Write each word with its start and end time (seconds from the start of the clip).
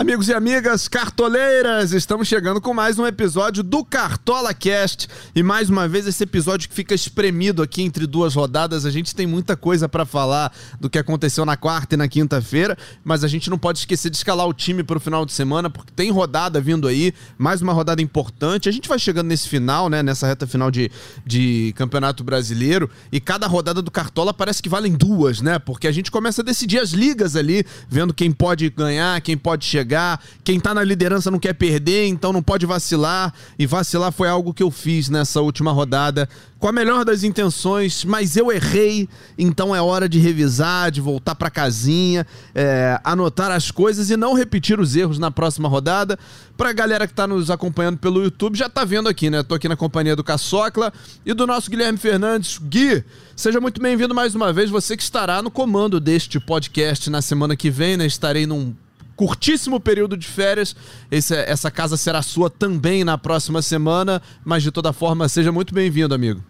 Amigos 0.00 0.28
e 0.28 0.32
amigas 0.32 0.88
cartoleiras, 0.88 1.92
estamos 1.92 2.26
chegando 2.26 2.58
com 2.58 2.72
mais 2.72 2.98
um 2.98 3.06
episódio 3.06 3.62
do 3.62 3.84
Cartola 3.84 4.54
Cast 4.54 5.06
e 5.34 5.42
mais 5.42 5.68
uma 5.68 5.86
vez 5.86 6.06
esse 6.06 6.24
episódio 6.24 6.70
que 6.70 6.74
fica 6.74 6.94
espremido 6.94 7.62
aqui 7.62 7.82
entre 7.82 8.06
duas 8.06 8.34
rodadas. 8.34 8.86
A 8.86 8.90
gente 8.90 9.14
tem 9.14 9.26
muita 9.26 9.58
coisa 9.58 9.90
para 9.90 10.06
falar 10.06 10.54
do 10.80 10.88
que 10.88 10.98
aconteceu 10.98 11.44
na 11.44 11.54
quarta 11.54 11.96
e 11.96 11.98
na 11.98 12.08
quinta-feira, 12.08 12.78
mas 13.04 13.22
a 13.22 13.28
gente 13.28 13.50
não 13.50 13.58
pode 13.58 13.80
esquecer 13.80 14.08
de 14.08 14.16
escalar 14.16 14.48
o 14.48 14.54
time 14.54 14.82
para 14.82 14.96
o 14.96 15.00
final 15.00 15.26
de 15.26 15.32
semana 15.32 15.68
porque 15.68 15.92
tem 15.94 16.10
rodada 16.10 16.62
vindo 16.62 16.88
aí, 16.88 17.12
mais 17.36 17.60
uma 17.60 17.74
rodada 17.74 18.00
importante. 18.00 18.70
A 18.70 18.72
gente 18.72 18.88
vai 18.88 18.98
chegando 18.98 19.26
nesse 19.26 19.50
final, 19.50 19.90
né, 19.90 20.02
nessa 20.02 20.26
reta 20.26 20.46
final 20.46 20.70
de, 20.70 20.90
de 21.26 21.74
Campeonato 21.76 22.24
Brasileiro 22.24 22.88
e 23.12 23.20
cada 23.20 23.46
rodada 23.46 23.82
do 23.82 23.90
Cartola 23.90 24.32
parece 24.32 24.62
que 24.62 24.68
valem 24.70 24.94
duas, 24.94 25.42
né? 25.42 25.58
Porque 25.58 25.86
a 25.86 25.92
gente 25.92 26.10
começa 26.10 26.40
a 26.40 26.44
decidir 26.44 26.78
as 26.78 26.92
ligas 26.92 27.36
ali, 27.36 27.66
vendo 27.86 28.14
quem 28.14 28.32
pode 28.32 28.70
ganhar, 28.70 29.20
quem 29.20 29.36
pode 29.36 29.66
chegar 29.66 29.89
Quem 30.44 30.60
tá 30.60 30.74
na 30.74 30.84
liderança 30.84 31.30
não 31.30 31.38
quer 31.38 31.54
perder, 31.54 32.06
então 32.06 32.32
não 32.32 32.42
pode 32.42 32.66
vacilar. 32.66 33.32
E 33.58 33.66
vacilar 33.66 34.12
foi 34.12 34.28
algo 34.28 34.54
que 34.54 34.62
eu 34.62 34.70
fiz 34.70 35.08
nessa 35.08 35.40
última 35.40 35.72
rodada 35.72 36.28
com 36.60 36.68
a 36.68 36.72
melhor 36.72 37.06
das 37.06 37.24
intenções, 37.24 38.04
mas 38.04 38.36
eu 38.36 38.52
errei, 38.52 39.08
então 39.38 39.74
é 39.74 39.80
hora 39.80 40.06
de 40.06 40.18
revisar, 40.18 40.90
de 40.90 41.00
voltar 41.00 41.34
para 41.34 41.48
casinha, 41.48 42.26
é, 42.54 43.00
anotar 43.02 43.50
as 43.50 43.70
coisas 43.70 44.10
e 44.10 44.16
não 44.16 44.34
repetir 44.34 44.78
os 44.78 44.94
erros 44.94 45.18
na 45.18 45.30
próxima 45.30 45.66
rodada. 45.70 46.18
Pra 46.58 46.74
galera 46.74 47.06
que 47.06 47.14
tá 47.14 47.26
nos 47.26 47.50
acompanhando 47.50 47.96
pelo 47.96 48.22
YouTube, 48.22 48.58
já 48.58 48.68
tá 48.68 48.84
vendo 48.84 49.08
aqui, 49.08 49.30
né? 49.30 49.42
Tô 49.42 49.54
aqui 49.54 49.66
na 49.66 49.76
companhia 49.76 50.14
do 50.14 50.22
Caçocla 50.22 50.92
e 51.24 51.32
do 51.32 51.46
nosso 51.46 51.70
Guilherme 51.70 51.98
Fernandes. 51.98 52.58
Gui, 52.58 53.02
seja 53.34 53.58
muito 53.58 53.80
bem-vindo 53.80 54.14
mais 54.14 54.34
uma 54.34 54.52
vez, 54.52 54.68
você 54.68 54.94
que 54.94 55.02
estará 55.02 55.40
no 55.40 55.50
comando 55.50 55.98
deste 55.98 56.38
podcast 56.38 57.08
na 57.08 57.22
semana 57.22 57.56
que 57.56 57.70
vem, 57.70 57.96
né? 57.96 58.04
Estarei 58.04 58.46
num 58.46 58.74
curtíssimo 59.20 59.78
período 59.78 60.16
de 60.16 60.26
férias. 60.26 60.74
Esse, 61.10 61.34
essa 61.34 61.70
casa 61.70 61.94
será 61.98 62.22
sua 62.22 62.48
também 62.48 63.04
na 63.04 63.18
próxima 63.18 63.60
semana, 63.60 64.22
mas 64.42 64.62
de 64.62 64.72
toda 64.72 64.94
forma, 64.94 65.28
seja 65.28 65.52
muito 65.52 65.74
bem-vindo, 65.74 66.14
amigo. 66.14 66.40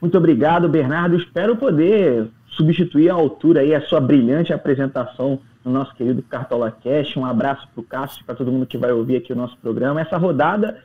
Muito 0.00 0.16
obrigado, 0.16 0.68
Bernardo. 0.68 1.16
Espero 1.16 1.56
poder 1.56 2.28
substituir 2.50 3.10
à 3.10 3.14
altura 3.14 3.62
aí 3.62 3.74
a 3.74 3.80
sua 3.80 4.00
brilhante 4.00 4.52
apresentação 4.52 5.40
no 5.64 5.72
nosso 5.72 5.92
querido 5.96 6.22
Cartola 6.22 6.70
Cash. 6.70 7.16
Um 7.16 7.24
abraço 7.24 7.66
para 7.74 7.80
o 7.80 7.84
Cássio, 7.84 8.24
para 8.24 8.36
todo 8.36 8.52
mundo 8.52 8.64
que 8.64 8.78
vai 8.78 8.92
ouvir 8.92 9.16
aqui 9.16 9.32
o 9.32 9.36
nosso 9.36 9.56
programa. 9.56 10.00
Essa 10.00 10.16
rodada 10.16 10.78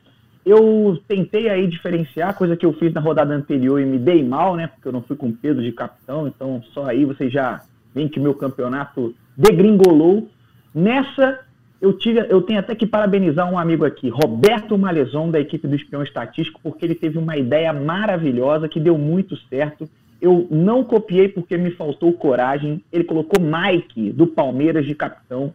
eu 0.44 1.00
tentei 1.08 1.48
aí 1.48 1.68
diferenciar, 1.68 2.36
coisa 2.36 2.58
que 2.58 2.66
eu 2.66 2.74
fiz 2.74 2.92
na 2.92 3.00
rodada 3.00 3.36
anterior 3.36 3.80
e 3.80 3.86
me 3.86 4.00
dei 4.00 4.28
mal, 4.28 4.56
né? 4.56 4.66
Porque 4.66 4.88
eu 4.88 4.92
não 4.92 5.04
fui 5.04 5.16
com 5.16 5.32
peso 5.32 5.62
de 5.62 5.72
capitão, 5.72 6.28
então 6.28 6.64
só 6.74 6.88
aí 6.88 7.06
vocês 7.06 7.32
já 7.32 7.62
veem 7.94 8.10
que 8.10 8.20
meu 8.20 8.34
campeonato 8.34 9.14
degringolou. 9.38 10.30
Nessa, 10.74 11.40
eu, 11.82 11.94
tive, 11.94 12.26
eu 12.30 12.42
tenho 12.42 12.60
até 12.60 12.76
que 12.76 12.86
parabenizar 12.86 13.52
um 13.52 13.58
amigo 13.58 13.86
aqui, 13.86 14.10
Roberto 14.10 14.78
Malezon, 14.78 15.30
da 15.30 15.40
equipe 15.40 15.68
do 15.68 15.76
Espião 15.76 16.02
Estatístico, 16.02 16.60
porque 16.64 16.86
ele 16.86 16.96
teve 16.96 17.18
uma 17.18 17.38
ideia 17.38 17.72
maravilhosa 17.74 18.68
que 18.68 18.80
deu 18.80 18.98
muito 18.98 19.36
certo. 19.50 19.90
Eu 20.22 20.48
não 20.50 20.84
copiei 20.84 21.28
porque 21.28 21.58
me 21.58 21.72
faltou 21.72 22.14
coragem. 22.14 22.84
Ele 22.92 23.04
colocou 23.04 23.40
Mike, 23.42 24.12
do 24.14 24.26
Palmeiras, 24.26 24.86
de 24.86 24.96
capitão. 24.96 25.54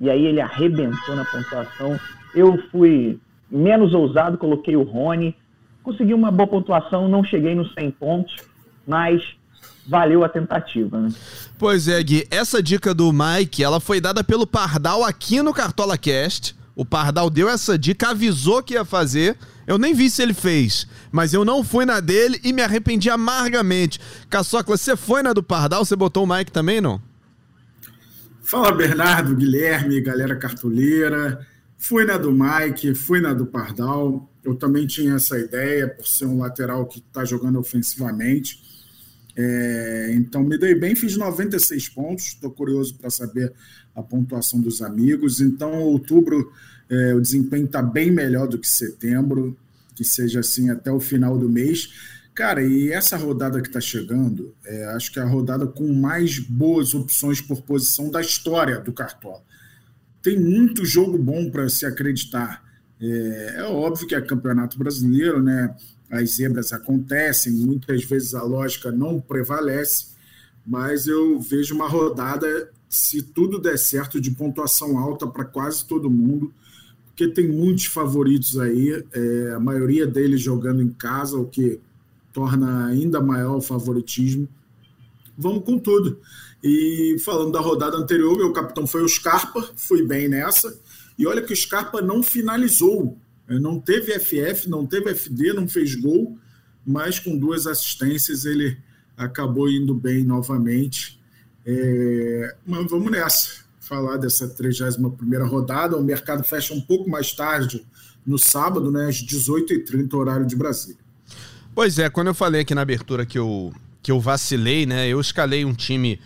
E 0.00 0.10
aí 0.10 0.26
ele 0.26 0.40
arrebentou 0.40 1.16
na 1.16 1.24
pontuação. 1.24 1.98
Eu 2.34 2.58
fui 2.70 3.18
menos 3.50 3.94
ousado, 3.94 4.36
coloquei 4.36 4.76
o 4.76 4.82
Rony. 4.82 5.34
Consegui 5.82 6.12
uma 6.12 6.30
boa 6.30 6.46
pontuação, 6.46 7.08
não 7.08 7.22
cheguei 7.24 7.54
nos 7.54 7.72
100 7.74 7.90
pontos, 7.92 8.36
mas 8.86 9.36
valeu 9.86 10.24
a 10.24 10.28
tentativa, 10.28 11.00
né? 11.00 11.08
Pois 11.58 11.88
é, 11.88 12.02
Gui. 12.02 12.26
Essa 12.30 12.62
dica 12.62 12.94
do 12.94 13.12
Mike, 13.12 13.62
ela 13.62 13.80
foi 13.80 14.00
dada 14.00 14.24
pelo 14.24 14.46
Pardal 14.46 15.04
aqui 15.04 15.42
no 15.42 15.52
Cartola 15.52 15.96
Cast. 15.96 16.56
O 16.74 16.84
Pardal 16.84 17.30
deu 17.30 17.48
essa 17.48 17.78
dica, 17.78 18.10
avisou 18.10 18.62
que 18.62 18.74
ia 18.74 18.84
fazer. 18.84 19.36
Eu 19.66 19.78
nem 19.78 19.94
vi 19.94 20.10
se 20.10 20.22
ele 20.22 20.34
fez, 20.34 20.86
mas 21.10 21.32
eu 21.32 21.44
não 21.44 21.64
fui 21.64 21.86
na 21.86 22.00
dele 22.00 22.38
e 22.44 22.52
me 22.52 22.60
arrependi 22.60 23.08
amargamente. 23.08 24.00
Caçocla, 24.28 24.76
você 24.76 24.96
foi 24.96 25.22
na 25.22 25.32
do 25.32 25.42
Pardal? 25.42 25.84
Você 25.84 25.96
botou 25.96 26.24
o 26.24 26.26
Mike 26.26 26.52
também, 26.52 26.80
não? 26.80 27.00
Fala, 28.42 28.72
Bernardo, 28.72 29.34
Guilherme, 29.34 30.00
galera 30.02 30.36
cartoleira. 30.36 31.46
Fui 31.78 32.04
na 32.04 32.18
do 32.18 32.30
Mike, 32.30 32.94
fui 32.94 33.20
na 33.20 33.32
do 33.32 33.46
Pardal. 33.46 34.28
Eu 34.42 34.54
também 34.54 34.86
tinha 34.86 35.14
essa 35.14 35.38
ideia, 35.38 35.88
por 35.88 36.06
ser 36.06 36.26
um 36.26 36.40
lateral 36.40 36.84
que 36.84 36.98
está 36.98 37.24
jogando 37.24 37.58
ofensivamente. 37.58 38.73
É, 39.36 40.12
então 40.14 40.44
me 40.44 40.56
dei 40.56 40.74
bem, 40.74 40.94
fiz 40.94 41.16
96 41.16 41.88
pontos. 41.90 42.26
Estou 42.26 42.50
curioso 42.50 42.94
para 42.96 43.10
saber 43.10 43.52
a 43.94 44.02
pontuação 44.02 44.60
dos 44.60 44.82
amigos. 44.82 45.40
Então, 45.40 45.82
outubro 45.82 46.52
é, 46.88 47.14
o 47.14 47.20
desempenho 47.20 47.66
está 47.66 47.82
bem 47.82 48.10
melhor 48.10 48.46
do 48.46 48.58
que 48.58 48.68
setembro, 48.68 49.56
que 49.94 50.04
seja 50.04 50.40
assim 50.40 50.70
até 50.70 50.90
o 50.90 51.00
final 51.00 51.38
do 51.38 51.48
mês. 51.48 51.90
Cara, 52.34 52.62
e 52.62 52.90
essa 52.90 53.16
rodada 53.16 53.60
que 53.60 53.68
está 53.68 53.80
chegando, 53.80 54.54
é, 54.66 54.86
acho 54.86 55.12
que 55.12 55.20
é 55.20 55.22
a 55.22 55.26
rodada 55.26 55.66
com 55.66 55.92
mais 55.92 56.38
boas 56.38 56.92
opções 56.92 57.40
por 57.40 57.62
posição 57.62 58.10
da 58.10 58.20
história 58.20 58.80
do 58.80 58.92
Cartola. 58.92 59.42
Tem 60.20 60.38
muito 60.38 60.84
jogo 60.84 61.16
bom 61.16 61.48
para 61.48 61.68
se 61.68 61.86
acreditar. 61.86 62.64
É, 63.00 63.54
é, 63.58 63.62
óbvio 63.64 64.06
que 64.06 64.14
é 64.14 64.20
campeonato 64.20 64.78
brasileiro, 64.78 65.42
né? 65.42 65.74
As 66.10 66.36
zebras 66.36 66.72
acontecem, 66.72 67.52
muitas 67.52 68.04
vezes 68.04 68.34
a 68.34 68.42
lógica 68.42 68.92
não 68.92 69.20
prevalece, 69.20 70.14
mas 70.66 71.06
eu 71.06 71.40
vejo 71.40 71.74
uma 71.74 71.88
rodada, 71.88 72.70
se 72.88 73.22
tudo 73.22 73.58
der 73.58 73.78
certo, 73.78 74.20
de 74.20 74.30
pontuação 74.30 74.98
alta 74.98 75.26
para 75.26 75.44
quase 75.44 75.84
todo 75.84 76.10
mundo, 76.10 76.52
porque 77.06 77.28
tem 77.28 77.48
muitos 77.48 77.86
favoritos 77.86 78.58
aí, 78.58 79.04
é, 79.12 79.52
a 79.54 79.60
maioria 79.60 80.06
deles 80.06 80.40
jogando 80.40 80.82
em 80.82 80.88
casa, 80.88 81.36
o 81.36 81.46
que 81.46 81.80
torna 82.32 82.86
ainda 82.86 83.20
maior 83.20 83.56
o 83.56 83.62
favoritismo. 83.62 84.48
Vamos 85.38 85.64
com 85.64 85.78
tudo. 85.78 86.18
E 86.62 87.16
falando 87.24 87.52
da 87.52 87.60
rodada 87.60 87.96
anterior, 87.96 88.36
meu 88.36 88.52
capitão 88.52 88.86
foi 88.86 89.02
o 89.02 89.08
Scarpa, 89.08 89.62
fui 89.76 90.02
bem 90.02 90.28
nessa. 90.28 90.76
E 91.16 91.26
olha 91.26 91.42
que 91.42 91.52
o 91.52 91.56
Scarpa 91.56 92.02
não 92.02 92.22
finalizou 92.22 93.16
não 93.48 93.78
teve 93.80 94.18
FF, 94.18 94.68
não 94.68 94.86
teve 94.86 95.10
FD, 95.14 95.52
não 95.52 95.68
fez 95.68 95.94
gol, 95.94 96.38
mas 96.84 97.18
com 97.18 97.36
duas 97.36 97.66
assistências 97.66 98.44
ele 98.44 98.76
acabou 99.16 99.68
indo 99.68 99.94
bem 99.94 100.24
novamente. 100.24 101.20
É, 101.66 102.56
mas 102.66 102.90
vamos 102.90 103.10
nessa, 103.10 103.64
falar 103.80 104.16
dessa 104.16 104.48
31 104.48 105.46
rodada. 105.46 105.96
O 105.96 106.02
mercado 106.02 106.44
fecha 106.44 106.74
um 106.74 106.80
pouco 106.80 107.08
mais 107.08 107.32
tarde, 107.32 107.84
no 108.26 108.38
sábado, 108.38 108.90
né, 108.90 109.08
às 109.08 109.16
18h30, 109.16 110.14
horário 110.14 110.46
de 110.46 110.56
Brasília. 110.56 110.98
Pois 111.74 111.98
é, 111.98 112.08
quando 112.08 112.28
eu 112.28 112.34
falei 112.34 112.62
aqui 112.62 112.74
na 112.74 112.80
abertura 112.80 113.26
que 113.26 113.38
eu, 113.38 113.72
que 114.02 114.10
eu 114.10 114.20
vacilei, 114.20 114.86
né, 114.86 115.08
eu 115.08 115.20
escalei 115.20 115.64
um 115.64 115.74
time 115.74 116.18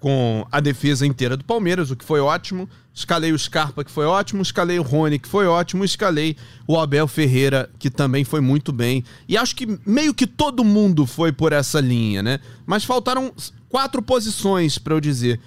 com 0.00 0.46
a 0.50 0.60
defesa 0.60 1.06
inteira 1.06 1.36
do 1.36 1.44
Palmeiras, 1.44 1.90
o 1.90 1.96
que 1.96 2.04
foi 2.04 2.20
ótimo. 2.20 2.68
Escalei 2.94 3.32
o 3.32 3.38
Scarpa, 3.38 3.84
que 3.84 3.90
foi 3.90 4.06
ótimo. 4.06 4.40
Escalei 4.40 4.78
o 4.78 4.82
Rony, 4.82 5.18
que 5.18 5.28
foi 5.28 5.46
ótimo. 5.46 5.84
Escalei 5.84 6.36
o 6.66 6.78
Abel 6.78 7.08
Ferreira, 7.08 7.68
que 7.78 7.90
também 7.90 8.24
foi 8.24 8.40
muito 8.40 8.72
bem. 8.72 9.04
E 9.28 9.36
acho 9.36 9.56
que 9.56 9.78
meio 9.84 10.14
que 10.14 10.26
todo 10.26 10.62
mundo 10.62 11.04
foi 11.06 11.32
por 11.32 11.52
essa 11.52 11.80
linha, 11.80 12.22
né? 12.22 12.38
Mas 12.64 12.84
faltaram 12.84 13.32
quatro 13.68 14.00
posições, 14.00 14.78
para 14.78 14.94
eu 14.94 15.00
dizer. 15.00 15.40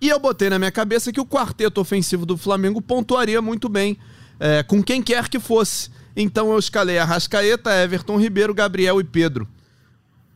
E 0.00 0.08
eu 0.08 0.18
botei 0.18 0.50
na 0.50 0.58
minha 0.58 0.72
cabeça 0.72 1.12
que 1.12 1.20
o 1.20 1.26
quarteto 1.26 1.80
ofensivo 1.80 2.26
do 2.26 2.36
Flamengo 2.36 2.82
pontuaria 2.82 3.40
muito 3.40 3.68
bem, 3.68 3.96
é, 4.40 4.62
com 4.62 4.82
quem 4.82 5.02
quer 5.02 5.28
que 5.28 5.38
fosse. 5.38 5.90
Então 6.16 6.52
eu 6.52 6.58
escalei 6.58 6.98
a 6.98 7.04
Rascaeta, 7.04 7.70
Everton 7.70 8.18
Ribeiro, 8.18 8.52
Gabriel 8.52 9.00
e 9.00 9.04
Pedro 9.04 9.48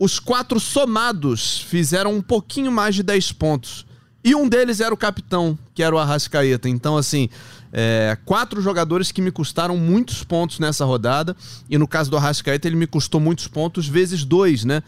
os 0.02 0.18
quatro 0.18 0.58
somados 0.58 1.60
fizeram 1.60 2.12
um 2.12 2.20
pouquinho 2.20 2.72
mais 2.72 2.92
de 2.92 3.04
10 3.04 3.30
pontos. 3.30 3.86
E 4.24 4.34
um 4.34 4.48
deles 4.48 4.80
era 4.80 4.94
o 4.94 4.96
capitão, 4.96 5.58
que 5.74 5.82
era 5.82 5.94
o 5.94 5.98
Arrascaeta. 5.98 6.68
Então, 6.68 6.96
assim, 6.96 7.28
é, 7.72 8.16
quatro 8.24 8.60
jogadores 8.60 9.10
que 9.10 9.20
me 9.20 9.32
custaram 9.32 9.76
muitos 9.76 10.22
pontos 10.22 10.58
nessa 10.58 10.84
rodada. 10.84 11.36
E 11.68 11.76
no 11.76 11.88
caso 11.88 12.10
do 12.10 12.16
Arrascaeta, 12.16 12.68
ele 12.68 12.76
me 12.76 12.86
custou 12.86 13.20
muitos 13.20 13.48
pontos 13.48 13.88
vezes 13.88 14.24
dois, 14.24 14.64
né? 14.64 14.82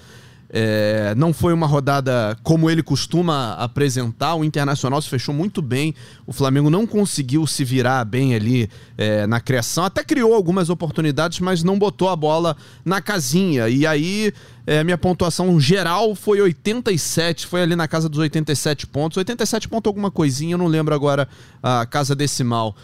É, 0.56 1.16
não 1.16 1.32
foi 1.32 1.52
uma 1.52 1.66
rodada 1.66 2.38
como 2.44 2.70
ele 2.70 2.80
costuma 2.80 3.54
apresentar. 3.54 4.36
O 4.36 4.44
Internacional 4.44 5.02
se 5.02 5.08
fechou 5.08 5.34
muito 5.34 5.60
bem. 5.60 5.92
O 6.24 6.32
Flamengo 6.32 6.70
não 6.70 6.86
conseguiu 6.86 7.44
se 7.44 7.64
virar 7.64 8.04
bem 8.04 8.36
ali 8.36 8.70
é, 8.96 9.26
na 9.26 9.40
criação. 9.40 9.84
Até 9.84 10.04
criou 10.04 10.32
algumas 10.32 10.70
oportunidades, 10.70 11.40
mas 11.40 11.64
não 11.64 11.76
botou 11.76 12.08
a 12.08 12.14
bola 12.14 12.56
na 12.84 13.00
casinha. 13.00 13.68
E 13.68 13.84
aí, 13.84 14.32
é, 14.64 14.84
minha 14.84 14.96
pontuação 14.96 15.58
geral 15.58 16.14
foi 16.14 16.40
87. 16.40 17.48
Foi 17.48 17.60
ali 17.60 17.74
na 17.74 17.88
casa 17.88 18.08
dos 18.08 18.20
87 18.20 18.86
pontos. 18.86 19.18
87 19.18 19.68
pontos 19.68 19.90
alguma 19.90 20.08
coisinha, 20.08 20.54
eu 20.54 20.58
não 20.58 20.68
lembro 20.68 20.94
agora 20.94 21.28
a 21.60 21.84
casa 21.84 22.14
decimal. 22.14 22.76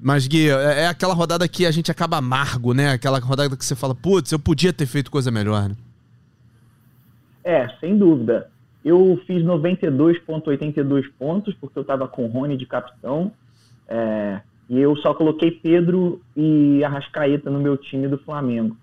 Mas, 0.00 0.28
Gui, 0.28 0.48
é, 0.48 0.82
é 0.82 0.86
aquela 0.86 1.12
rodada 1.12 1.48
que 1.48 1.66
a 1.66 1.72
gente 1.72 1.90
acaba 1.90 2.18
amargo, 2.18 2.72
né? 2.72 2.92
Aquela 2.92 3.18
rodada 3.18 3.56
que 3.56 3.64
você 3.64 3.74
fala, 3.74 3.96
putz, 3.96 4.30
eu 4.30 4.38
podia 4.38 4.72
ter 4.72 4.86
feito 4.86 5.10
coisa 5.10 5.32
melhor, 5.32 5.70
né? 5.70 5.74
É, 7.46 7.68
sem 7.78 7.96
dúvida. 7.96 8.50
Eu 8.84 9.22
fiz 9.24 9.40
92,82 9.44 11.08
pontos, 11.16 11.54
porque 11.54 11.78
eu 11.78 11.82
estava 11.82 12.08
com 12.08 12.24
o 12.24 12.28
Rony 12.28 12.56
de 12.56 12.66
capitão. 12.66 13.30
É, 13.86 14.40
e 14.68 14.80
eu 14.80 14.96
só 14.96 15.14
coloquei 15.14 15.52
Pedro 15.52 16.20
e 16.36 16.82
Arrascaeta 16.82 17.48
no 17.48 17.60
meu 17.60 17.76
time 17.76 18.08
do 18.08 18.18
Flamengo. 18.18 18.76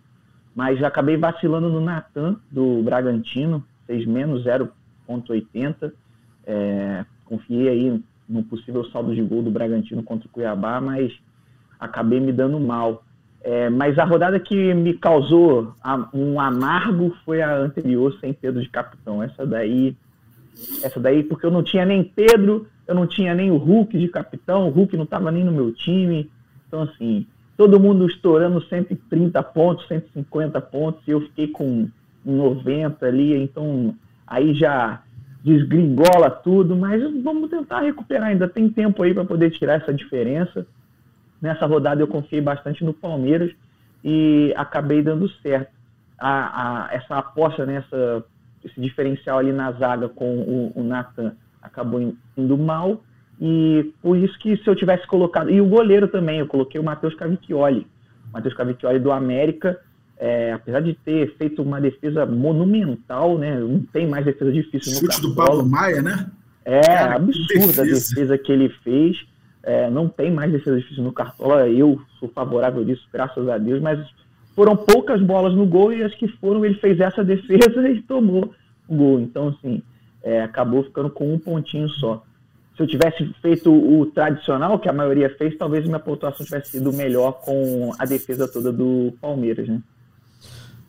Mas 0.56 0.82
acabei 0.82 1.18
vacilando 1.18 1.68
no 1.68 1.82
Natan, 1.82 2.38
do 2.50 2.82
Bragantino, 2.84 3.62
fez 3.86 4.06
menos 4.06 4.46
0,80. 4.46 5.92
É, 6.48 7.06
confiei 7.26 7.68
aí 7.68 8.04
no 8.30 8.44
possível 8.44 8.86
saldo 8.92 9.14
de 9.14 9.22
gol 9.22 9.44
do 9.44 9.52
Bragantino 9.52 10.02
contra 10.04 10.26
o 10.26 10.32
Cuiabá, 10.32 10.80
mas 10.80 11.12
acabei 11.78 12.22
me 12.22 12.32
dando 12.32 12.58
mal. 12.62 13.03
É, 13.44 13.70
mas 13.70 14.00
a 14.00 14.06
rodada 14.06 14.40
que 14.40 14.74
me 14.74 14.94
causou 14.94 15.76
um 16.14 16.40
amargo 16.40 17.14
foi 17.26 17.42
a 17.42 17.58
anterior 17.58 18.18
sem 18.22 18.34
Pedro 18.34 18.62
de 18.62 18.70
capitão. 18.70 19.22
Essa 19.22 19.46
daí, 19.46 19.98
essa 20.82 20.98
daí 20.98 21.24
porque 21.24 21.46
eu 21.46 21.52
não 21.52 21.62
tinha 21.62 21.86
nem 21.86 22.04
Pedro, 22.04 22.68
eu 22.88 22.96
não 22.96 23.06
tinha 23.06 23.36
nem 23.36 23.52
o 23.52 23.58
Hulk 23.58 24.00
de 24.00 24.08
capitão, 24.08 24.68
o 24.68 24.72
Hulk 24.72 24.96
não 24.96 25.04
estava 25.04 25.30
nem 25.30 25.44
no 25.44 25.52
meu 25.52 25.74
time. 25.74 26.32
Então 26.68 26.84
assim, 26.84 27.28
todo 27.58 27.80
mundo 27.80 28.08
estourando 28.08 28.64
130 28.64 29.44
pontos, 29.44 29.88
150 29.90 30.62
pontos, 30.62 31.02
e 31.06 31.12
eu 31.12 31.20
fiquei 31.22 31.50
com 31.50 31.90
90 32.26 33.06
ali, 33.06 33.36
então 33.44 33.94
aí 34.26 34.54
já 34.54 35.02
desgringola 35.44 36.30
tudo, 36.30 36.78
mas 36.78 37.02
vamos 37.22 37.50
tentar 37.50 37.82
recuperar, 37.82 38.30
ainda 38.30 38.48
tem 38.48 38.70
tempo 38.70 39.04
aí 39.04 39.14
para 39.14 39.26
poder 39.26 39.52
tirar 39.52 39.82
essa 39.82 39.94
diferença. 39.94 40.66
Nessa 41.44 41.66
rodada 41.66 42.02
eu 42.02 42.08
confiei 42.08 42.40
bastante 42.40 42.86
no 42.86 42.94
Palmeiras 42.94 43.52
e 44.02 44.54
acabei 44.56 45.04
dando 45.04 45.28
certo. 45.42 45.74
A, 46.18 46.86
a, 46.86 46.94
essa 46.94 47.18
aposta, 47.18 47.66
nessa, 47.66 48.20
né, 48.20 48.24
esse 48.64 48.80
diferencial 48.80 49.40
ali 49.40 49.52
na 49.52 49.70
zaga 49.74 50.08
com 50.08 50.38
o, 50.38 50.72
o 50.74 50.82
Nathan 50.82 51.34
acabou 51.62 52.16
indo 52.38 52.58
mal. 52.58 53.04
E 53.42 53.92
por 54.02 54.16
isso 54.16 54.40
que 54.40 54.56
se 54.56 54.70
eu 54.70 54.74
tivesse 54.74 55.06
colocado. 55.06 55.50
E 55.50 55.60
o 55.60 55.66
goleiro 55.66 56.08
também, 56.08 56.40
eu 56.40 56.48
coloquei 56.48 56.80
o 56.80 56.84
Matheus 56.84 57.14
Cavicchioli. 57.16 57.86
O 58.30 58.32
Matheus 58.32 58.54
Cavicchioli 58.54 59.00
do 59.00 59.12
América, 59.12 59.78
é, 60.18 60.54
apesar 60.54 60.80
de 60.80 60.94
ter 60.94 61.36
feito 61.36 61.62
uma 61.62 61.82
defesa 61.82 62.26
monumental, 62.26 63.38
né? 63.38 63.60
Não 63.60 63.82
tem 63.92 64.08
mais 64.08 64.24
defesa 64.24 64.50
difícil 64.50 64.94
Chute 64.94 65.06
no 65.08 65.12
Chute 65.12 65.28
do 65.28 65.36
Paulo 65.36 65.68
Maia, 65.68 66.02
né? 66.02 66.26
É, 66.64 66.80
Cara, 66.80 67.16
absurda 67.16 67.82
a 67.82 67.86
defesa 67.86 68.38
que 68.38 68.50
ele 68.50 68.70
fez. 68.82 69.33
É, 69.64 69.90
não 69.90 70.10
tem 70.10 70.30
mais 70.30 70.52
defesa 70.52 70.78
difícil 70.78 71.04
no 71.04 71.14
Cartola. 71.14 71.68
Eu 71.70 72.02
sou 72.20 72.30
favorável 72.30 72.84
disso, 72.84 73.08
graças 73.12 73.48
a 73.48 73.58
Deus, 73.58 73.82
mas 73.82 74.00
foram 74.56 74.76
poucas 74.76 75.22
bolas 75.22 75.54
no 75.54 75.66
gol 75.66 75.94
e 75.94 76.04
as 76.04 76.14
que 76.14 76.28
foram, 76.28 76.64
ele 76.66 76.76
fez 76.76 77.00
essa 77.00 77.24
defesa 77.26 77.88
e 77.90 78.02
tomou 78.02 78.54
o 78.88 78.96
gol. 78.96 79.20
Então, 79.20 79.48
assim, 79.50 79.82
é, 80.22 80.42
acabou 80.42 80.84
ficando 80.84 81.10
com 81.10 81.34
um 81.34 81.40
pontinho 81.40 81.90
só. 81.90 82.24
Se 82.76 82.82
eu 82.82 82.88
tivesse 82.88 83.24
feito 83.42 83.72
o 83.72 84.06
tradicional, 84.08 84.80
que 84.80 84.90
a 84.90 84.94
maioria 84.94 85.30
fez, 85.38 85.56
talvez 85.58 85.86
minha 85.86 86.00
pontuação 86.00 86.44
tivesse 86.44 86.72
sido 86.72 86.92
melhor 86.92 87.34
com 87.34 87.92
a 88.00 88.06
defesa 88.06 88.48
toda 88.48 88.72
do 88.72 89.14
Palmeiras, 89.22 89.68
né? 89.68 89.80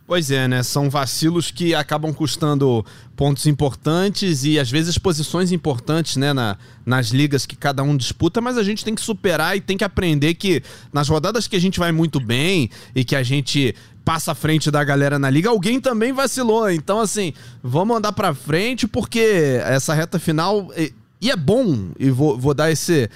Pois 0.06 0.30
é, 0.30 0.46
né? 0.46 0.62
São 0.62 0.90
vacilos 0.90 1.50
que 1.50 1.74
acabam 1.74 2.12
custando 2.12 2.84
pontos 3.16 3.46
importantes 3.46 4.44
e 4.44 4.58
às 4.58 4.70
vezes 4.70 4.98
posições 4.98 5.50
importantes, 5.50 6.16
né? 6.16 6.34
Na, 6.34 6.58
nas 6.84 7.08
ligas 7.08 7.46
que 7.46 7.56
cada 7.56 7.82
um 7.82 7.96
disputa, 7.96 8.38
mas 8.38 8.58
a 8.58 8.62
gente 8.62 8.84
tem 8.84 8.94
que 8.94 9.00
superar 9.00 9.56
e 9.56 9.62
tem 9.62 9.78
que 9.78 9.84
aprender 9.84 10.34
que 10.34 10.62
nas 10.92 11.08
rodadas 11.08 11.48
que 11.48 11.56
a 11.56 11.60
gente 11.60 11.78
vai 11.78 11.90
muito 11.90 12.20
bem 12.20 12.68
e 12.94 13.02
que 13.02 13.16
a 13.16 13.22
gente 13.22 13.74
passa 14.04 14.32
à 14.32 14.34
frente 14.34 14.70
da 14.70 14.84
galera 14.84 15.18
na 15.18 15.30
liga, 15.30 15.48
alguém 15.48 15.80
também 15.80 16.12
vacilou. 16.12 16.70
Então, 16.70 17.00
assim, 17.00 17.32
vamos 17.62 17.96
andar 17.96 18.12
pra 18.12 18.34
frente 18.34 18.86
porque 18.86 19.58
essa 19.64 19.94
reta 19.94 20.18
final. 20.18 20.70
E, 20.76 20.92
e 21.18 21.30
é 21.30 21.36
bom, 21.36 21.92
e 21.98 22.10
vou, 22.10 22.38
vou 22.38 22.52
dar 22.52 22.70
esse, 22.70 23.08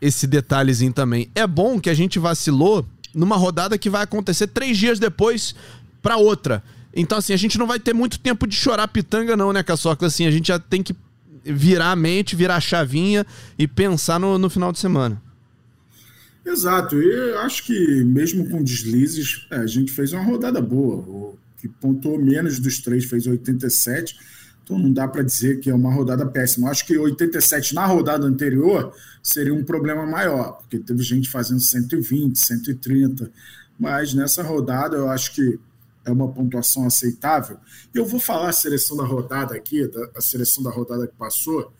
esse 0.00 0.28
detalhezinho 0.28 0.92
também. 0.92 1.28
É 1.34 1.44
bom 1.48 1.80
que 1.80 1.90
a 1.90 1.94
gente 1.94 2.20
vacilou 2.20 2.86
numa 3.14 3.36
rodada 3.36 3.76
que 3.76 3.90
vai 3.90 4.02
acontecer 4.02 4.46
três 4.46 4.78
dias 4.78 4.98
depois 4.98 5.54
para 6.02 6.16
outra. 6.16 6.62
Então, 6.94 7.18
assim, 7.18 7.32
a 7.32 7.36
gente 7.36 7.58
não 7.58 7.66
vai 7.66 7.78
ter 7.78 7.94
muito 7.94 8.18
tempo 8.18 8.46
de 8.46 8.54
chorar 8.54 8.88
pitanga, 8.88 9.36
não, 9.36 9.52
né, 9.52 9.62
Caçoca? 9.62 10.06
Assim, 10.06 10.26
a 10.26 10.30
gente 10.30 10.48
já 10.48 10.58
tem 10.58 10.82
que 10.82 10.94
virar 11.44 11.92
a 11.92 11.96
mente, 11.96 12.36
virar 12.36 12.56
a 12.56 12.60
chavinha 12.60 13.24
e 13.58 13.66
pensar 13.66 14.18
no, 14.18 14.38
no 14.38 14.50
final 14.50 14.72
de 14.72 14.78
semana. 14.78 15.20
Exato, 16.44 17.00
e 17.00 17.34
acho 17.36 17.64
que 17.64 18.04
mesmo 18.04 18.48
com 18.48 18.62
deslizes, 18.62 19.46
é, 19.50 19.56
a 19.56 19.66
gente 19.66 19.92
fez 19.92 20.12
uma 20.12 20.24
rodada 20.24 20.60
boa. 20.60 20.96
O 20.96 21.38
que 21.58 21.68
pontuou 21.68 22.18
menos 22.18 22.58
dos 22.58 22.78
três 22.78 23.04
fez 23.04 23.26
87, 23.26 24.16
então 24.64 24.78
não 24.78 24.92
dá 24.92 25.06
para 25.06 25.22
dizer 25.22 25.60
que 25.60 25.68
é 25.68 25.74
uma 25.74 25.92
rodada 25.92 26.26
péssima. 26.26 26.70
Acho 26.70 26.86
que 26.86 26.96
87 26.96 27.74
na 27.74 27.84
rodada 27.84 28.26
anterior 28.26 28.92
seria 29.22 29.52
um 29.52 29.62
problema 29.62 30.06
maior, 30.06 30.58
porque 30.58 30.78
teve 30.78 31.02
gente 31.02 31.28
fazendo 31.28 31.60
120, 31.60 32.38
130, 32.38 33.30
mas 33.78 34.14
nessa 34.14 34.42
rodada 34.42 34.96
eu 34.96 35.10
acho 35.10 35.34
que 35.34 35.58
é 36.04 36.10
uma 36.10 36.32
pontuação 36.32 36.86
aceitável. 36.86 37.58
Eu 37.94 38.06
vou 38.06 38.20
falar 38.20 38.48
a 38.48 38.52
seleção 38.52 38.96
da 38.96 39.04
rodada 39.04 39.54
aqui, 39.54 39.88
a 40.14 40.20
seleção 40.20 40.62
da 40.62 40.70
rodada 40.70 41.06
que 41.06 41.14
passou. 41.14 41.72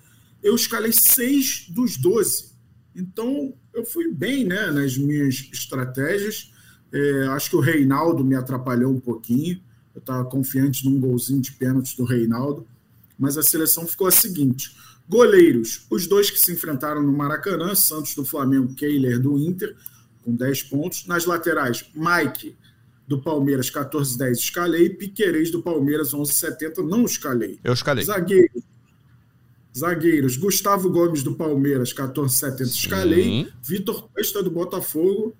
Eu 0.42 0.54
escalei 0.54 0.92
seis 0.92 1.66
dos 1.68 1.96
12. 1.96 2.50
Então, 2.94 3.54
eu 3.72 3.84
fui 3.84 4.12
bem 4.12 4.44
né, 4.44 4.70
nas 4.70 4.96
minhas 4.96 5.48
estratégias. 5.52 6.52
É, 6.92 7.28
acho 7.28 7.50
que 7.50 7.56
o 7.56 7.60
Reinaldo 7.60 8.24
me 8.24 8.34
atrapalhou 8.34 8.92
um 8.92 9.00
pouquinho. 9.00 9.60
Eu 9.94 10.00
estava 10.00 10.24
confiante 10.24 10.84
num 10.84 11.00
golzinho 11.00 11.40
de 11.40 11.52
pênalti 11.52 11.96
do 11.96 12.04
Reinaldo. 12.04 12.66
Mas 13.18 13.36
a 13.36 13.42
seleção 13.42 13.86
ficou 13.86 14.06
a 14.06 14.10
seguinte: 14.10 14.74
goleiros, 15.08 15.86
os 15.90 16.06
dois 16.06 16.30
que 16.30 16.38
se 16.38 16.52
enfrentaram 16.52 17.02
no 17.02 17.12
Maracanã, 17.12 17.74
Santos 17.74 18.14
do 18.14 18.24
Flamengo, 18.24 18.74
Keiler 18.74 19.20
do 19.20 19.38
Inter, 19.38 19.76
com 20.22 20.34
10 20.34 20.64
pontos. 20.64 21.06
Nas 21.06 21.26
laterais, 21.26 21.84
Mike 21.94 22.56
do 23.10 23.18
Palmeiras 23.20 23.68
14,10 23.68 24.30
escalei, 24.34 24.88
Piquerez 24.88 25.50
do 25.50 25.60
Palmeiras 25.60 26.12
11,70 26.14 26.76
não 26.88 27.04
escalei. 27.04 27.58
Eu 27.64 27.72
escalei. 27.72 28.04
Zagueiros, 28.04 28.62
zagueiros 29.76 30.36
Gustavo 30.36 30.88
Gomes 30.88 31.24
do 31.24 31.34
Palmeiras 31.34 31.92
14,70 31.92 32.60
escalei, 32.60 33.48
Vitor 33.64 34.08
Costa 34.14 34.44
do 34.44 34.50
Botafogo 34.52 35.34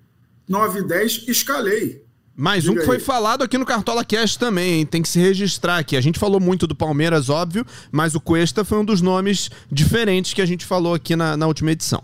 9,10 0.49 1.29
escalei. 1.29 2.03
Mais 2.35 2.67
um 2.67 2.75
que 2.75 2.81
foi 2.81 2.99
falado 2.99 3.41
aqui 3.41 3.57
no 3.57 3.65
Cartola 3.65 4.03
Cast 4.03 4.37
também, 4.37 4.79
hein? 4.79 4.85
tem 4.85 5.01
que 5.01 5.07
se 5.07 5.19
registrar 5.19 5.77
aqui. 5.77 5.95
A 5.95 6.01
gente 6.01 6.19
falou 6.19 6.41
muito 6.41 6.67
do 6.67 6.75
Palmeiras, 6.75 7.29
óbvio, 7.29 7.65
mas 7.89 8.15
o 8.15 8.19
Cuesta 8.19 8.65
foi 8.65 8.79
um 8.79 8.85
dos 8.85 9.01
nomes 9.01 9.49
diferentes 9.71 10.33
que 10.33 10.41
a 10.41 10.45
gente 10.45 10.65
falou 10.65 10.93
aqui 10.93 11.15
na, 11.15 11.37
na 11.37 11.47
última 11.47 11.71
edição. 11.71 12.03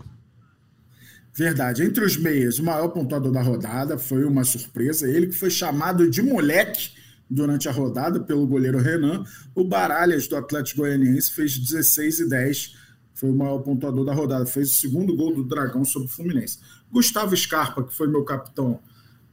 Verdade. 1.38 1.84
Entre 1.84 2.04
os 2.04 2.16
meias, 2.16 2.58
o 2.58 2.64
maior 2.64 2.88
pontuador 2.88 3.30
da 3.30 3.40
rodada 3.40 3.96
foi 3.96 4.24
uma 4.24 4.42
surpresa. 4.42 5.08
Ele 5.08 5.28
que 5.28 5.36
foi 5.36 5.50
chamado 5.50 6.10
de 6.10 6.20
moleque 6.20 6.90
durante 7.30 7.68
a 7.68 7.72
rodada 7.72 8.18
pelo 8.18 8.44
goleiro 8.44 8.76
Renan. 8.78 9.22
O 9.54 9.62
Baralhas, 9.62 10.26
do 10.26 10.36
Atlético 10.36 10.80
Goianiense, 10.80 11.30
fez 11.30 11.56
16 11.56 12.18
e 12.18 12.28
10. 12.28 12.76
Foi 13.14 13.30
o 13.30 13.34
maior 13.36 13.60
pontuador 13.60 14.04
da 14.04 14.12
rodada. 14.12 14.46
Fez 14.46 14.72
o 14.72 14.74
segundo 14.74 15.14
gol 15.14 15.32
do 15.32 15.44
Dragão 15.44 15.84
sobre 15.84 16.08
o 16.08 16.10
Fluminense. 16.10 16.58
Gustavo 16.90 17.36
Scarpa, 17.36 17.84
que 17.84 17.94
foi 17.94 18.08
meu 18.08 18.24
capitão 18.24 18.80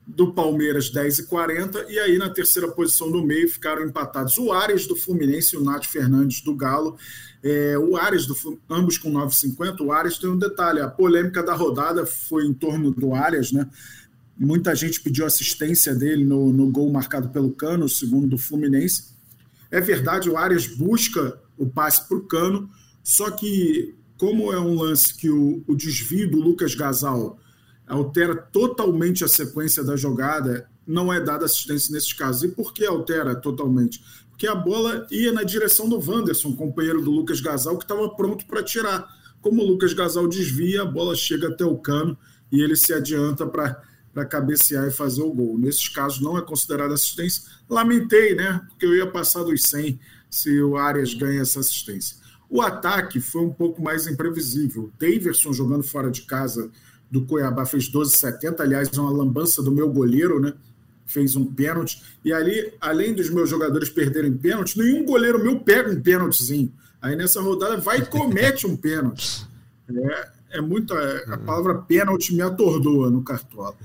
do 0.06 0.32
Palmeiras 0.32 0.92
10 0.92 1.20
e 1.20 1.24
40, 1.26 1.86
e 1.90 1.98
aí 1.98 2.20
na 2.20 2.30
terceira 2.30 2.68
posição 2.68 3.12
do 3.12 3.26
meio 3.26 3.50
ficaram 3.50 3.84
empatados 3.84 4.38
o 4.38 4.52
Ares 4.54 4.86
do 4.86 4.96
Fluminense 4.96 5.56
e 5.56 5.58
o 5.58 5.64
Nath 5.64 5.86
Fernandes 5.86 6.42
do 6.42 6.56
Galo. 6.56 6.96
É, 7.48 7.78
o 7.78 7.96
Ares, 7.96 8.26
do, 8.26 8.36
ambos 8.68 8.98
com 8.98 9.12
9,50. 9.12 9.82
O 9.82 9.92
Ares 9.92 10.18
tem 10.18 10.28
um 10.28 10.38
detalhe: 10.38 10.82
a 10.82 10.90
polêmica 10.90 11.44
da 11.44 11.54
rodada 11.54 12.04
foi 12.04 12.44
em 12.44 12.54
torno 12.54 12.90
do 12.90 13.14
Ares, 13.14 13.52
né? 13.52 13.70
Muita 14.36 14.74
gente 14.76 15.00
pediu 15.00 15.28
assistência 15.28 15.94
dele 15.94 16.24
no, 16.24 16.52
no 16.52 16.72
gol 16.72 16.92
marcado 16.92 17.30
pelo 17.30 17.52
Cano, 17.52 17.88
segundo 17.88 18.26
do 18.26 18.38
Fluminense. 18.40 19.14
É 19.70 19.80
verdade, 19.80 20.28
o 20.28 20.38
Arias 20.38 20.66
busca 20.66 21.40
o 21.56 21.68
passe 21.68 22.08
para 22.08 22.18
o 22.18 22.22
Cano, 22.22 22.68
só 23.04 23.30
que, 23.30 23.94
como 24.18 24.52
é 24.52 24.60
um 24.60 24.74
lance 24.82 25.14
que 25.14 25.30
o, 25.30 25.64
o 25.68 25.76
desvio 25.76 26.30
do 26.30 26.40
Lucas 26.40 26.74
Gasal 26.74 27.40
altera 27.88 28.36
totalmente 28.36 29.24
a 29.24 29.28
sequência 29.28 29.84
da 29.84 29.96
jogada, 29.96 30.68
não 30.88 31.14
é 31.14 31.20
dada 31.20 31.46
assistência 31.46 31.94
nesses 31.94 32.12
casos. 32.12 32.44
E 32.44 32.48
por 32.48 32.74
que 32.74 32.84
altera 32.86 33.36
totalmente? 33.36 34.04
Porque 34.36 34.48
a 34.48 34.56
bola 34.56 35.08
ia 35.10 35.32
na 35.32 35.44
direção 35.44 35.88
do 35.88 35.98
Wanderson, 35.98 36.58
companheiro 36.58 37.02
do 37.02 37.10
Lucas 37.10 37.40
Gasal, 37.40 37.78
que 37.78 37.86
estava 37.86 38.10
pronto 38.16 38.46
para 38.46 38.62
tirar. 38.62 39.08
Como 39.42 39.62
o 39.62 39.66
Lucas 39.66 39.94
Gasal 39.94 40.28
desvia, 40.28 40.82
a 40.82 40.86
bola 40.86 41.16
chega 41.16 41.48
até 41.48 41.64
o 41.64 41.78
cano 41.78 42.18
e 42.52 42.62
ele 42.62 42.76
se 42.76 42.94
adianta 42.94 43.48
para 43.48 44.26
cabecear 44.26 44.88
e 44.88 44.92
fazer 44.92 45.22
o 45.22 45.34
gol. 45.34 45.58
Nesses 45.58 45.88
casos 45.88 46.20
não 46.20 46.38
é 46.38 46.42
considerada 46.42 46.94
assistência. 46.94 47.44
Lamentei, 47.70 48.36
né? 48.36 48.60
Porque 48.68 48.86
eu 48.86 48.94
ia 48.94 49.10
passar 49.10 49.44
dos 49.44 49.64
100 49.64 49.98
se 50.30 50.62
o 50.62 50.76
Arias 50.76 51.14
ganha 51.14 51.42
essa 51.42 51.62
assistência. 51.62 52.18
O 52.50 52.62
ataque 52.62 53.22
foi 53.22 53.42
um 53.42 53.54
pouco 53.54 53.82
mais 53.82 54.06
imprevisível. 54.06 54.92
Daverson 55.00 55.54
jogando 55.54 55.84
fora 55.84 56.12
de 56.12 56.24
casa 56.24 56.70
do 57.10 57.26
Cuiabá 57.26 57.66
fez 57.66 57.90
12,70. 57.90 58.60
Aliás, 58.60 58.90
uma 58.98 59.10
lambança 59.10 59.64
do 59.64 59.72
meu 59.72 59.90
goleiro, 59.90 60.42
né? 60.42 60.54
Fez 61.06 61.36
um 61.36 61.46
pênalti. 61.46 62.02
E 62.24 62.34
ali, 62.34 62.74
além 62.82 63.14
dos 63.14 63.30
meus 63.30 63.50
jogadores 63.50 63.90
perderem 63.90 64.34
pênalti, 64.34 64.78
nenhum 64.78 65.06
goleiro 65.06 65.42
meu 65.42 65.60
pega 65.60 65.92
um 65.92 66.02
pênaltizinho. 66.02 66.72
Aí 67.02 67.16
nessa 67.16 67.42
rodada 67.42 67.78
vai 67.78 68.00
e 68.00 68.06
comete 68.06 68.66
um 68.66 68.76
pênalti. 68.76 69.46
É, 69.90 70.58
é 70.58 70.62
muito. 70.62 70.94
É, 70.94 71.34
a 71.34 71.38
palavra 71.38 71.76
pênalti 71.76 72.34
me 72.34 72.42
atordoa 72.42 73.10
no 73.10 73.24
cartola. 73.24 73.76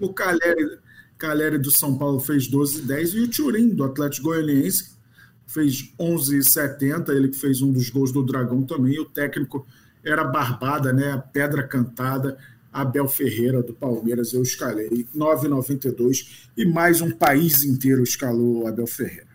O 0.00 0.12
Caleri, 0.12 0.78
Caleri 1.18 1.58
do 1.58 1.70
São 1.70 1.98
Paulo 1.98 2.20
fez 2.20 2.46
12 2.46 2.82
10 2.82 3.14
e 3.14 3.20
o 3.20 3.28
Turim 3.28 3.68
do 3.70 3.84
Atlético 3.84 4.28
Goianiense 4.28 4.98
fez 5.46 5.92
11 5.98 6.44
70 6.44 7.12
ele 7.12 7.28
que 7.28 7.36
fez 7.36 7.60
um 7.60 7.72
dos 7.72 7.90
gols 7.90 8.12
do 8.12 8.22
Dragão 8.22 8.62
também. 8.62 8.94
E 8.94 9.00
o 9.00 9.04
técnico 9.04 9.66
era 10.04 10.24
Barbada, 10.24 10.92
né? 10.92 11.22
Pedra 11.32 11.62
Cantada. 11.66 12.38
Abel 12.72 13.08
Ferreira 13.08 13.62
do 13.62 13.72
Palmeiras, 13.72 14.32
eu 14.32 14.42
escalei 14.42 15.06
9,92 15.14 16.48
e 16.56 16.64
mais 16.64 17.00
um 17.00 17.10
país 17.10 17.64
inteiro 17.64 18.02
escalou 18.02 18.66
Abel 18.66 18.86
Ferreira. 18.86 19.28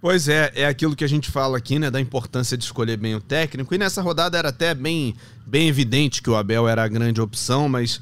Pois 0.00 0.28
é, 0.28 0.52
é 0.54 0.66
aquilo 0.66 0.94
que 0.94 1.04
a 1.04 1.08
gente 1.08 1.30
fala 1.30 1.58
aqui, 1.58 1.78
né, 1.78 1.90
da 1.90 2.00
importância 2.00 2.56
de 2.56 2.64
escolher 2.64 2.96
bem 2.96 3.14
o 3.14 3.20
técnico. 3.20 3.74
E 3.74 3.78
nessa 3.78 4.00
rodada 4.00 4.38
era 4.38 4.50
até 4.50 4.74
bem, 4.74 5.14
bem 5.46 5.68
evidente 5.68 6.22
que 6.22 6.30
o 6.30 6.36
Abel 6.36 6.68
era 6.68 6.84
a 6.84 6.88
grande 6.88 7.20
opção, 7.20 7.68
mas 7.68 7.98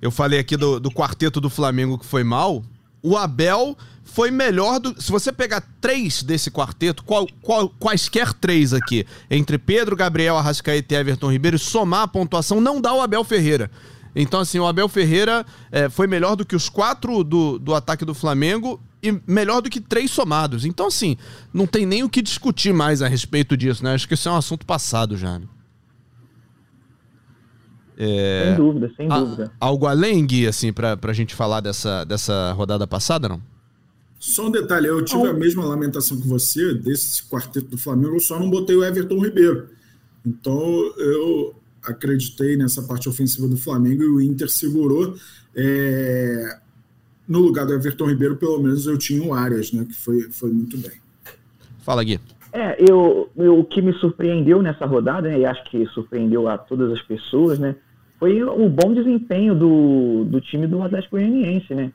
eu 0.00 0.10
falei 0.10 0.38
aqui 0.38 0.56
do, 0.56 0.78
do 0.78 0.90
quarteto 0.90 1.40
do 1.40 1.50
Flamengo 1.50 1.98
que 1.98 2.06
foi 2.06 2.22
mal. 2.22 2.62
O 3.02 3.16
Abel 3.16 3.76
foi 4.04 4.30
melhor 4.30 4.78
do. 4.78 5.00
Se 5.00 5.10
você 5.10 5.32
pegar 5.32 5.62
três 5.80 6.22
desse 6.22 6.50
quarteto, 6.50 7.04
qual, 7.04 7.26
qual, 7.42 7.68
quaisquer 7.68 8.32
três 8.32 8.72
aqui, 8.72 9.06
entre 9.30 9.58
Pedro, 9.58 9.96
Gabriel, 9.96 10.36
Arrascaeta 10.36 10.94
e 10.94 10.96
Everton 10.96 11.30
Ribeiro, 11.30 11.58
somar 11.58 12.02
a 12.02 12.08
pontuação, 12.08 12.60
não 12.60 12.80
dá 12.80 12.92
o 12.94 13.00
Abel 13.00 13.24
Ferreira. 13.24 13.70
Então, 14.20 14.40
assim, 14.40 14.58
o 14.58 14.66
Abel 14.66 14.88
Ferreira 14.88 15.46
é, 15.70 15.88
foi 15.88 16.08
melhor 16.08 16.34
do 16.34 16.44
que 16.44 16.56
os 16.56 16.68
quatro 16.68 17.22
do, 17.22 17.56
do 17.56 17.72
ataque 17.72 18.04
do 18.04 18.12
Flamengo 18.12 18.80
e 19.00 19.16
melhor 19.24 19.62
do 19.62 19.70
que 19.70 19.80
três 19.80 20.10
somados. 20.10 20.64
Então, 20.64 20.88
assim, 20.88 21.16
não 21.54 21.68
tem 21.68 21.86
nem 21.86 22.02
o 22.02 22.08
que 22.08 22.20
discutir 22.20 22.74
mais 22.74 23.00
a 23.00 23.06
respeito 23.06 23.56
disso, 23.56 23.84
né? 23.84 23.94
Acho 23.94 24.08
que 24.08 24.14
isso 24.14 24.28
é 24.28 24.32
um 24.32 24.36
assunto 24.36 24.66
passado 24.66 25.16
já. 25.16 25.38
Né? 25.38 25.46
É... 27.96 28.46
Sem 28.46 28.56
dúvida, 28.56 28.92
sem 28.96 29.08
dúvida. 29.08 29.52
algo 29.60 29.86
além, 29.86 30.26
Gui, 30.26 30.48
assim, 30.48 30.72
pra, 30.72 30.96
pra 30.96 31.12
gente 31.12 31.32
falar 31.36 31.60
dessa, 31.60 32.02
dessa 32.02 32.52
rodada 32.52 32.88
passada, 32.88 33.28
não? 33.28 33.40
Só 34.18 34.48
um 34.48 34.50
detalhe, 34.50 34.88
eu 34.88 35.04
tive 35.04 35.28
a 35.28 35.32
mesma 35.32 35.64
lamentação 35.64 36.20
que 36.20 36.26
você, 36.26 36.74
desse 36.74 37.22
quarteto 37.28 37.68
do 37.68 37.78
Flamengo, 37.78 38.16
eu 38.16 38.20
só 38.20 38.36
não 38.36 38.50
botei 38.50 38.74
o 38.74 38.84
Everton 38.84 39.24
Ribeiro. 39.24 39.68
Então, 40.26 40.60
eu 40.96 41.54
acreditei 41.84 42.56
nessa 42.56 42.82
parte 42.82 43.08
ofensiva 43.08 43.46
do 43.48 43.56
Flamengo 43.56 44.02
e 44.02 44.08
o 44.08 44.20
Inter 44.20 44.48
segurou. 44.48 45.14
É... 45.54 46.58
No 47.26 47.40
lugar 47.40 47.66
do 47.66 47.74
Everton 47.74 48.06
Ribeiro, 48.06 48.36
pelo 48.36 48.58
menos 48.62 48.86
eu 48.86 48.96
tinha 48.96 49.22
o 49.22 49.34
Arias, 49.34 49.72
né? 49.72 49.84
Que 49.84 49.94
foi, 49.94 50.22
foi 50.30 50.50
muito 50.50 50.78
bem. 50.78 50.92
Fala, 51.80 52.02
Gui. 52.02 52.18
É, 52.52 52.76
eu, 52.90 53.28
eu, 53.36 53.58
o 53.58 53.64
que 53.64 53.82
me 53.82 53.92
surpreendeu 53.94 54.62
nessa 54.62 54.86
rodada, 54.86 55.28
né, 55.28 55.40
e 55.40 55.44
acho 55.44 55.62
que 55.64 55.86
surpreendeu 55.88 56.48
a 56.48 56.56
todas 56.56 56.90
as 56.92 57.02
pessoas, 57.02 57.58
né? 57.58 57.76
Foi 58.18 58.42
o 58.42 58.68
bom 58.68 58.92
desempenho 58.94 59.54
do, 59.54 60.24
do 60.24 60.40
time 60.40 60.66
do 60.66 60.82
Atlético 60.82 61.16
Goianiense, 61.16 61.74
né? 61.74 61.92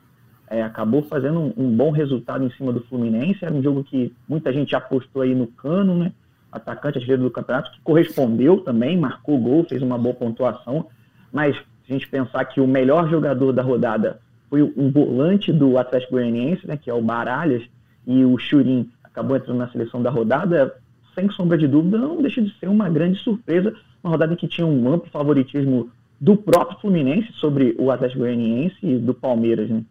É, 0.48 0.62
acabou 0.62 1.02
fazendo 1.02 1.40
um, 1.40 1.54
um, 1.58 1.76
bom 1.76 1.92
resultado 1.92 2.46
em 2.46 2.52
cima 2.52 2.72
do 2.72 2.82
Fluminense. 2.82 3.44
Era 3.44 3.54
um 3.54 3.64
jogo 3.64 3.84
que 3.84 4.14
muita 4.28 4.54
gente 4.54 4.76
apostou 4.76 5.24
aí 5.24 5.34
no 5.34 5.48
Cano, 5.48 5.98
né? 5.98 6.14
Atacante 6.54 6.98
artilheiro 6.98 7.24
do 7.24 7.32
campeonato, 7.32 7.72
que 7.72 7.82
correspondeu 7.82 8.62
também, 8.62 8.98
marcou 8.98 9.38
gol, 9.40 9.64
fez 9.64 9.82
uma 9.82 9.98
boa 9.98 10.14
pontuação. 10.14 10.88
Mas 11.32 11.56
se 11.56 11.92
a 11.92 11.94
gente 11.94 12.08
pensar 12.08 12.46
que 12.46 12.62
o 12.62 12.68
melhor 12.68 13.10
jogador 13.10 13.52
da 13.52 13.62
rodada 13.62 14.20
foi 14.50 14.62
um 14.62 14.92
volante 14.92 15.52
do 15.52 15.78
Atlético 15.78 16.14
Goianiense, 16.14 16.68
né, 16.68 16.78
que 16.78 16.90
é 16.90 16.94
o 16.94 17.02
Baralhas, 17.02 17.64
e 18.06 18.24
o 18.24 18.38
Churin 18.38 18.90
acabou 19.04 19.36
entrando 19.36 19.58
na 19.58 19.70
seleção 19.70 20.02
da 20.02 20.10
rodada, 20.10 20.76
sem 21.16 21.30
sombra 21.32 21.58
de 21.58 21.68
dúvida, 21.68 21.98
não 21.98 22.22
deixa 22.22 22.42
de 22.42 22.54
ser 22.60 22.68
uma 22.68 22.90
grande 22.90 23.20
surpresa. 23.20 23.74
Uma 24.04 24.12
rodada 24.12 24.36
que 24.36 24.48
tinha 24.48 24.68
um 24.68 24.92
amplo 24.92 25.10
favoritismo 25.10 25.90
do 26.20 26.36
próprio 26.36 26.80
Fluminense 26.80 27.32
sobre 27.34 27.76
o 27.80 27.92
Atlético 27.92 28.20
Goianiense 28.20 28.78
e 28.82 28.98
do 28.98 29.14
Palmeiras, 29.14 29.70
né? 29.70 29.84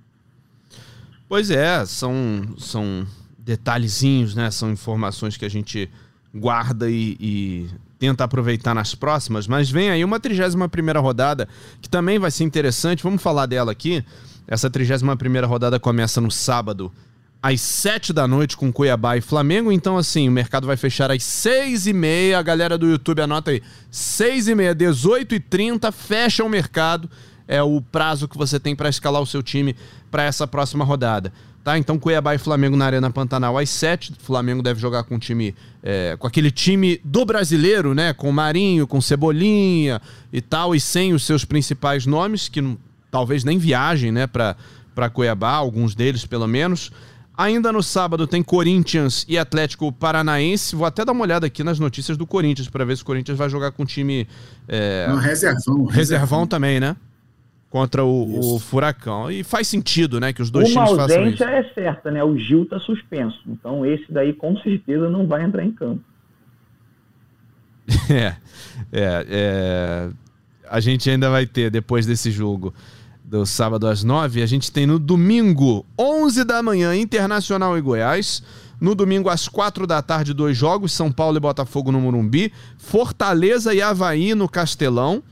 Pois 1.28 1.50
é, 1.50 1.84
são, 1.86 2.12
são 2.58 3.06
detalhezinhos, 3.38 4.34
né? 4.34 4.50
São 4.50 4.70
informações 4.70 5.36
que 5.36 5.44
a 5.44 5.48
gente 5.48 5.90
guarda 6.34 6.90
e, 6.90 7.16
e 7.20 7.66
tenta 7.98 8.24
aproveitar 8.24 8.74
nas 8.74 8.94
próximas, 8.94 9.46
mas 9.46 9.70
vem 9.70 9.90
aí 9.90 10.04
uma 10.04 10.18
31 10.18 10.68
primeira 10.68 10.98
rodada 10.98 11.48
que 11.80 11.88
também 11.88 12.18
vai 12.18 12.30
ser 12.30 12.44
interessante, 12.44 13.02
vamos 13.02 13.22
falar 13.22 13.46
dela 13.46 13.72
aqui. 13.72 14.04
Essa 14.46 14.68
31 14.68 15.16
primeira 15.16 15.46
rodada 15.46 15.78
começa 15.78 16.20
no 16.20 16.30
sábado, 16.30 16.90
às 17.42 17.60
7 17.60 18.12
da 18.12 18.26
noite, 18.26 18.56
com 18.56 18.72
Cuiabá 18.72 19.16
e 19.16 19.20
Flamengo. 19.20 19.72
Então, 19.72 19.98
assim, 19.98 20.28
o 20.28 20.32
mercado 20.32 20.66
vai 20.66 20.76
fechar 20.76 21.10
às 21.10 21.24
6 21.24 21.88
e 21.88 21.92
meia. 21.92 22.38
A 22.38 22.42
galera 22.42 22.78
do 22.78 22.86
YouTube 22.86 23.20
anota 23.20 23.50
aí: 23.50 23.62
6 23.90 24.48
e 24.48 24.54
meia, 24.54 24.74
18 24.74 25.34
e 25.34 25.40
30, 25.40 25.90
fecha 25.90 26.44
o 26.44 26.48
mercado. 26.48 27.10
É 27.48 27.60
o 27.60 27.82
prazo 27.82 28.28
que 28.28 28.38
você 28.38 28.60
tem 28.60 28.74
para 28.74 28.88
escalar 28.88 29.20
o 29.20 29.26
seu 29.26 29.42
time 29.42 29.76
para 30.10 30.22
essa 30.22 30.46
próxima 30.46 30.84
rodada. 30.84 31.32
Tá? 31.64 31.78
Então 31.78 31.96
Cuiabá 31.96 32.34
e 32.34 32.38
Flamengo 32.38 32.76
na 32.76 32.86
Arena 32.86 33.10
Pantanal 33.10 33.56
às 33.56 33.70
7. 33.70 34.12
O 34.12 34.24
Flamengo 34.24 34.62
deve 34.62 34.80
jogar 34.80 35.04
com 35.04 35.18
time 35.18 35.54
é, 35.82 36.16
com 36.18 36.26
aquele 36.26 36.50
time 36.50 37.00
do 37.04 37.24
brasileiro, 37.24 37.94
né? 37.94 38.12
Com 38.12 38.32
Marinho, 38.32 38.86
com 38.86 39.00
Cebolinha 39.00 40.00
e 40.32 40.40
tal, 40.40 40.74
e 40.74 40.80
sem 40.80 41.12
os 41.12 41.24
seus 41.24 41.44
principais 41.44 42.04
nomes, 42.04 42.48
que 42.48 42.60
não, 42.60 42.76
talvez 43.12 43.44
nem 43.44 43.58
viajem 43.58 44.10
né, 44.10 44.26
para 44.26 45.10
Cuiabá, 45.12 45.52
alguns 45.52 45.94
deles 45.94 46.26
pelo 46.26 46.48
menos. 46.48 46.90
Ainda 47.36 47.72
no 47.72 47.82
sábado 47.82 48.26
tem 48.26 48.42
Corinthians 48.42 49.24
e 49.28 49.38
Atlético 49.38 49.90
Paranaense. 49.90 50.76
Vou 50.76 50.86
até 50.86 51.04
dar 51.04 51.12
uma 51.12 51.22
olhada 51.22 51.46
aqui 51.46 51.64
nas 51.64 51.78
notícias 51.78 52.16
do 52.16 52.26
Corinthians 52.26 52.68
para 52.68 52.84
ver 52.84 52.96
se 52.96 53.02
o 53.02 53.06
Corinthians 53.06 53.38
vai 53.38 53.48
jogar 53.48 53.72
com 53.72 53.86
time. 53.86 54.28
É... 54.68 55.06
Não, 55.08 55.16
reservão, 55.16 55.84
reservão. 55.84 55.86
Reservão 55.86 56.46
também, 56.46 56.78
né? 56.78 56.96
Contra 57.72 58.04
o, 58.04 58.56
o, 58.56 58.58
Furacão. 58.58 59.30
E 59.30 59.42
faz 59.42 59.66
sentido, 59.66 60.20
né, 60.20 60.30
que 60.30 60.42
os 60.42 60.50
dois 60.50 60.70
Uma 60.70 60.84
times 60.84 60.96
façam 60.98 61.26
isso. 61.26 61.42
Uma 61.42 61.52
ausência 61.52 61.70
é 61.70 61.72
certa, 61.72 62.10
né? 62.10 62.22
O 62.22 62.36
Gil 62.36 62.66
tá 62.66 62.78
suspenso. 62.78 63.38
Então 63.48 63.86
esse 63.86 64.12
daí 64.12 64.34
com 64.34 64.54
certeza 64.58 65.08
não 65.08 65.26
vai 65.26 65.42
entrar 65.42 65.64
em 65.64 65.72
campo. 65.72 66.02
é, 68.12 68.36
é, 68.92 69.26
é, 69.26 70.10
a 70.68 70.80
gente 70.80 71.08
ainda 71.08 71.30
vai 71.30 71.46
ter 71.46 71.70
depois 71.70 72.04
desse 72.04 72.30
jogo 72.30 72.74
do 73.24 73.46
sábado 73.46 73.86
às 73.86 74.04
nove, 74.04 74.42
a 74.42 74.46
gente 74.46 74.70
tem 74.70 74.86
no 74.86 74.98
domingo, 74.98 75.86
11 75.98 76.44
da 76.44 76.62
manhã, 76.62 76.94
Internacional 76.94 77.78
e 77.78 77.80
Goiás. 77.80 78.42
No 78.78 78.94
domingo, 78.94 79.30
às 79.30 79.48
quatro 79.48 79.86
da 79.86 80.02
tarde, 80.02 80.34
dois 80.34 80.58
jogos: 80.58 80.92
São 80.92 81.10
Paulo 81.10 81.38
e 81.38 81.40
Botafogo 81.40 81.90
no 81.90 82.00
Morumbi, 82.00 82.52
Fortaleza 82.76 83.72
e 83.72 83.80
Havaí 83.80 84.34
no 84.34 84.46
Castelão. 84.46 85.22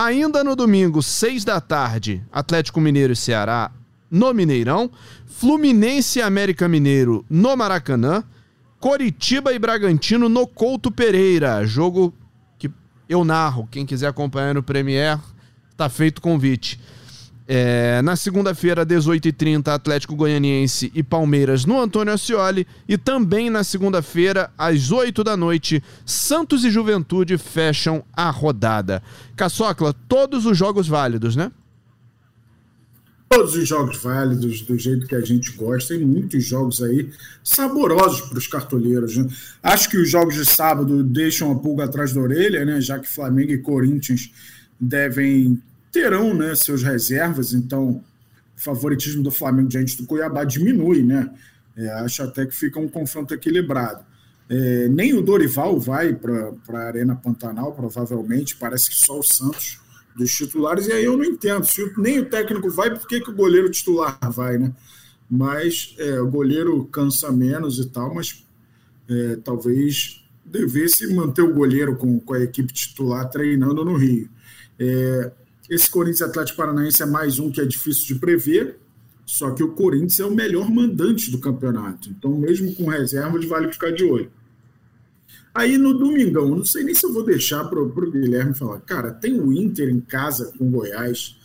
Ainda 0.00 0.44
no 0.44 0.54
domingo, 0.54 1.02
6 1.02 1.44
da 1.44 1.60
tarde, 1.60 2.24
Atlético 2.30 2.80
Mineiro 2.80 3.14
e 3.14 3.16
Ceará 3.16 3.72
no 4.08 4.32
Mineirão, 4.32 4.88
Fluminense 5.26 6.20
e 6.20 6.22
América 6.22 6.68
Mineiro 6.68 7.26
no 7.28 7.56
Maracanã, 7.56 8.22
Coritiba 8.78 9.52
e 9.52 9.58
Bragantino 9.58 10.28
no 10.28 10.46
Couto 10.46 10.88
Pereira, 10.92 11.66
jogo 11.66 12.14
que 12.56 12.70
eu 13.08 13.24
narro. 13.24 13.66
Quem 13.72 13.84
quiser 13.84 14.06
acompanhar 14.06 14.54
no 14.54 14.62
Premier, 14.62 15.18
tá 15.76 15.88
feito 15.88 16.22
convite. 16.22 16.78
É, 17.50 18.02
na 18.02 18.14
segunda-feira, 18.14 18.84
18h30, 18.84 19.68
Atlético 19.68 20.14
Goianiense 20.14 20.92
e 20.94 21.02
Palmeiras 21.02 21.64
no 21.64 21.80
Antônio 21.80 22.12
Ascioli. 22.12 22.66
E 22.86 22.98
também 22.98 23.48
na 23.48 23.64
segunda-feira, 23.64 24.50
às 24.58 24.92
8 24.92 25.24
da 25.24 25.34
noite, 25.34 25.82
Santos 26.04 26.62
e 26.62 26.70
Juventude 26.70 27.38
fecham 27.38 28.04
a 28.12 28.28
rodada. 28.28 29.02
Caçocla, 29.34 29.94
todos 30.06 30.44
os 30.44 30.58
jogos 30.58 30.86
válidos, 30.86 31.34
né? 31.34 31.50
Todos 33.30 33.54
os 33.56 33.66
jogos 33.66 33.96
válidos, 33.96 34.60
do 34.60 34.78
jeito 34.78 35.06
que 35.06 35.14
a 35.14 35.22
gente 35.22 35.52
gosta. 35.52 35.94
Tem 35.94 36.04
muitos 36.04 36.44
jogos 36.44 36.82
aí 36.82 37.10
saborosos 37.42 38.28
para 38.28 38.38
os 38.38 38.46
cartoleiros. 38.46 39.16
Né? 39.16 39.26
Acho 39.62 39.88
que 39.88 39.96
os 39.96 40.10
jogos 40.10 40.34
de 40.34 40.44
sábado 40.44 41.02
deixam 41.02 41.50
a 41.50 41.54
pulga 41.54 41.84
atrás 41.84 42.12
da 42.12 42.20
orelha, 42.20 42.62
né? 42.66 42.78
já 42.78 42.98
que 42.98 43.08
Flamengo 43.08 43.52
e 43.52 43.58
Corinthians 43.58 44.30
devem 44.78 45.58
terão 45.92 46.34
né, 46.34 46.54
seus 46.54 46.82
reservas, 46.82 47.52
então 47.52 48.02
o 48.56 48.60
favoritismo 48.60 49.22
do 49.22 49.30
Flamengo 49.30 49.68
diante 49.68 49.96
do 49.96 50.06
Cuiabá 50.06 50.44
diminui, 50.44 51.02
né? 51.02 51.30
É, 51.76 51.88
acho 52.00 52.22
até 52.22 52.44
que 52.44 52.54
fica 52.54 52.80
um 52.80 52.88
confronto 52.88 53.32
equilibrado. 53.32 54.04
É, 54.50 54.88
nem 54.88 55.14
o 55.14 55.22
Dorival 55.22 55.78
vai 55.78 56.14
para 56.14 56.52
a 56.72 56.86
Arena 56.86 57.14
Pantanal, 57.14 57.72
provavelmente, 57.72 58.56
parece 58.56 58.90
que 58.90 58.96
só 58.96 59.18
o 59.18 59.22
Santos 59.22 59.78
dos 60.16 60.32
titulares, 60.32 60.88
e 60.88 60.92
aí 60.92 61.04
eu 61.04 61.16
não 61.16 61.24
entendo. 61.24 61.64
Se 61.64 61.92
nem 61.96 62.18
o 62.18 62.24
técnico 62.24 62.68
vai, 62.70 62.90
por 62.90 63.06
que, 63.06 63.20
que 63.20 63.30
o 63.30 63.34
goleiro 63.34 63.70
titular 63.70 64.18
vai, 64.32 64.58
né? 64.58 64.72
Mas 65.30 65.94
é, 65.98 66.20
o 66.20 66.28
goleiro 66.28 66.84
cansa 66.86 67.30
menos 67.30 67.78
e 67.78 67.88
tal, 67.88 68.14
mas 68.14 68.44
é, 69.08 69.36
talvez 69.44 70.24
devesse 70.44 71.06
manter 71.14 71.42
o 71.42 71.54
goleiro 71.54 71.96
com, 71.96 72.18
com 72.18 72.34
a 72.34 72.40
equipe 72.40 72.72
titular 72.72 73.28
treinando 73.28 73.84
no 73.84 73.96
Rio. 73.96 74.28
É, 74.78 75.30
esse 75.68 75.90
Corinthians 75.90 76.22
Atlético 76.22 76.56
Paranaense 76.56 77.02
é 77.02 77.06
mais 77.06 77.38
um 77.38 77.50
que 77.50 77.60
é 77.60 77.64
difícil 77.64 78.06
de 78.06 78.20
prever. 78.20 78.78
Só 79.26 79.50
que 79.50 79.62
o 79.62 79.72
Corinthians 79.72 80.20
é 80.20 80.24
o 80.24 80.34
melhor 80.34 80.70
mandante 80.70 81.30
do 81.30 81.38
campeonato. 81.38 82.08
Então, 82.08 82.30
mesmo 82.34 82.74
com 82.74 82.86
reservas, 82.86 83.44
vale 83.44 83.70
ficar 83.70 83.90
de 83.90 84.02
olho. 84.02 84.30
Aí 85.54 85.76
no 85.76 85.92
domingão, 85.92 86.48
não 86.48 86.64
sei 86.64 86.82
nem 86.84 86.94
se 86.94 87.04
eu 87.04 87.12
vou 87.12 87.24
deixar 87.24 87.64
para 87.64 87.78
o 87.78 88.10
Guilherme 88.10 88.54
falar. 88.54 88.80
Cara, 88.80 89.10
tem 89.10 89.38
o 89.38 89.52
Inter 89.52 89.90
em 89.90 90.00
casa 90.00 90.52
com 90.56 90.68
o 90.68 90.70
Goiás, 90.70 91.36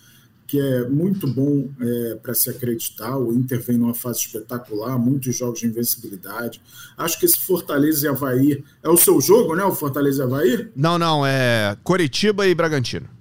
que 0.48 0.60
é 0.60 0.88
muito 0.88 1.28
bom 1.28 1.68
é, 1.82 2.16
para 2.22 2.34
se 2.34 2.50
acreditar. 2.50 3.18
O 3.18 3.34
Inter 3.34 3.60
vem 3.60 3.78
numa 3.78 3.94
fase 3.94 4.20
espetacular, 4.20 4.98
muitos 4.98 5.36
jogos 5.36 5.60
de 5.60 5.68
invencibilidade. 5.68 6.62
Acho 6.96 7.20
que 7.20 7.26
esse 7.26 7.40
Fortaleza 7.40 8.06
e 8.06 8.10
Havaí 8.10 8.64
é 8.82 8.88
o 8.88 8.96
seu 8.96 9.20
jogo, 9.20 9.56
né? 9.56 9.64
O 9.66 9.74
Fortaleza 9.74 10.24
e 10.24 10.26
Havaí? 10.26 10.70
Não, 10.76 10.98
não, 10.98 11.26
é 11.26 11.76
Coritiba 11.84 12.48
e 12.48 12.54
Bragantino. 12.54 13.13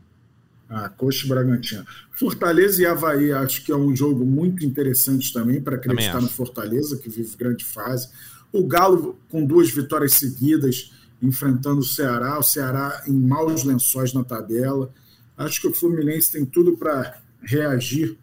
Ah, 0.75 0.89
Coxa 0.89 1.27
e 1.27 1.29
Bragantino. 1.29 1.85
Fortaleza 2.13 2.81
e 2.81 2.87
Havaí, 2.87 3.31
acho 3.31 3.63
que 3.63 3.71
é 3.71 3.77
um 3.77 3.95
jogo 3.95 4.25
muito 4.25 4.65
interessante 4.65 5.31
também 5.31 5.61
para 5.61 5.77
acreditar 5.77 6.19
no 6.19 6.29
Fortaleza, 6.29 6.97
que 6.97 7.11
vive 7.11 7.37
grande 7.37 7.63
fase. 7.63 8.09
O 8.51 8.67
Galo 8.67 9.21
com 9.29 9.45
duas 9.45 9.71
vitórias 9.71 10.15
seguidas, 10.15 10.91
enfrentando 11.21 11.81
o 11.81 11.85
Ceará, 11.85 12.39
o 12.39 12.43
Ceará 12.43 13.03
em 13.07 13.13
maus 13.13 13.65
lençóis 13.65 14.15
na 14.15 14.25
tabela. 14.25 14.91
Acho 15.37 15.61
que 15.61 15.67
o 15.67 15.75
Fluminense 15.75 16.33
tem 16.33 16.47
tudo 16.47 16.75
para 16.75 17.21
reagir 17.43 18.17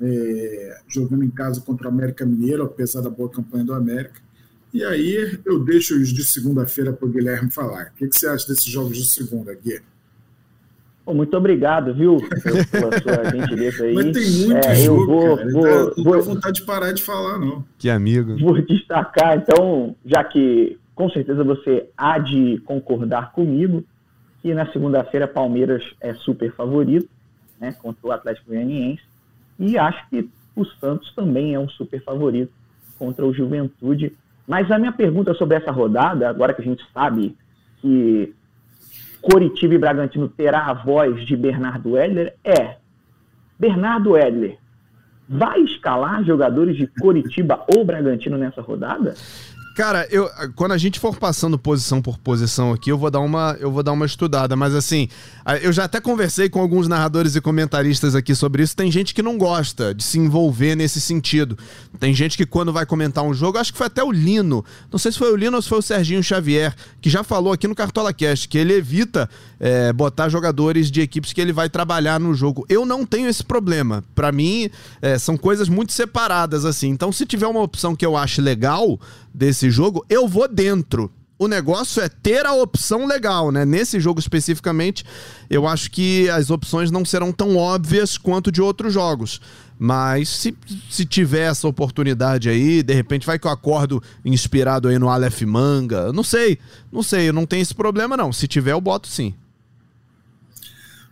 é, 0.00 0.80
jogando 0.88 1.22
em 1.22 1.30
casa 1.30 1.60
contra 1.60 1.86
o 1.88 1.90
América 1.92 2.26
Mineiro, 2.26 2.64
apesar 2.64 3.00
da 3.00 3.10
boa 3.10 3.30
campanha 3.30 3.64
do 3.64 3.74
América. 3.74 4.20
E 4.74 4.82
aí 4.82 5.38
eu 5.44 5.62
deixo 5.62 5.94
os 5.94 6.08
de 6.08 6.24
segunda-feira 6.24 6.92
para 6.92 7.06
o 7.06 7.10
Guilherme 7.10 7.50
falar. 7.50 7.92
O 7.94 7.98
que, 7.98 8.08
que, 8.08 8.18
você 8.18 8.26
acha 8.26 8.48
desses 8.48 8.64
jogos 8.64 8.96
de 8.96 9.08
segunda, 9.08 9.54
Muito 11.06 11.36
obrigado, 11.36 11.92
viu, 11.92 12.18
pela 12.70 13.00
sua 13.00 13.30
gentileza 13.30 13.84
aí. 13.84 13.94
Mas 13.94 14.12
tem 14.12 14.46
muito 14.46 14.66
é, 14.66 14.74
jogo, 14.76 15.00
eu 15.00 15.06
vou, 15.06 15.36
cara. 15.36 15.50
Vou, 15.50 15.62
não 15.64 15.94
vou, 15.94 16.04
vou 16.04 16.22
vontade 16.22 16.60
de 16.60 16.62
parar 16.62 16.92
de 16.92 17.02
falar, 17.02 17.38
não. 17.38 17.64
Que 17.76 17.90
amigo. 17.90 18.38
Vou 18.38 18.60
destacar, 18.62 19.36
então, 19.36 19.96
já 20.04 20.22
que 20.22 20.78
com 20.94 21.10
certeza 21.10 21.42
você 21.42 21.88
há 21.96 22.18
de 22.18 22.58
concordar 22.64 23.32
comigo, 23.32 23.84
que 24.40 24.54
na 24.54 24.70
segunda-feira 24.72 25.26
Palmeiras 25.26 25.82
é 26.00 26.14
super 26.14 26.52
favorito, 26.52 27.08
né, 27.60 27.72
contra 27.72 28.06
o 28.06 28.12
Atlético 28.12 28.48
Goianiense, 28.50 29.02
e 29.58 29.78
acho 29.78 30.08
que 30.08 30.28
o 30.54 30.64
Santos 30.64 31.12
também 31.14 31.54
é 31.54 31.58
um 31.58 31.68
super 31.68 32.02
favorito 32.02 32.52
contra 32.98 33.26
o 33.26 33.32
Juventude. 33.32 34.12
Mas 34.46 34.70
a 34.70 34.78
minha 34.78 34.92
pergunta 34.92 35.34
sobre 35.34 35.56
essa 35.56 35.70
rodada, 35.70 36.28
agora 36.28 36.52
que 36.52 36.60
a 36.60 36.64
gente 36.64 36.84
sabe 36.92 37.36
que 37.80 38.34
Coritiba 39.22 39.74
e 39.74 39.78
Bragantino 39.78 40.28
terá 40.28 40.66
a 40.66 40.74
voz 40.74 41.24
de 41.24 41.36
Bernardo 41.36 41.96
Edler 41.96 42.34
é 42.44 42.76
Bernardo 43.58 44.16
Edler 44.18 44.58
vai 45.28 45.60
escalar 45.60 46.22
jogadores 46.24 46.76
de 46.76 46.86
Coritiba 46.86 47.64
ou 47.74 47.84
Bragantino 47.84 48.36
nessa 48.36 48.60
rodada? 48.60 49.14
Cara, 49.74 50.06
eu, 50.10 50.28
quando 50.54 50.72
a 50.72 50.78
gente 50.78 51.00
for 51.00 51.16
passando 51.16 51.58
posição 51.58 52.02
por 52.02 52.18
posição 52.18 52.72
aqui, 52.72 52.90
eu 52.90 52.98
vou 52.98 53.10
dar 53.10 53.20
uma, 53.20 53.56
eu 53.58 53.70
vou 53.70 53.82
dar 53.82 53.92
uma 53.92 54.04
estudada, 54.04 54.54
mas 54.54 54.74
assim, 54.74 55.08
eu 55.62 55.72
já 55.72 55.84
até 55.84 55.98
conversei 55.98 56.50
com 56.50 56.60
alguns 56.60 56.86
narradores 56.86 57.34
e 57.36 57.40
comentaristas 57.40 58.14
aqui 58.14 58.34
sobre 58.34 58.62
isso. 58.62 58.76
Tem 58.76 58.90
gente 58.90 59.14
que 59.14 59.22
não 59.22 59.38
gosta 59.38 59.94
de 59.94 60.04
se 60.04 60.18
envolver 60.18 60.76
nesse 60.76 61.00
sentido. 61.00 61.56
Tem 61.98 62.12
gente 62.12 62.36
que 62.36 62.44
quando 62.44 62.70
vai 62.70 62.84
comentar 62.84 63.24
um 63.24 63.32
jogo, 63.32 63.56
acho 63.56 63.72
que 63.72 63.78
foi 63.78 63.86
até 63.86 64.04
o 64.04 64.12
Lino, 64.12 64.62
não 64.90 64.98
sei 64.98 65.10
se 65.10 65.18
foi 65.18 65.32
o 65.32 65.36
Lino 65.36 65.56
ou 65.56 65.62
se 65.62 65.68
foi 65.70 65.78
o 65.78 65.82
Serginho 65.82 66.22
Xavier, 66.22 66.74
que 67.00 67.08
já 67.08 67.24
falou 67.24 67.52
aqui 67.52 67.66
no 67.66 67.74
Cartola 67.74 68.12
Cast 68.12 68.48
que 68.48 68.58
ele 68.58 68.74
evita 68.74 69.28
é, 69.58 69.92
botar 69.92 70.28
jogadores 70.28 70.90
de 70.90 71.00
equipes 71.00 71.32
que 71.32 71.40
ele 71.40 71.52
vai 71.52 71.70
trabalhar 71.70 72.20
no 72.20 72.34
jogo. 72.34 72.66
Eu 72.68 72.84
não 72.84 73.06
tenho 73.06 73.28
esse 73.28 73.42
problema. 73.42 74.04
Para 74.14 74.30
mim, 74.32 74.68
é, 75.00 75.18
são 75.18 75.36
coisas 75.36 75.68
muito 75.68 75.92
separadas 75.92 76.66
assim. 76.66 76.88
Então, 76.88 77.10
se 77.10 77.24
tiver 77.24 77.46
uma 77.46 77.62
opção 77.62 77.96
que 77.96 78.04
eu 78.04 78.16
acho 78.16 78.42
legal 78.42 79.00
desse 79.34 79.61
jogo, 79.70 80.04
eu 80.08 80.26
vou 80.28 80.48
dentro. 80.48 81.10
O 81.38 81.48
negócio 81.48 82.00
é 82.00 82.08
ter 82.08 82.46
a 82.46 82.54
opção 82.54 83.04
legal, 83.04 83.50
né? 83.50 83.64
Nesse 83.64 83.98
jogo 83.98 84.20
especificamente, 84.20 85.04
eu 85.50 85.66
acho 85.66 85.90
que 85.90 86.30
as 86.30 86.50
opções 86.50 86.90
não 86.90 87.04
serão 87.04 87.32
tão 87.32 87.56
óbvias 87.56 88.16
quanto 88.16 88.52
de 88.52 88.62
outros 88.62 88.94
jogos. 88.94 89.40
Mas 89.76 90.28
se, 90.28 90.56
se 90.88 91.04
tiver 91.04 91.50
essa 91.50 91.66
oportunidade 91.66 92.48
aí, 92.48 92.80
de 92.84 92.94
repente 92.94 93.26
vai 93.26 93.40
que 93.40 93.46
eu 93.48 93.50
acordo 93.50 94.00
inspirado 94.24 94.86
aí 94.86 94.96
no 94.98 95.08
Aleph 95.08 95.42
Manga. 95.42 96.12
Não 96.12 96.22
sei, 96.22 96.58
não 96.92 97.02
sei, 97.02 97.32
não 97.32 97.44
tenho 97.44 97.62
esse 97.62 97.74
problema 97.74 98.16
não. 98.16 98.32
Se 98.32 98.46
tiver, 98.46 98.70
eu 98.70 98.80
boto 98.80 99.08
sim. 99.08 99.34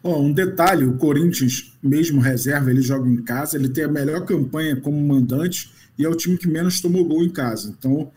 Um 0.05 0.33
detalhe: 0.33 0.85
o 0.85 0.97
Corinthians, 0.97 1.73
mesmo 1.83 2.21
reserva, 2.21 2.71
ele 2.71 2.83
joga 2.83 3.09
em 3.09 3.23
casa, 3.23 3.57
ele 3.57 3.69
tem 3.69 3.85
a 3.85 3.89
melhor 3.89 4.25
campanha 4.25 4.77
como 4.77 5.01
mandante 5.01 5.71
e 5.99 6.05
é 6.05 6.09
o 6.09 6.15
time 6.15 6.39
que 6.39 6.49
menos 6.49 6.81
tomou 6.81 7.05
gol 7.05 7.23
em 7.23 7.29
casa. 7.29 7.75
Então, 7.77 8.11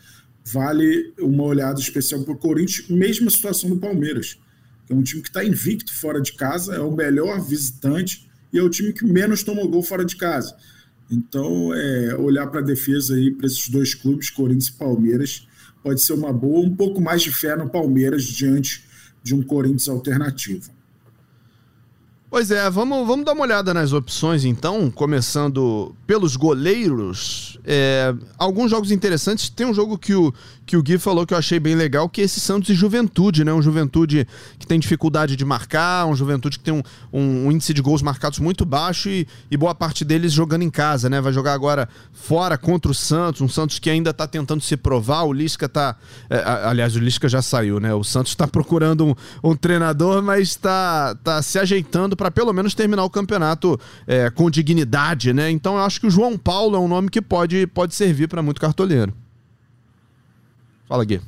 vale 0.46 1.14
uma 1.20 1.44
olhada 1.44 1.80
especial 1.80 2.24
para 2.24 2.34
o 2.34 2.38
Corinthians, 2.38 2.90
mesma 2.90 3.30
situação 3.30 3.70
do 3.70 3.78
Palmeiras, 3.78 4.38
que 4.86 4.94
é 4.94 4.96
um 4.96 5.04
time 5.04 5.22
que 5.22 5.30
está 5.30 5.44
invicto 5.44 5.94
fora 5.94 6.22
de 6.22 6.34
casa, 6.34 6.76
é 6.76 6.80
o 6.80 6.92
melhor 6.92 7.42
visitante 7.42 8.30
e 8.52 8.60
é 8.60 8.62
o 8.62 8.70
time 8.70 8.92
que 8.92 9.06
menos 9.06 9.44
tomou 9.44 9.68
gol 9.70 9.82
fora 9.84 10.04
de 10.04 10.16
casa. 10.16 10.56
Então, 11.10 11.74
é, 11.74 12.16
olhar 12.16 12.48
para 12.48 12.60
a 12.60 12.64
defesa 12.64 13.16
aí, 13.16 13.32
para 13.32 13.46
esses 13.46 13.70
dois 13.70 13.94
clubes, 13.94 14.30
Corinthians 14.30 14.68
e 14.68 14.74
Palmeiras, 14.74 15.48
pode 15.82 16.02
ser 16.02 16.14
uma 16.14 16.34
boa, 16.34 16.66
um 16.66 16.76
pouco 16.76 17.00
mais 17.00 17.22
de 17.22 17.32
fé 17.32 17.56
no 17.56 17.70
Palmeiras 17.70 18.24
diante 18.24 18.84
de 19.22 19.36
um 19.36 19.42
Corinthians 19.42 19.88
alternativo. 19.88 20.72
Pois 22.34 22.50
é, 22.50 22.68
vamos, 22.68 23.06
vamos 23.06 23.24
dar 23.24 23.34
uma 23.34 23.44
olhada 23.44 23.76
nas 23.76 23.94
opções 23.94 24.44
então, 24.44 24.90
começando 24.90 25.96
pelos 26.08 26.36
goleiros. 26.36 27.60
É, 27.64 28.12
alguns 28.40 28.72
jogos 28.72 28.90
interessantes. 28.90 29.50
Tem 29.50 29.68
um 29.68 29.74
jogo 29.74 30.00
que 30.00 30.16
o, 30.16 30.34
que 30.66 30.78
o 30.78 30.84
Gui 30.84 30.98
falou 30.98 31.26
que 31.26 31.34
eu 31.34 31.38
achei 31.38 31.60
bem 31.60 31.76
legal, 31.76 32.10
que 32.10 32.22
é 32.22 32.24
esse 32.24 32.40
Santos 32.40 32.70
e 32.70 32.74
Juventude, 32.74 33.44
né? 33.44 33.54
Um 33.54 33.62
Juventude 33.62 34.28
que 34.58 34.66
tem 34.66 34.80
dificuldade 34.80 35.36
de 35.36 35.46
marcar, 35.46 36.06
um 36.06 36.16
Juventude 36.16 36.58
que 36.58 36.64
tem 36.64 36.74
um, 36.74 36.82
um, 37.12 37.48
um 37.48 37.52
índice 37.52 37.74
de 37.74 37.82
gols 37.82 38.02
marcados 38.02 38.40
muito 38.40 38.66
baixo 38.66 39.10
e, 39.10 39.28
e, 39.52 39.58
boa 39.58 39.76
parte 39.76 40.04
deles 40.06 40.32
jogando 40.32 40.64
em 40.64 40.70
casa, 40.70 41.10
né? 41.10 41.22
Vai 41.22 41.34
jogar 41.34 41.54
agora 41.54 41.88
fora 42.12 42.58
contra 42.58 42.92
o 42.92 42.96
Santos, 42.96 43.42
um 43.42 43.48
Santos 43.48 43.80
que 43.80 43.90
ainda 43.90 44.10
está 44.10 44.28
tentando 44.28 44.62
se 44.62 44.76
provar. 44.76 45.24
O 45.24 45.34
Lisca 45.34 45.68
tá. 45.68 45.96
É, 46.30 46.42
aliás, 46.66 46.96
o 46.96 47.00
Lisca 47.00 47.28
já 47.28 47.42
saiu, 47.42 47.80
né? 47.80 47.94
O 47.94 48.04
Santos 48.04 48.32
está 48.32 48.48
procurando 48.48 49.06
um, 49.06 49.16
um, 49.44 49.56
treinador, 49.56 50.22
mas 50.22 50.50
está 50.50 51.16
tá 51.16 51.42
se 51.42 51.60
ajeitando 51.60 52.16
para 52.24 52.32
pelo 52.32 52.54
menos 52.54 52.74
terminar 52.74 53.04
o 53.04 53.10
campeonato 53.10 53.78
é, 54.08 54.30
com 54.30 54.50
dignidade, 54.50 55.34
né? 55.34 55.52
Então 55.52 55.76
eu 55.76 55.82
acho 55.82 56.00
que 56.00 56.08
o 56.08 56.10
João 56.10 56.38
Paulo 56.38 56.78
é 56.78 56.80
um 56.80 56.88
nome 56.88 57.10
que 57.10 57.22
pode, 57.22 57.68
pode 57.68 57.94
servir 57.94 58.30
para 58.30 58.42
muito 58.42 58.62
cartoleiro. 58.62 59.14
Fala, 60.88 61.04
Gui. 61.04 61.20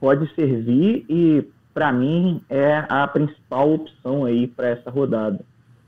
Pode 0.00 0.28
servir 0.34 1.04
e, 1.08 1.46
para 1.72 1.92
mim, 1.92 2.42
é 2.48 2.84
a 2.88 3.06
principal 3.06 3.74
opção 3.74 4.24
aí 4.24 4.48
para 4.48 4.70
essa 4.70 4.90
rodada. 4.90 5.44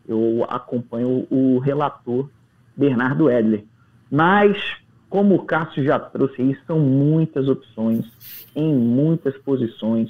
Eu 0.06 0.46
acompanho 0.48 1.26
o 1.28 1.58
relator 1.58 2.28
Bernardo 2.76 3.28
Edler. 3.28 3.64
Mas, 4.08 4.56
como 5.10 5.34
o 5.34 5.44
Cássio 5.44 5.82
já 5.82 5.98
trouxe 5.98 6.40
aí, 6.40 6.56
são 6.68 6.78
muitas 6.78 7.48
opções 7.48 8.04
em 8.54 8.72
muitas 8.72 9.36
posições. 9.38 10.08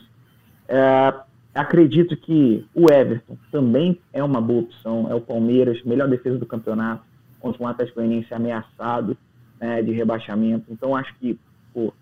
É, 0.69 1.15
Acredito 1.55 2.17
que 2.17 2.67
o 2.75 2.91
Everton 2.91 3.37
também 3.51 4.01
é 4.13 4.25
uma 4.25 4.41
boa 4.41 4.63
opção. 4.63 5.07
É 5.11 5.15
o 5.15 5.21
Palmeiras, 5.21 5.83
melhor 5.85 6.09
defesa 6.09 6.39
do 6.39 6.47
campeonato, 6.47 7.05
contra 7.41 7.63
um 7.63 7.67
Atlético 7.67 8.01
Goianiense 8.01 8.33
ameaçado 8.33 9.17
né, 9.61 9.83
de 9.83 9.93
rebaixamento. 9.93 10.65
Então, 10.71 10.97
acho 10.97 11.15
que 11.19 11.39
pô, 11.75 11.93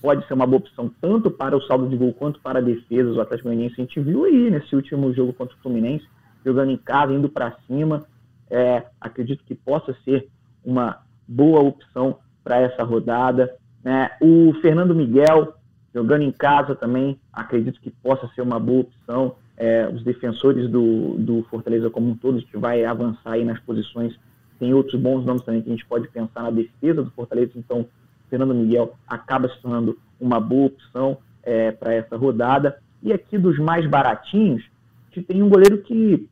pode 0.00 0.26
ser 0.26 0.32
uma 0.32 0.46
boa 0.46 0.58
opção 0.58 0.90
tanto 1.00 1.30
para 1.30 1.56
o 1.56 1.62
saldo 1.62 1.88
de 1.88 1.96
gol 1.96 2.12
quanto 2.14 2.40
para 2.40 2.58
a 2.58 2.62
defesa 2.62 3.12
do 3.12 3.20
Atlético 3.20 3.48
Goianiense. 3.48 3.74
A 3.78 3.84
gente 3.84 4.00
viu 4.00 4.24
aí 4.24 4.50
nesse 4.50 4.74
último 4.74 5.12
jogo 5.12 5.32
contra 5.34 5.54
o 5.54 5.58
Fluminense, 5.60 6.06
jogando 6.44 6.70
em 6.70 6.78
casa, 6.78 7.12
indo 7.12 7.28
para 7.28 7.54
cima. 7.66 8.06
É, 8.48 8.84
acredito 8.98 9.44
que 9.44 9.54
possa 9.54 9.94
ser 10.04 10.28
uma 10.64 11.00
boa 11.28 11.60
opção 11.60 12.18
para 12.42 12.60
essa 12.60 12.82
rodada. 12.82 13.54
Né? 13.84 14.10
O 14.22 14.54
Fernando 14.62 14.94
Miguel 14.94 15.54
Jogando 15.96 16.24
em 16.24 16.30
casa 16.30 16.74
também, 16.74 17.18
acredito 17.32 17.80
que 17.80 17.90
possa 17.90 18.28
ser 18.34 18.42
uma 18.42 18.60
boa 18.60 18.80
opção. 18.80 19.34
É, 19.56 19.88
os 19.88 20.04
defensores 20.04 20.68
do, 20.68 21.14
do 21.16 21.42
Fortaleza 21.44 21.88
como 21.88 22.10
um 22.10 22.14
todo, 22.14 22.42
que 22.42 22.58
vai 22.58 22.84
avançar 22.84 23.32
aí 23.32 23.46
nas 23.46 23.58
posições. 23.60 24.14
Tem 24.58 24.74
outros 24.74 25.00
bons 25.00 25.24
nomes 25.24 25.42
também 25.42 25.62
que 25.62 25.70
a 25.70 25.72
gente 25.72 25.86
pode 25.86 26.06
pensar 26.08 26.42
na 26.42 26.50
defesa 26.50 27.02
do 27.02 27.10
Fortaleza. 27.12 27.52
Então, 27.56 27.86
Fernando 28.28 28.54
Miguel 28.54 28.94
acaba 29.08 29.48
se 29.48 29.58
tornando 29.62 29.98
uma 30.20 30.38
boa 30.38 30.66
opção 30.66 31.16
é, 31.42 31.70
para 31.70 31.94
essa 31.94 32.14
rodada. 32.14 32.78
E 33.02 33.10
aqui 33.10 33.38
dos 33.38 33.58
mais 33.58 33.86
baratinhos, 33.88 34.62
a 35.10 35.14
gente 35.14 35.26
tem 35.26 35.42
um 35.42 35.48
goleiro 35.48 35.78
que 35.78 36.28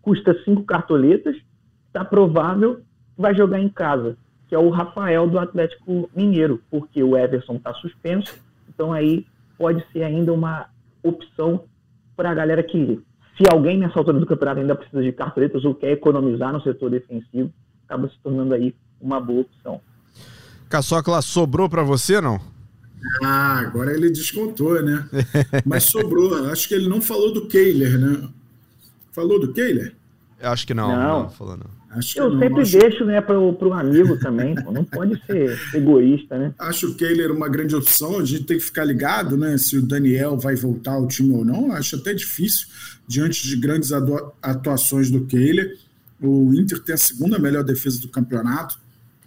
custa 0.00 0.34
cinco 0.42 0.64
cartoletas, 0.64 1.36
está 1.86 2.02
provável 2.02 2.76
que 2.76 3.20
vai 3.20 3.34
jogar 3.34 3.60
em 3.60 3.68
casa, 3.68 4.16
que 4.48 4.54
é 4.54 4.58
o 4.58 4.70
Rafael 4.70 5.28
do 5.28 5.38
Atlético 5.38 6.08
Mineiro, 6.16 6.62
porque 6.70 7.02
o 7.02 7.14
Everson 7.14 7.56
está 7.56 7.74
suspenso 7.74 8.48
então 8.80 8.94
aí 8.94 9.26
pode 9.58 9.84
ser 9.92 10.02
ainda 10.02 10.32
uma 10.32 10.70
opção 11.02 11.64
para 12.16 12.30
a 12.30 12.34
galera 12.34 12.62
que 12.62 12.98
se 13.36 13.44
alguém 13.52 13.78
nessa 13.78 13.98
altura 13.98 14.18
do 14.18 14.24
campeonato 14.24 14.60
ainda 14.60 14.74
precisa 14.74 15.02
de 15.02 15.12
cartoletas 15.12 15.62
ou 15.66 15.74
quer 15.74 15.92
economizar 15.92 16.50
no 16.50 16.62
setor 16.62 16.90
defensivo, 16.90 17.52
acaba 17.84 18.08
se 18.08 18.18
tornando 18.22 18.54
aí 18.54 18.74
uma 18.98 19.20
boa 19.20 19.42
opção. 19.42 19.82
Caçocla 20.70 21.20
sobrou 21.20 21.68
para 21.68 21.82
você, 21.82 22.22
não? 22.22 22.40
Ah, 23.22 23.58
agora 23.58 23.92
ele 23.92 24.08
descontou, 24.08 24.82
né? 24.82 25.06
Mas 25.66 25.84
sobrou. 25.84 26.50
Acho 26.50 26.66
que 26.66 26.74
ele 26.74 26.88
não 26.88 27.02
falou 27.02 27.34
do 27.34 27.48
Kehler, 27.48 27.98
né? 27.98 28.30
Falou 29.12 29.38
do 29.38 29.52
Kehler? 29.52 29.94
Acho 30.40 30.66
que 30.66 30.72
não. 30.72 30.88
Não, 30.88 31.22
não 31.24 31.30
falou 31.30 31.56
não. 31.58 31.79
Acho 31.90 32.20
eu 32.20 32.38
sempre 32.38 32.62
acho... 32.62 32.78
deixo 32.78 33.04
né, 33.04 33.20
para 33.20 33.38
o 33.38 33.72
amigo 33.72 34.16
também, 34.16 34.54
pô. 34.54 34.70
não 34.70 34.84
pode 34.84 35.20
ser 35.26 35.58
egoísta, 35.74 36.38
né? 36.38 36.54
Acho 36.56 36.92
o 36.92 36.94
Kehler 36.94 37.32
uma 37.32 37.48
grande 37.48 37.74
opção, 37.74 38.20
a 38.20 38.24
gente 38.24 38.44
tem 38.44 38.58
que 38.58 38.64
ficar 38.64 38.84
ligado 38.84 39.36
né, 39.36 39.58
se 39.58 39.76
o 39.76 39.82
Daniel 39.82 40.38
vai 40.38 40.54
voltar 40.54 40.92
ao 40.92 41.08
time 41.08 41.34
ou 41.34 41.44
não. 41.44 41.72
Acho 41.72 41.96
até 41.96 42.14
difícil, 42.14 42.68
diante 43.08 43.46
de 43.46 43.56
grandes 43.56 43.90
atuações 44.40 45.10
do 45.10 45.26
Kehler. 45.26 45.76
O 46.22 46.54
Inter 46.54 46.80
tem 46.80 46.94
a 46.94 46.98
segunda 46.98 47.40
melhor 47.40 47.64
defesa 47.64 48.00
do 48.00 48.08
campeonato. 48.08 48.78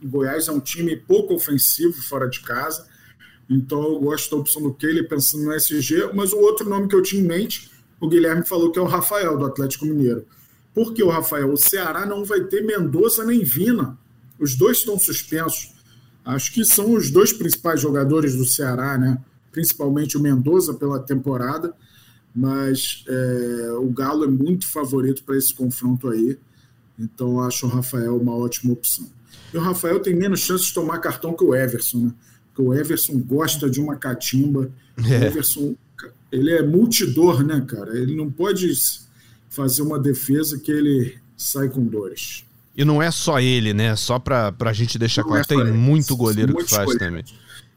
O 0.02 0.08
Goiás 0.08 0.48
é 0.48 0.52
um 0.52 0.60
time 0.62 0.96
pouco 0.96 1.34
ofensivo 1.34 2.02
fora 2.02 2.30
de 2.30 2.40
casa. 2.40 2.88
Então 3.50 3.84
eu 3.84 4.00
gosto 4.00 4.34
da 4.34 4.42
opção 4.42 4.62
do 4.62 4.74
Kehler 4.74 5.06
pensando 5.10 5.44
no 5.44 5.54
SG, 5.54 6.12
mas 6.14 6.32
o 6.32 6.38
outro 6.38 6.70
nome 6.70 6.88
que 6.88 6.96
eu 6.96 7.02
tinha 7.02 7.22
em 7.22 7.28
mente, 7.28 7.70
o 8.00 8.08
Guilherme 8.08 8.46
falou 8.46 8.72
que 8.72 8.80
é 8.80 8.82
o 8.82 8.86
Rafael, 8.86 9.38
do 9.38 9.46
Atlético 9.46 9.86
Mineiro. 9.86 10.26
Porque 10.74 11.04
o 11.04 11.10
Rafael, 11.10 11.52
o 11.52 11.58
Ceará 11.58 12.06
não 12.06 12.26
vai 12.26 12.42
ter 12.46 12.62
Mendonça 12.62 13.24
nem 13.24 13.44
Vina. 13.44 13.98
Os 14.40 14.56
dois 14.56 14.78
estão 14.78 14.98
suspensos. 14.98 15.74
Acho 16.26 16.52
que 16.54 16.66
são 16.66 16.94
os 16.94 17.12
dois 17.12 17.32
principais 17.32 17.82
jogadores 17.82 18.36
do 18.36 18.46
Ceará, 18.46 18.98
né? 18.98 19.20
Principalmente 19.52 20.18
o 20.18 20.20
Mendoza 20.20 20.74
pela 20.74 21.00
temporada, 21.00 21.74
mas 22.34 23.04
é, 23.08 23.72
o 23.74 23.90
Galo 23.90 24.24
é 24.24 24.28
muito 24.28 24.68
favorito 24.68 25.24
para 25.24 25.38
esse 25.38 25.54
confronto 25.54 26.10
aí. 26.10 26.38
Então 26.98 27.40
acho 27.42 27.66
o 27.66 27.70
Rafael 27.70 28.18
uma 28.18 28.36
ótima 28.36 28.74
opção. 28.74 29.08
E 29.54 29.58
o 29.58 29.62
Rafael 29.62 30.00
tem 30.00 30.16
menos 30.16 30.40
chance 30.40 30.66
de 30.66 30.74
tomar 30.74 30.98
cartão 31.00 31.34
que 31.34 31.44
o 31.44 31.54
Everson, 31.54 32.06
né? 32.06 32.14
Porque 32.48 32.62
o 32.62 32.74
Everson 32.74 33.20
gosta 33.20 33.70
de 33.70 33.80
uma 33.80 33.96
catimba. 33.96 34.72
É. 34.98 35.02
O 35.02 35.24
Everson, 35.26 35.76
ele 36.32 36.52
é 36.52 36.64
multidor, 36.64 37.44
né, 37.44 37.64
cara? 37.68 37.98
Ele 37.98 38.16
não 38.16 38.32
pode 38.32 38.72
fazer 39.54 39.84
uma 39.84 40.00
defesa 40.00 40.60
que 40.60 40.72
ele 40.72 41.18
sai 41.38 41.70
com 41.70 41.86
dores. 41.86 42.44
E 42.76 42.84
não 42.84 43.02
é 43.02 43.12
só 43.12 43.40
ele, 43.40 43.74
né? 43.74 43.96
Só 43.96 44.18
para 44.18 44.54
a 44.60 44.74
gente 44.74 44.98
deixar 44.98 45.22
não 45.22 45.30
claro, 45.30 45.44
é 45.44 45.48
tem 45.48 45.60
ele. 45.60 45.72
muito 45.72 46.18
goleiro 46.18 46.56
que 46.56 46.64
faz 46.64 46.86
goleiros. 46.86 46.98
também. 46.98 47.24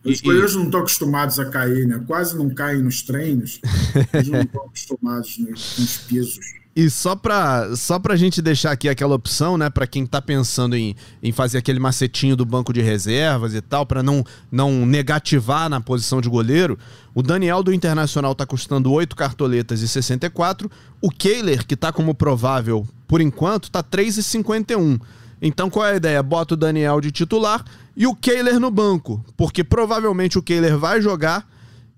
Os 0.02 0.20
goleiros 0.20 0.52
e... 0.52 0.56
não 0.56 0.64
estão 0.64 0.80
acostumados 0.80 1.38
a 1.38 1.44
cair, 1.46 1.86
né? 1.86 2.02
Quase 2.06 2.36
não 2.36 2.48
caem 2.48 2.82
nos 2.82 3.02
treinos. 3.02 3.60
Eles 4.14 4.28
não 4.28 4.40
estão 4.40 4.64
acostumados 4.64 5.38
nos, 5.38 5.78
nos 5.78 5.96
pisos. 5.98 6.65
E 6.76 6.90
só 6.90 7.16
pra, 7.16 7.74
só 7.74 7.98
pra 7.98 8.16
gente 8.16 8.42
deixar 8.42 8.70
aqui 8.70 8.86
aquela 8.86 9.14
opção, 9.14 9.56
né, 9.56 9.70
para 9.70 9.86
quem 9.86 10.04
tá 10.04 10.20
pensando 10.20 10.76
em, 10.76 10.94
em 11.22 11.32
fazer 11.32 11.56
aquele 11.56 11.80
macetinho 11.80 12.36
do 12.36 12.44
banco 12.44 12.70
de 12.70 12.82
reservas 12.82 13.54
e 13.54 13.62
tal, 13.62 13.86
para 13.86 14.02
não, 14.02 14.22
não 14.52 14.84
negativar 14.84 15.70
na 15.70 15.80
posição 15.80 16.20
de 16.20 16.28
goleiro, 16.28 16.78
o 17.14 17.22
Daniel 17.22 17.62
do 17.62 17.72
Internacional 17.72 18.34
tá 18.34 18.44
custando 18.44 18.92
8 18.92 19.16
cartoletas 19.16 19.80
e 19.80 19.88
64, 19.88 20.70
o 21.00 21.08
Kehler, 21.10 21.66
que 21.66 21.74
tá 21.74 21.90
como 21.90 22.14
provável 22.14 22.86
por 23.08 23.22
enquanto, 23.22 23.70
tá 23.70 23.82
3,51. 23.82 25.00
Então 25.40 25.70
qual 25.70 25.86
é 25.86 25.92
a 25.92 25.96
ideia? 25.96 26.22
Bota 26.22 26.52
o 26.52 26.58
Daniel 26.58 27.00
de 27.00 27.10
titular 27.10 27.64
e 27.96 28.06
o 28.06 28.14
Kehler 28.14 28.60
no 28.60 28.70
banco, 28.70 29.24
porque 29.34 29.64
provavelmente 29.64 30.38
o 30.38 30.42
Kehler 30.42 30.76
vai 30.76 31.00
jogar, 31.00 31.48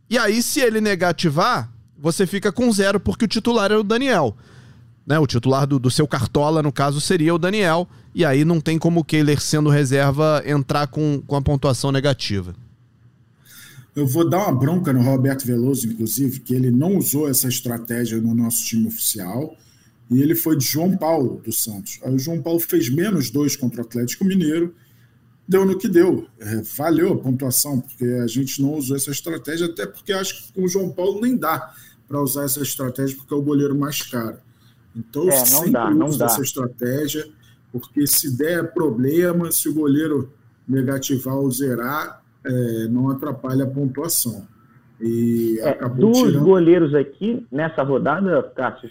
e 0.08 0.16
aí 0.16 0.40
se 0.40 0.60
ele 0.60 0.80
negativar, 0.80 1.68
você 1.98 2.28
fica 2.28 2.52
com 2.52 2.70
zero 2.70 3.00
porque 3.00 3.24
o 3.24 3.28
titular 3.28 3.72
é 3.72 3.76
o 3.76 3.82
Daniel. 3.82 4.36
Né, 5.08 5.18
o 5.18 5.26
titular 5.26 5.66
do, 5.66 5.78
do, 5.78 5.90
seu 5.90 6.06
Cartola, 6.06 6.62
no 6.62 6.70
caso, 6.70 7.00
seria 7.00 7.34
o 7.34 7.38
Daniel. 7.38 7.88
E 8.14 8.26
aí 8.26 8.44
não 8.44 8.60
tem 8.60 8.78
como 8.78 9.00
o 9.00 9.04
Kehler, 9.04 9.40
sendo 9.40 9.70
reserva, 9.70 10.42
entrar 10.44 10.86
com, 10.86 11.22
com 11.26 11.34
a 11.34 11.40
pontuação 11.40 11.90
negativa. 11.90 12.54
Eu 13.96 14.06
vou 14.06 14.28
dar 14.28 14.46
uma 14.46 14.52
bronca 14.52 14.92
no 14.92 15.00
Roberto 15.00 15.46
Veloso, 15.46 15.88
inclusive, 15.88 16.40
que 16.40 16.54
ele 16.54 16.70
não 16.70 16.98
usou 16.98 17.26
essa 17.26 17.48
estratégia 17.48 18.20
no 18.20 18.34
nosso 18.34 18.66
time 18.66 18.86
oficial. 18.86 19.56
E 20.10 20.20
ele 20.20 20.34
foi 20.34 20.58
de 20.58 20.66
João 20.66 20.94
Paulo 20.94 21.40
do 21.42 21.52
Santos. 21.52 21.98
Aí 22.04 22.14
o 22.14 22.18
João 22.18 22.42
Paulo 22.42 22.60
fez 22.60 22.90
menos 22.90 23.30
dois 23.30 23.56
contra 23.56 23.80
o 23.80 23.84
Atlético 23.86 24.26
Mineiro. 24.26 24.74
Deu 25.48 25.64
no 25.64 25.78
que 25.78 25.88
deu. 25.88 26.26
É, 26.38 26.60
valeu 26.76 27.14
a 27.14 27.18
pontuação, 27.18 27.80
porque 27.80 28.04
a 28.04 28.26
gente 28.26 28.60
não 28.60 28.74
usou 28.74 28.94
essa 28.94 29.10
estratégia, 29.10 29.68
até 29.68 29.86
porque 29.86 30.12
acho 30.12 30.34
que 30.34 30.52
com 30.52 30.64
o 30.64 30.68
João 30.68 30.90
Paulo 30.90 31.18
nem 31.22 31.34
dá 31.34 31.74
para 32.06 32.20
usar 32.20 32.44
essa 32.44 32.60
estratégia, 32.60 33.16
porque 33.16 33.32
é 33.32 33.36
o 33.36 33.42
goleiro 33.42 33.74
mais 33.74 34.02
caro. 34.02 34.36
Então, 34.96 35.28
é, 35.28 35.90
não 35.94 36.10
dá, 36.16 36.26
essa 36.26 36.42
estratégia, 36.42 37.24
porque 37.70 38.06
se 38.06 38.36
der 38.36 38.72
problema, 38.72 39.52
se 39.52 39.68
o 39.68 39.74
goleiro 39.74 40.32
negativar 40.66 41.36
ou 41.36 41.50
zerar, 41.50 42.22
é, 42.44 42.88
não 42.88 43.10
atrapalha 43.10 43.64
a 43.64 43.66
pontuação. 43.66 44.46
E 45.00 45.58
é, 45.60 45.88
dos 45.88 46.18
tirando... 46.18 46.44
goleiros 46.44 46.94
aqui, 46.94 47.46
nessa 47.50 47.82
rodada, 47.82 48.42
Cássio, 48.54 48.90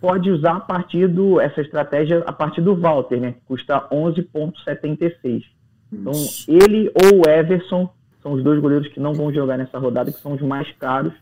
pode 0.00 0.30
usar 0.30 0.56
a 0.56 0.60
partir 0.60 1.08
do, 1.08 1.40
essa 1.40 1.60
estratégia 1.60 2.22
a 2.26 2.32
partir 2.32 2.60
do 2.60 2.74
Walter, 2.74 3.20
né? 3.20 3.32
Que 3.32 3.40
custa 3.46 3.88
11,76. 3.90 5.44
Então, 5.92 6.12
ele 6.48 6.90
ou 6.94 7.20
o 7.20 7.30
Everson 7.30 7.88
são 8.22 8.32
os 8.32 8.42
dois 8.42 8.60
goleiros 8.60 8.88
que 8.88 8.98
não 8.98 9.14
vão 9.14 9.32
jogar 9.32 9.56
nessa 9.56 9.78
rodada, 9.78 10.10
que 10.10 10.20
são 10.20 10.32
os 10.32 10.42
mais 10.42 10.70
caros 10.78 11.12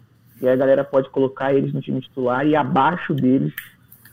e 0.41 0.49
a 0.49 0.57
galera 0.57 0.85
pode 0.85 1.09
colocar 1.11 1.55
eles 1.55 1.73
no 1.73 1.81
time 1.81 2.01
titular 2.01 2.47
e 2.47 2.57
abaixo 2.57 3.15
deles 3.15 3.53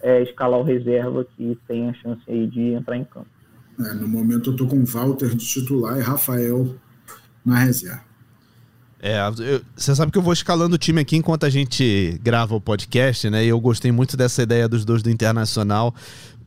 é, 0.01 0.21
escalar 0.23 0.59
o 0.59 0.63
reserva 0.63 1.25
que 1.35 1.57
tem 1.67 1.89
a 1.89 1.93
chance 1.93 2.21
aí 2.27 2.47
de 2.47 2.73
entrar 2.73 2.97
em 2.97 3.03
campo. 3.03 3.27
É, 3.79 3.93
no 3.93 4.07
momento 4.07 4.51
eu 4.51 4.55
tô 4.55 4.67
com 4.67 4.83
Walter 4.83 5.29
de 5.29 5.45
titular 5.45 5.97
e 5.97 6.01
Rafael 6.01 6.75
na 7.45 7.57
reserva. 7.57 8.11
É, 9.03 9.19
você 9.75 9.95
sabe 9.95 10.11
que 10.11 10.17
eu 10.17 10.21
vou 10.21 10.31
escalando 10.31 10.75
o 10.75 10.77
time 10.77 11.01
aqui 11.01 11.17
enquanto 11.17 11.43
a 11.43 11.49
gente 11.49 12.19
grava 12.21 12.53
o 12.53 12.61
podcast, 12.61 13.27
né? 13.31 13.43
E 13.43 13.47
eu 13.47 13.59
gostei 13.59 13.91
muito 13.91 14.15
dessa 14.15 14.43
ideia 14.43 14.69
dos 14.69 14.85
dois 14.85 15.01
do 15.01 15.09
Internacional. 15.09 15.95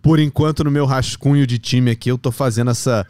Por 0.01 0.21
enquanto, 0.21 0.63
no 0.63 0.71
meu 0.71 0.87
rascunho 0.87 1.49
de 1.49 1.59
time 1.59 1.91
aqui, 1.91 2.09
eu 2.09 2.17
tô 2.17 2.31
fazendo 2.31 2.71
essa 2.71 3.05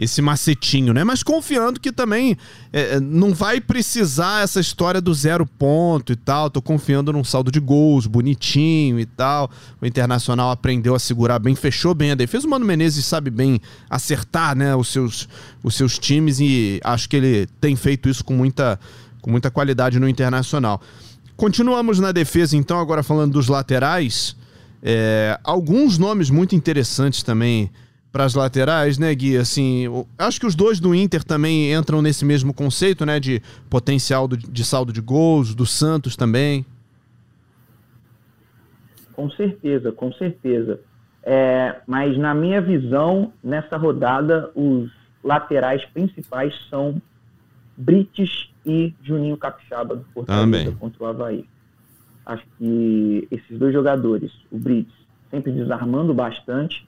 esse 0.00 0.22
macetinho, 0.22 0.94
né? 0.94 1.04
Mas 1.04 1.22
confiando 1.22 1.78
que 1.78 1.92
também 1.92 2.34
é, 2.72 2.94
é, 2.94 3.00
não 3.00 3.34
vai 3.34 3.60
precisar 3.60 4.42
essa 4.42 4.58
história 4.58 4.98
do 4.98 5.12
zero 5.12 5.44
ponto 5.44 6.10
e 6.10 6.16
tal. 6.16 6.48
Tô 6.48 6.62
confiando 6.62 7.12
num 7.12 7.22
saldo 7.22 7.52
de 7.52 7.60
gols 7.60 8.06
bonitinho 8.06 8.98
e 8.98 9.04
tal. 9.04 9.50
O 9.78 9.84
Internacional 9.84 10.50
aprendeu 10.50 10.94
a 10.94 10.98
segurar 10.98 11.38
bem, 11.38 11.54
fechou 11.54 11.94
bem 11.94 12.12
a 12.12 12.14
defesa. 12.14 12.46
O 12.46 12.50
Mano 12.50 12.64
Menezes 12.64 13.04
sabe 13.04 13.28
bem 13.28 13.60
acertar, 13.90 14.56
né, 14.56 14.74
os 14.74 14.88
seus, 14.88 15.28
os 15.62 15.74
seus 15.74 15.98
times 15.98 16.40
e 16.40 16.80
acho 16.82 17.06
que 17.06 17.16
ele 17.16 17.46
tem 17.60 17.76
feito 17.76 18.08
isso 18.08 18.24
com 18.24 18.32
muita, 18.32 18.80
com 19.20 19.30
muita 19.30 19.50
qualidade 19.50 20.00
no 20.00 20.08
Internacional. 20.08 20.80
Continuamos 21.36 21.98
na 21.98 22.10
defesa, 22.10 22.56
então, 22.56 22.80
agora 22.80 23.02
falando 23.02 23.32
dos 23.32 23.48
laterais. 23.48 24.34
É, 24.82 25.38
alguns 25.44 25.98
nomes 25.98 26.30
muito 26.30 26.56
interessantes 26.56 27.22
também 27.22 27.70
para 28.12 28.24
as 28.24 28.34
laterais, 28.34 28.98
né, 28.98 29.14
Gui? 29.14 29.36
Assim, 29.36 29.86
acho 30.18 30.40
que 30.40 30.46
os 30.46 30.54
dois 30.54 30.80
do 30.80 30.94
Inter 30.94 31.22
também 31.22 31.72
entram 31.72 32.02
nesse 32.02 32.24
mesmo 32.24 32.52
conceito, 32.52 33.06
né, 33.06 33.20
de 33.20 33.40
potencial 33.68 34.26
do, 34.26 34.36
de 34.36 34.64
saldo 34.64 34.92
de 34.92 35.00
gols, 35.00 35.54
do 35.54 35.64
Santos 35.64 36.16
também. 36.16 36.64
Com 39.12 39.30
certeza, 39.30 39.92
com 39.92 40.12
certeza. 40.12 40.80
É, 41.22 41.80
mas 41.86 42.16
na 42.16 42.34
minha 42.34 42.60
visão, 42.60 43.32
nessa 43.44 43.76
rodada, 43.76 44.50
os 44.54 44.90
laterais 45.22 45.84
principais 45.86 46.54
são 46.68 47.00
Brites 47.76 48.50
e 48.64 48.94
Juninho 49.02 49.36
Capixaba 49.36 49.96
do 49.96 50.04
Fortaleza 50.12 50.44
também. 50.44 50.72
contra 50.72 51.04
o 51.04 51.06
Havaí. 51.06 51.44
Acho 52.24 52.44
que 52.58 53.28
esses 53.30 53.58
dois 53.58 53.72
jogadores, 53.72 54.32
o 54.50 54.58
Brites, 54.58 54.94
sempre 55.30 55.52
desarmando 55.52 56.12
bastante, 56.12 56.86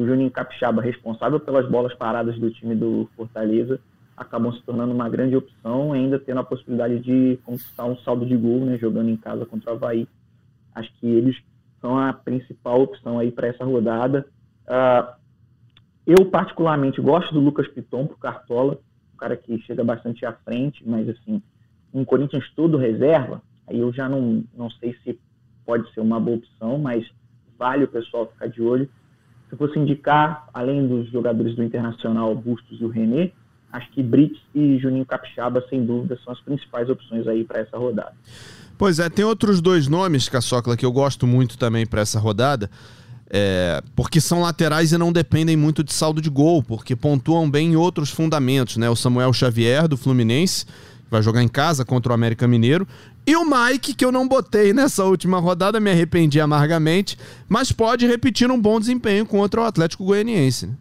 o 0.00 0.06
Juninho 0.06 0.30
Capixaba, 0.30 0.82
responsável 0.82 1.40
pelas 1.40 1.68
bolas 1.68 1.94
paradas 1.94 2.38
do 2.38 2.50
time 2.50 2.74
do 2.74 3.08
Fortaleza, 3.16 3.80
acabam 4.16 4.52
se 4.52 4.62
tornando 4.62 4.92
uma 4.92 5.08
grande 5.08 5.36
opção, 5.36 5.92
ainda 5.92 6.18
tendo 6.18 6.40
a 6.40 6.44
possibilidade 6.44 7.00
de 7.00 7.38
conquistar 7.44 7.84
um 7.84 7.96
saldo 7.98 8.24
de 8.24 8.36
gol, 8.36 8.60
né, 8.60 8.78
jogando 8.78 9.10
em 9.10 9.16
casa 9.16 9.44
contra 9.44 9.72
o 9.72 9.74
Havaí. 9.74 10.08
Acho 10.74 10.92
que 10.94 11.06
eles 11.06 11.36
são 11.80 11.98
a 11.98 12.12
principal 12.12 12.80
opção 12.80 13.18
aí 13.18 13.30
para 13.30 13.48
essa 13.48 13.64
rodada. 13.64 14.26
Uh, 14.66 15.14
eu, 16.06 16.26
particularmente, 16.26 17.00
gosto 17.00 17.32
do 17.32 17.40
Lucas 17.40 17.68
Piton 17.68 18.06
pro 18.06 18.16
Cartola, 18.16 18.78
um 19.14 19.16
cara 19.16 19.36
que 19.36 19.58
chega 19.62 19.82
bastante 19.82 20.24
à 20.24 20.32
frente, 20.32 20.82
mas, 20.86 21.08
assim, 21.08 21.42
um 21.92 22.04
Corinthians 22.04 22.50
todo 22.54 22.76
reserva, 22.76 23.42
aí 23.66 23.78
eu 23.78 23.92
já 23.92 24.08
não, 24.08 24.44
não 24.54 24.70
sei 24.70 24.94
se 25.02 25.18
pode 25.64 25.92
ser 25.92 26.00
uma 26.00 26.20
boa 26.20 26.36
opção, 26.36 26.78
mas 26.78 27.06
vale 27.58 27.84
o 27.84 27.88
pessoal 27.88 28.26
ficar 28.26 28.46
de 28.46 28.62
olho. 28.62 28.88
Se 29.48 29.56
fosse 29.56 29.78
indicar, 29.78 30.48
além 30.52 30.86
dos 30.86 31.10
jogadores 31.10 31.54
do 31.54 31.62
Internacional, 31.62 32.34
Bustos 32.34 32.80
e 32.80 32.84
o 32.84 32.88
René, 32.88 33.32
acho 33.72 33.90
que 33.92 34.02
Brits 34.02 34.40
e 34.54 34.78
Juninho 34.78 35.06
Capixaba, 35.06 35.64
sem 35.68 35.84
dúvida, 35.84 36.18
são 36.24 36.32
as 36.32 36.40
principais 36.40 36.88
opções 36.88 37.26
aí 37.28 37.44
para 37.44 37.60
essa 37.60 37.76
rodada. 37.76 38.12
Pois 38.78 38.98
é, 38.98 39.08
tem 39.08 39.24
outros 39.24 39.60
dois 39.60 39.88
nomes, 39.88 40.28
Caçocla, 40.28 40.76
que 40.76 40.84
eu 40.84 40.92
gosto 40.92 41.26
muito 41.26 41.56
também 41.56 41.86
para 41.86 42.00
essa 42.00 42.18
rodada. 42.18 42.70
É, 43.28 43.82
porque 43.96 44.20
são 44.20 44.40
laterais 44.40 44.92
e 44.92 44.98
não 44.98 45.12
dependem 45.12 45.56
muito 45.56 45.82
de 45.82 45.92
saldo 45.92 46.20
de 46.20 46.30
gol, 46.30 46.62
porque 46.62 46.94
pontuam 46.94 47.50
bem 47.50 47.72
em 47.72 47.76
outros 47.76 48.10
fundamentos, 48.10 48.76
né? 48.76 48.88
O 48.88 48.94
Samuel 48.94 49.32
Xavier, 49.32 49.88
do 49.88 49.96
Fluminense, 49.96 50.64
vai 51.10 51.22
jogar 51.22 51.42
em 51.42 51.48
casa 51.48 51.84
contra 51.84 52.12
o 52.12 52.14
América 52.14 52.46
Mineiro. 52.48 52.86
E 53.26 53.34
o 53.36 53.44
Mike, 53.44 53.94
que 53.94 54.04
eu 54.04 54.12
não 54.12 54.26
botei 54.26 54.72
nessa 54.72 55.04
última 55.04 55.38
rodada, 55.38 55.80
me 55.80 55.90
arrependi 55.90 56.40
amargamente, 56.40 57.18
mas 57.48 57.72
pode 57.72 58.06
repetir 58.06 58.50
um 58.50 58.60
bom 58.60 58.78
desempenho 58.78 59.26
contra 59.26 59.60
o 59.60 59.64
Atlético 59.64 60.04
Goianiense. 60.04 60.66
Né? 60.66 60.76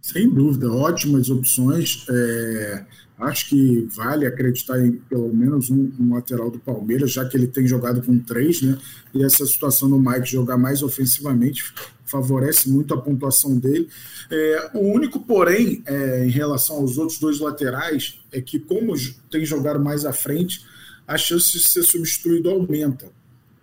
Sem 0.00 0.28
dúvida, 0.28 0.70
ótimas 0.70 1.30
opções. 1.30 2.04
É, 2.08 2.84
acho 3.18 3.48
que 3.48 3.88
vale 3.94 4.26
acreditar 4.26 4.84
em 4.84 4.92
pelo 4.92 5.32
menos 5.32 5.70
um, 5.70 5.90
um, 5.98 6.14
lateral 6.14 6.50
do 6.50 6.58
Palmeiras, 6.58 7.12
já 7.12 7.24
que 7.24 7.36
ele 7.36 7.46
tem 7.46 7.66
jogado 7.66 8.02
com 8.02 8.18
três, 8.18 8.62
né? 8.62 8.76
E 9.14 9.22
essa 9.22 9.46
situação 9.46 9.88
do 9.88 9.98
Mike 9.98 10.30
jogar 10.30 10.56
mais 10.56 10.82
ofensivamente 10.82 11.72
favorece 12.04 12.68
muito 12.68 12.92
a 12.92 13.00
pontuação 13.00 13.56
dele. 13.56 13.88
É, 14.30 14.70
o 14.74 14.80
único, 14.80 15.20
porém, 15.20 15.82
é, 15.86 16.24
em 16.24 16.30
relação 16.30 16.76
aos 16.76 16.98
outros 16.98 17.18
dois 17.18 17.38
laterais, 17.38 18.20
é 18.30 18.40
que, 18.40 18.58
como 18.58 18.94
tem 19.30 19.44
jogado 19.44 19.80
mais 19.80 20.04
à 20.04 20.12
frente, 20.12 20.64
a 21.06 21.16
chance 21.16 21.52
de 21.52 21.66
ser 21.66 21.82
substituído 21.82 22.50
aumenta, 22.50 23.10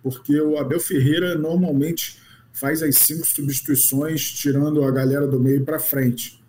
porque 0.02 0.40
o 0.40 0.58
Abel 0.58 0.80
Ferreira 0.80 1.36
normalmente 1.36 2.18
faz 2.52 2.82
as 2.82 2.96
cinco 2.96 3.26
substituições, 3.26 4.30
tirando 4.32 4.82
a 4.84 4.90
galera 4.90 5.26
do 5.26 5.38
meio 5.38 5.64
para 5.64 5.78
frente. 5.78 6.39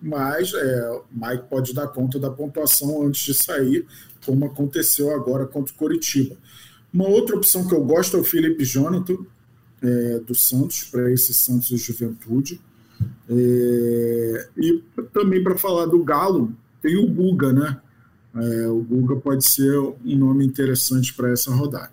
Mas 0.00 0.52
é, 0.54 1.00
Mike 1.12 1.44
pode 1.50 1.74
dar 1.74 1.88
conta 1.88 2.18
da 2.18 2.30
pontuação 2.30 3.06
antes 3.06 3.22
de 3.22 3.34
sair, 3.34 3.86
como 4.24 4.46
aconteceu 4.46 5.14
agora 5.14 5.46
contra 5.46 5.74
o 5.74 5.76
Coritiba. 5.76 6.36
Uma 6.92 7.08
outra 7.08 7.36
opção 7.36 7.66
que 7.66 7.74
eu 7.74 7.84
gosto 7.84 8.16
é 8.16 8.20
o 8.20 8.24
Felipe 8.24 8.64
Jonathan, 8.64 9.18
é, 9.82 10.18
do 10.20 10.34
Santos, 10.34 10.84
para 10.84 11.10
esse 11.12 11.32
Santos 11.34 11.68
de 11.68 11.76
Juventude. 11.76 12.60
É, 13.28 14.48
e 14.56 14.82
também 15.12 15.42
para 15.42 15.56
falar 15.56 15.86
do 15.86 16.02
Galo, 16.02 16.52
tem 16.82 16.96
o 16.96 17.06
Guga, 17.06 17.52
né? 17.52 17.80
É, 18.34 18.68
o 18.68 18.80
Guga 18.82 19.16
pode 19.16 19.44
ser 19.44 19.76
um 19.78 20.16
nome 20.16 20.46
interessante 20.46 21.14
para 21.14 21.30
essa 21.30 21.50
rodada. 21.50 21.92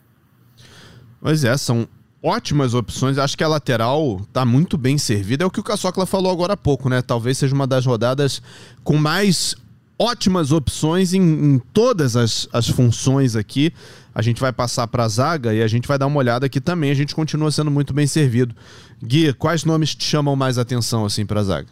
Pois 1.20 1.43
é, 1.43 1.58
são 1.58 1.88
ótimas 2.27 2.73
opções. 2.73 3.17
Acho 3.17 3.37
que 3.37 3.43
a 3.43 3.47
lateral 3.47 4.17
está 4.21 4.45
muito 4.45 4.77
bem 4.77 4.97
servida. 4.97 5.43
É 5.43 5.47
o 5.47 5.51
que 5.51 5.59
o 5.59 5.63
Caçocla 5.63 6.05
falou 6.05 6.31
agora 6.31 6.53
há 6.53 6.57
pouco, 6.57 6.89
né? 6.89 7.01
Talvez 7.01 7.37
seja 7.37 7.55
uma 7.55 7.65
das 7.65 7.85
rodadas 7.85 8.41
com 8.83 8.97
mais 8.97 9.55
ótimas 9.97 10.51
opções 10.51 11.13
em, 11.13 11.21
em 11.21 11.59
todas 11.59 12.15
as, 12.15 12.47
as 12.51 12.67
funções 12.67 13.35
aqui. 13.35 13.71
A 14.13 14.21
gente 14.21 14.41
vai 14.41 14.51
passar 14.51 14.87
para 14.87 15.05
a 15.05 15.07
zaga 15.07 15.53
e 15.53 15.61
a 15.61 15.67
gente 15.67 15.87
vai 15.87 15.97
dar 15.97 16.07
uma 16.07 16.19
olhada 16.19 16.45
aqui 16.45 16.59
também. 16.59 16.91
A 16.91 16.95
gente 16.95 17.15
continua 17.15 17.49
sendo 17.49 17.71
muito 17.71 17.93
bem 17.93 18.05
servido. 18.05 18.53
Gui, 19.01 19.33
quais 19.33 19.63
nomes 19.63 19.95
te 19.95 20.03
chamam 20.03 20.35
mais 20.35 20.57
atenção 20.57 21.05
assim 21.05 21.25
para 21.25 21.39
a 21.39 21.43
zaga? 21.43 21.67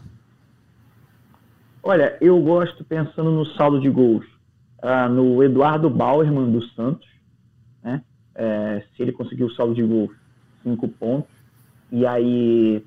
Olha, 1.84 2.18
eu 2.22 2.40
gosto 2.42 2.84
pensando 2.84 3.30
no 3.30 3.46
saldo 3.54 3.80
de 3.80 3.90
gols 3.90 4.26
ah, 4.82 5.10
no 5.10 5.44
Eduardo 5.44 5.90
Bauerman 5.90 6.52
do 6.52 6.64
Santos, 6.70 7.08
né? 7.84 8.02
É, 8.36 8.84
se 8.96 9.02
ele 9.02 9.12
conseguiu 9.12 9.48
o 9.48 9.52
saldo 9.54 9.74
de 9.74 9.82
gol, 9.82 10.12
cinco 10.66 10.88
pontos. 10.88 11.30
E 11.92 12.06
aí, 12.06 12.84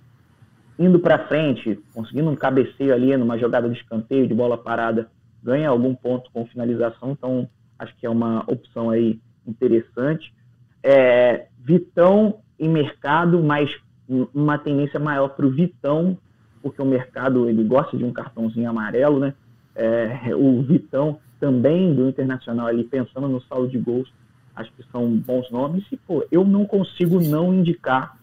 indo 0.79 0.99
para 0.99 1.27
frente, 1.29 1.81
conseguindo 1.95 2.29
um 2.29 2.37
cabeceio 2.37 2.93
ali 2.93 3.17
numa 3.17 3.39
jogada 3.39 3.71
de 3.71 3.79
escanteio, 3.79 4.27
de 4.27 4.35
bola 4.35 4.59
parada, 4.59 5.09
ganha 5.43 5.69
algum 5.69 5.95
ponto 5.95 6.31
com 6.33 6.45
finalização. 6.47 7.13
Então, 7.13 7.49
acho 7.79 7.97
que 7.97 8.05
é 8.05 8.11
uma 8.11 8.41
opção 8.49 8.91
aí 8.91 9.21
interessante. 9.47 10.35
É, 10.83 11.47
Vitão 11.59 12.41
em 12.59 12.69
mercado, 12.69 13.43
mas 13.43 13.71
uma 14.35 14.59
tendência 14.59 14.99
maior 14.99 15.29
para 15.29 15.47
o 15.47 15.51
Vitão, 15.51 16.19
porque 16.61 16.83
o 16.83 16.87
mercado 16.87 17.49
ele 17.49 17.63
gosta 17.63 17.97
de 17.97 18.05
um 18.05 18.13
cartãozinho 18.13 18.69
amarelo, 18.69 19.21
né? 19.21 19.35
É, 19.75 20.35
o 20.35 20.61
Vitão 20.63 21.21
também 21.39 21.95
do 21.95 22.09
Internacional 22.09 22.67
ali, 22.67 22.83
pensando 22.83 23.29
no 23.29 23.41
saldo 23.43 23.69
de 23.69 23.79
gols, 23.79 24.13
acho 24.59 24.73
que 24.73 24.83
são 24.91 25.09
bons 25.09 25.51
nomes. 25.51 25.85
E, 25.91 25.97
pô, 25.97 26.25
eu 26.31 26.45
não 26.45 26.67
consigo 26.67 27.21
não 27.21 27.55
indicar 27.55 28.17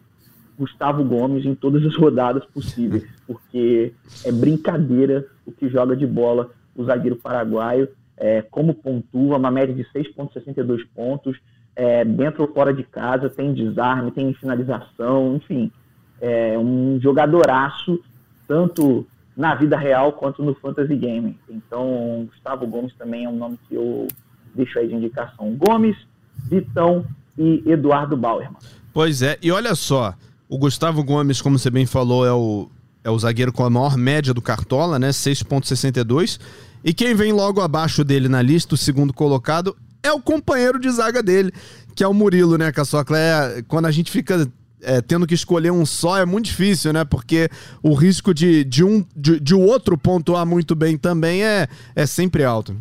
Gustavo 0.58 1.04
Gomes 1.04 1.46
em 1.46 1.56
todas 1.56 1.86
as 1.86 1.96
rodadas 1.98 2.46
possíveis, 2.46 3.08
porque 3.26 3.94
é 4.24 4.32
brincadeira 4.32 5.26
o 5.46 5.52
que 5.52 5.70
joga 5.70 5.96
de 5.96 6.06
bola 6.06 6.52
o 6.76 6.84
zagueiro 6.84 7.16
paraguaio, 7.16 7.88
é, 8.18 8.42
como 8.42 8.74
pontua, 8.74 9.38
uma 9.38 9.50
média 9.50 9.74
de 9.74 9.84
6,62 9.86 10.86
pontos, 10.94 11.38
é, 11.76 12.04
dentro 12.04 12.44
ou 12.44 12.54
fora 12.54 12.74
de 12.74 12.84
casa, 12.84 13.30
tem 13.30 13.54
desarme, 13.54 14.12
tem 14.12 14.34
finalização, 14.34 15.36
enfim, 15.38 15.72
é 16.20 16.58
um 16.58 17.00
jogadoraço, 17.02 18.02
tanto 18.48 19.08
na 19.36 19.56
vida 19.56 19.78
real 19.78 20.14
quanto 20.14 20.44
no 20.44 20.54
fantasy 20.56 20.96
game. 20.96 21.38
Então, 21.50 22.28
Gustavo 22.30 22.68
Gomes 22.68 22.94
também 22.96 23.26
é 23.26 23.30
um 23.30 23.36
nome 23.36 23.58
que 23.68 23.76
eu 23.76 24.08
deixo 24.54 24.80
aí 24.80 24.88
de 24.88 24.96
indicação. 24.96 25.56
Gomes, 25.56 25.98
Vitão 26.38 27.06
e 27.38 27.64
Eduardo 27.66 28.16
Bauerman. 28.16 28.58
Pois 28.94 29.22
é, 29.22 29.38
e 29.42 29.52
olha 29.52 29.76
só, 29.76 30.14
o 30.48 30.58
Gustavo 30.58 31.04
Gomes, 31.04 31.42
como 31.42 31.60
você 31.60 31.70
bem 31.70 31.86
falou, 31.86 32.26
é 32.26 32.32
o, 32.32 32.70
é 33.04 33.10
o 33.10 33.20
zagueiro 33.20 33.52
com 33.52 33.64
a 33.64 33.70
maior 33.70 33.98
média 33.98 34.34
do 34.34 34.42
Cartola, 34.42 34.98
né? 34.98 35.10
6,62. 35.10 36.40
E 36.84 36.94
quem 36.94 37.16
vem 37.16 37.34
logo 37.34 37.62
abaixo 37.62 38.04
dele 38.04 38.30
na 38.30 38.42
lista, 38.42 38.76
o 38.76 38.78
segundo 38.78 39.12
colocado, 39.12 39.76
é 40.04 40.12
o 40.12 40.22
companheiro 40.22 40.80
de 40.80 40.90
zaga 40.92 41.22
dele, 41.24 41.52
que 41.96 42.04
é 42.04 42.08
o 42.08 42.14
Murilo, 42.14 42.58
né, 42.58 42.72
Caçocla? 42.72 43.18
É, 43.18 43.64
quando 43.68 43.86
a 43.86 43.92
gente 43.92 44.12
fica 44.12 44.48
é, 44.82 45.02
tendo 45.02 45.26
que 45.26 45.34
escolher 45.34 45.72
um 45.72 45.86
só 45.86 46.18
é 46.18 46.26
muito 46.26 46.46
difícil, 46.46 46.94
né? 46.94 47.04
Porque 47.04 47.50
o 47.82 47.94
risco 47.94 48.34
de, 48.34 48.64
de 48.64 48.84
um 48.84 49.04
de, 49.16 49.40
de 49.40 49.56
outro 49.56 49.98
pontuar 49.98 50.46
muito 50.46 50.76
bem 50.76 50.98
também 50.98 51.44
é, 51.44 51.68
é 51.96 52.06
sempre 52.06 52.44
alto. 52.44 52.76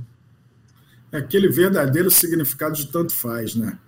É 1.14 1.18
aquele 1.18 1.48
verdadeiro 1.48 2.10
significado 2.10 2.74
de 2.74 2.88
tanto 2.88 3.14
faz, 3.14 3.54
né? 3.54 3.78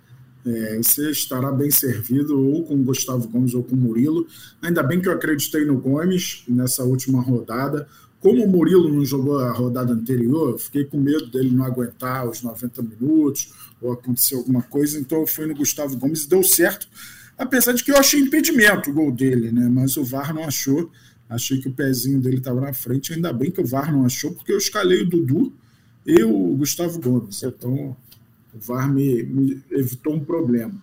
É, 0.46 0.76
você 0.76 1.10
estará 1.10 1.50
bem 1.50 1.72
servido 1.72 2.40
ou 2.40 2.64
com 2.64 2.74
o 2.74 2.84
Gustavo 2.84 3.26
Gomes 3.26 3.52
ou 3.52 3.64
com 3.64 3.74
o 3.74 3.78
Murilo. 3.78 4.28
Ainda 4.62 4.80
bem 4.80 5.00
que 5.00 5.08
eu 5.08 5.12
acreditei 5.12 5.64
no 5.64 5.76
Gomes 5.76 6.44
nessa 6.46 6.84
última 6.84 7.20
rodada. 7.20 7.88
Como 8.20 8.44
o 8.44 8.48
Murilo 8.48 8.88
não 8.88 9.04
jogou 9.04 9.40
a 9.40 9.50
rodada 9.50 9.92
anterior, 9.92 10.50
eu 10.50 10.58
fiquei 10.58 10.84
com 10.84 10.98
medo 10.98 11.26
dele 11.26 11.50
não 11.50 11.64
aguentar 11.64 12.28
os 12.28 12.42
90 12.42 12.80
minutos 12.82 13.52
ou 13.82 13.90
acontecer 13.90 14.36
alguma 14.36 14.62
coisa, 14.62 14.96
então 14.96 15.18
eu 15.18 15.26
fui 15.26 15.46
no 15.46 15.54
Gustavo 15.56 15.96
Gomes 15.96 16.22
e 16.22 16.28
deu 16.28 16.44
certo 16.44 16.86
Apesar 17.36 17.72
de 17.72 17.82
que 17.82 17.90
eu 17.90 17.96
achei 17.96 18.20
impedimento 18.20 18.88
o 18.88 18.94
gol 18.94 19.10
dele, 19.10 19.50
né? 19.50 19.68
Mas 19.68 19.96
o 19.96 20.04
VAR 20.04 20.32
não 20.32 20.44
achou. 20.44 20.90
Achei 21.28 21.60
que 21.60 21.68
o 21.68 21.72
pezinho 21.72 22.20
dele 22.20 22.38
estava 22.38 22.60
na 22.60 22.72
frente. 22.72 23.12
Ainda 23.12 23.32
bem 23.32 23.50
que 23.50 23.60
o 23.60 23.66
VAR 23.66 23.92
não 23.92 24.06
achou, 24.06 24.32
porque 24.32 24.52
eu 24.52 24.58
escalei 24.58 25.02
o 25.02 25.10
Dudu 25.10 25.52
e 26.06 26.22
o 26.22 26.54
Gustavo 26.56 27.00
Gomes. 27.00 27.42
Então, 27.42 27.96
o 28.54 28.58
VAR 28.58 28.90
me, 28.90 29.22
me 29.24 29.62
evitou 29.72 30.14
um 30.14 30.24
problema. 30.24 30.74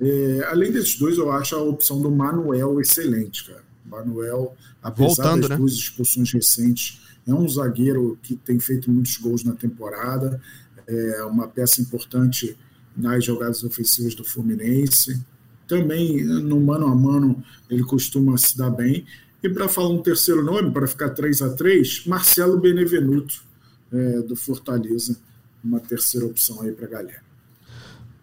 É, 0.00 0.46
além 0.48 0.70
desses 0.70 0.96
dois, 0.96 1.18
eu 1.18 1.30
acho 1.32 1.56
a 1.56 1.62
opção 1.62 2.00
do 2.00 2.10
Manuel 2.10 2.80
excelente, 2.80 3.44
cara. 3.44 3.64
Manuel, 3.84 4.54
apesar 4.82 5.22
Voltando, 5.24 5.40
das 5.40 5.50
né? 5.50 5.56
duas 5.56 5.72
expulsões 5.72 6.30
recentes, 6.32 7.00
é 7.26 7.34
um 7.34 7.48
zagueiro 7.48 8.18
que 8.22 8.36
tem 8.36 8.60
feito 8.60 8.90
muitos 8.90 9.16
gols 9.16 9.42
na 9.42 9.54
temporada, 9.54 10.40
é 10.86 11.22
uma 11.24 11.48
peça 11.48 11.80
importante 11.82 12.56
nas 12.96 13.24
jogadas 13.24 13.62
ofensivas 13.62 14.14
do 14.14 14.24
Fluminense. 14.24 15.22
Também 15.66 16.24
no 16.24 16.58
mano 16.60 16.86
a 16.86 16.94
mano 16.94 17.42
ele 17.68 17.82
costuma 17.82 18.36
se 18.38 18.56
dar 18.56 18.70
bem. 18.70 19.04
E 19.42 19.48
para 19.48 19.68
falar 19.68 19.90
um 19.90 20.02
terceiro 20.02 20.42
nome, 20.42 20.72
para 20.72 20.86
ficar 20.86 21.10
3 21.10 21.42
a 21.42 21.50
3 21.50 22.06
Marcelo 22.06 22.58
Benevenuto, 22.58 23.42
é, 23.92 24.20
do 24.22 24.36
Fortaleza, 24.36 25.16
uma 25.62 25.80
terceira 25.80 26.26
opção 26.26 26.62
aí 26.62 26.72
para 26.72 26.86
a 26.86 26.90
galera. 26.90 27.28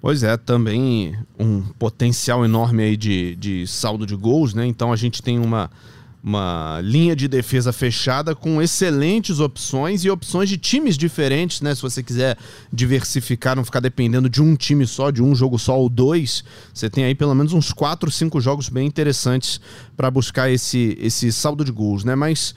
Pois 0.01 0.21
é, 0.21 0.37
também 0.37 1.17
um 1.39 1.61
potencial 1.61 2.45
enorme 2.45 2.83
aí 2.83 2.95
de, 2.95 3.35
de 3.35 3.65
saldo 3.65 4.05
de 4.05 4.15
gols, 4.15 4.53
né? 4.53 4.65
Então 4.65 4.93
a 4.93 4.95
gente 4.95 5.19
tem 5.19 5.39
uma, 5.39 5.71
uma 6.23 6.79
linha 6.83 7.15
de 7.15 7.27
defesa 7.27 7.73
fechada 7.73 8.35
com 8.35 8.61
excelentes 8.61 9.39
opções 9.39 10.05
e 10.05 10.09
opções 10.09 10.47
de 10.47 10.57
times 10.57 10.95
diferentes, 10.95 11.61
né? 11.61 11.73
Se 11.73 11.81
você 11.81 12.03
quiser 12.03 12.37
diversificar, 12.71 13.55
não 13.55 13.65
ficar 13.65 13.79
dependendo 13.79 14.29
de 14.29 14.43
um 14.43 14.55
time 14.55 14.85
só, 14.85 15.09
de 15.09 15.23
um 15.23 15.33
jogo 15.33 15.57
só 15.57 15.79
ou 15.79 15.89
dois, 15.89 16.43
você 16.71 16.87
tem 16.87 17.03
aí 17.05 17.15
pelo 17.15 17.33
menos 17.33 17.53
uns 17.53 17.73
quatro, 17.73 18.11
cinco 18.11 18.39
jogos 18.39 18.69
bem 18.69 18.85
interessantes 18.85 19.59
para 19.97 20.11
buscar 20.11 20.51
esse, 20.51 20.95
esse 21.01 21.31
saldo 21.31 21.65
de 21.65 21.71
gols, 21.71 22.03
né? 22.03 22.13
Mas 22.13 22.53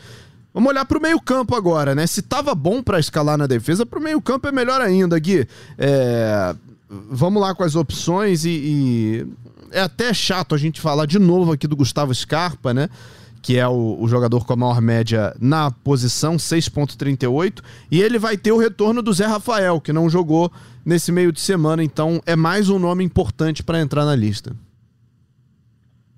Vamos 0.59 0.73
olhar 0.73 0.85
para 0.85 0.99
o 0.99 1.01
meio-campo 1.01 1.55
agora, 1.55 1.95
né? 1.95 2.05
Se 2.05 2.21
tava 2.21 2.53
bom 2.53 2.83
para 2.83 2.99
escalar 2.99 3.39
na 3.39 3.47
defesa, 3.47 3.87
para 3.87 3.97
o 3.97 4.03
meio-campo 4.03 4.49
é 4.49 4.51
melhor 4.51 4.81
ainda, 4.81 5.17
Gui. 5.17 5.47
É... 5.79 6.53
Vamos 6.91 7.41
lá 7.41 7.55
com 7.55 7.63
as 7.63 7.77
opções 7.77 8.45
e, 8.45 8.51
e, 8.51 9.27
é 9.71 9.83
até 9.83 10.13
chato 10.13 10.57
a 10.57 10.59
gente 10.59 10.81
falar 10.81 11.07
de 11.07 11.17
novo 11.17 11.53
aqui 11.53 11.69
do 11.69 11.77
Gustavo 11.77 12.13
Scarpa, 12.13 12.75
né? 12.75 12.89
que 13.41 13.57
é 13.57 13.69
o, 13.69 13.99
o, 14.01 14.09
jogador 14.09 14.45
com 14.45 14.53
a 14.53 14.57
maior 14.57 14.81
média 14.81 15.33
na 15.41 15.71
posição, 15.71 16.35
6,38. 16.35 17.63
E 17.89 18.03
ele 18.03 18.19
vai 18.19 18.37
ter 18.37 18.51
o 18.51 18.59
retorno 18.59 19.01
do 19.01 19.13
Zé 19.13 19.27
Rafael, 19.27 19.81
que 19.81 19.93
não 19.93 20.11
jogou 20.11 20.51
nesse 20.85 21.13
meio 21.13 21.31
de 21.31 21.41
semana, 21.41 21.85
então 21.85 22.21
é 22.27 22.35
mais 22.35 22.69
um 22.69 22.81
nome 22.81 23.05
importante 23.05 23.63
para 23.63 23.81
entrar 23.81 24.05
na 24.05 24.17
lista. 24.17 24.57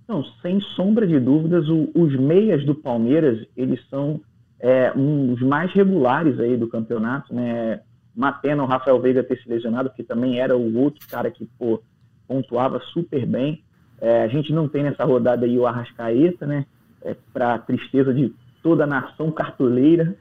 Não, 0.09 0.25
sem 0.41 0.59
sombra 0.75 1.07
de 1.07 1.21
dúvidas, 1.21 1.69
o, 1.69 1.91
os 1.95 2.19
meias 2.19 2.65
do 2.65 2.75
Palmeiras, 2.75 3.47
eles 3.55 3.79
são 3.91 4.19
é, 4.61 4.93
um 4.95 5.35
dos 5.35 5.43
mais 5.43 5.73
regulares 5.73 6.39
aí 6.39 6.57
do 6.57 6.69
campeonato, 6.69 7.35
né? 7.35 7.81
Uma 8.15 8.33
pena 8.33 8.63
o 8.63 8.67
Rafael 8.67 9.01
Veiga 9.01 9.23
ter 9.23 9.39
se 9.39 9.49
lesionado, 9.49 9.89
porque 9.89 10.03
também 10.03 10.39
era 10.39 10.57
o 10.57 10.77
outro 10.77 11.07
cara 11.09 11.31
que 11.31 11.47
pô, 11.59 11.83
pontuava 12.29 12.79
super 12.93 13.25
bem. 13.27 13.63
É, 14.01 14.23
a 14.23 14.29
gente 14.29 14.53
não 14.53 14.69
tem 14.69 14.83
nessa 14.83 15.05
rodada 15.05 15.47
aí 15.47 15.59
o 15.59 15.67
Arrascaeta, 15.67 16.47
né? 16.47 16.67
É, 17.03 17.17
para 17.33 17.59
tristeza 17.59 18.13
de 18.13 18.35
toda 18.63 18.85
a 18.85 18.87
nação 18.87 19.31
cartoleira, 19.31 20.15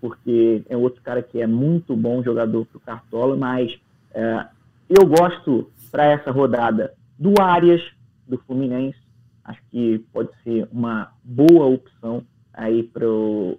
porque 0.00 0.62
é 0.68 0.76
outro 0.76 1.02
cara 1.02 1.22
que 1.22 1.40
é 1.40 1.46
muito 1.46 1.96
bom 1.96 2.22
jogador 2.22 2.66
para 2.66 2.76
o 2.76 2.80
Cartola, 2.80 3.36
mas 3.36 3.74
é, 4.12 4.46
eu 4.90 5.06
gosto 5.06 5.70
para 5.90 6.04
essa 6.04 6.30
rodada 6.30 6.92
do 7.18 7.40
Arias, 7.40 7.82
do 8.28 8.36
Fluminense, 8.38 8.98
acho 9.42 9.60
que 9.70 9.98
pode 10.12 10.28
ser 10.44 10.68
uma 10.70 11.10
boa 11.24 11.66
opção 11.66 12.22
aí 12.52 12.82
para 12.82 13.08
o 13.08 13.58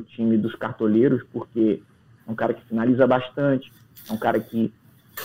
time 0.00 0.36
dos 0.36 0.54
cartoleiros, 0.54 1.22
porque 1.32 1.82
é 2.26 2.30
um 2.30 2.34
cara 2.34 2.54
que 2.54 2.64
finaliza 2.66 3.06
bastante, 3.06 3.72
é 4.08 4.12
um 4.12 4.18
cara 4.18 4.38
que 4.38 4.72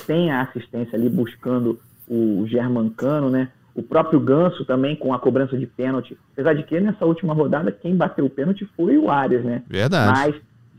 tem 0.07 0.31
a 0.31 0.41
assistência 0.41 0.97
ali 0.97 1.09
buscando 1.09 1.79
o 2.07 2.45
Germancano, 2.47 3.29
né? 3.29 3.49
O 3.75 3.81
próprio 3.81 4.19
Ganso 4.19 4.65
também 4.65 4.95
com 4.95 5.13
a 5.13 5.19
cobrança 5.19 5.57
de 5.57 5.65
pênalti. 5.65 6.17
Apesar 6.33 6.53
de 6.53 6.63
que 6.63 6.79
nessa 6.79 7.05
última 7.05 7.33
rodada 7.33 7.71
quem 7.71 7.95
bateu 7.95 8.25
o 8.25 8.29
pênalti 8.29 8.67
foi 8.75 8.97
o 8.97 9.09
Arias, 9.09 9.43
né? 9.43 9.63
Verdade. 9.67 10.11
Mas 10.11 10.35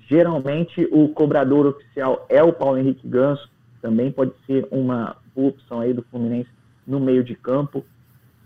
geralmente 0.08 0.88
o 0.92 1.08
cobrador 1.08 1.66
oficial 1.66 2.26
é 2.28 2.42
o 2.42 2.52
Paulo 2.52 2.78
Henrique 2.78 3.06
Ganso. 3.06 3.48
Também 3.82 4.12
pode 4.12 4.32
ser 4.46 4.66
uma 4.70 5.16
boa 5.34 5.48
opção 5.48 5.80
aí 5.80 5.92
do 5.92 6.02
Fluminense 6.02 6.48
no 6.86 7.00
meio 7.00 7.24
de 7.24 7.34
campo. 7.34 7.84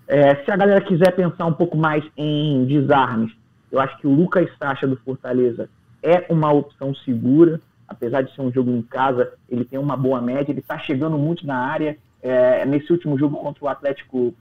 É, 0.06 0.36
se 0.36 0.50
a 0.50 0.56
galera 0.56 0.80
quiser 0.80 1.14
pensar 1.14 1.44
um 1.44 1.52
pouco 1.52 1.76
mais 1.76 2.02
em 2.16 2.64
desarmes, 2.64 3.30
eu 3.70 3.80
acho 3.80 3.98
que 3.98 4.06
o 4.06 4.14
Lucas 4.14 4.48
Sacha 4.58 4.86
do 4.86 4.96
Fortaleza 4.96 5.68
é 6.02 6.26
uma 6.30 6.52
opção 6.52 6.94
segura, 6.94 7.60
apesar 7.86 8.22
de 8.22 8.34
ser 8.34 8.40
um 8.40 8.52
jogo 8.52 8.70
em 8.70 8.82
casa, 8.82 9.32
ele 9.48 9.64
tem 9.64 9.78
uma 9.78 9.96
boa 9.96 10.20
média, 10.20 10.52
ele 10.52 10.60
está 10.60 10.78
chegando 10.78 11.18
muito 11.18 11.46
na 11.46 11.58
área. 11.58 11.98
É, 12.20 12.64
nesse 12.66 12.92
último 12.92 13.16
jogo 13.18 13.36
contra 13.36 13.64
o 13.64 13.68
Atlético 13.68 14.34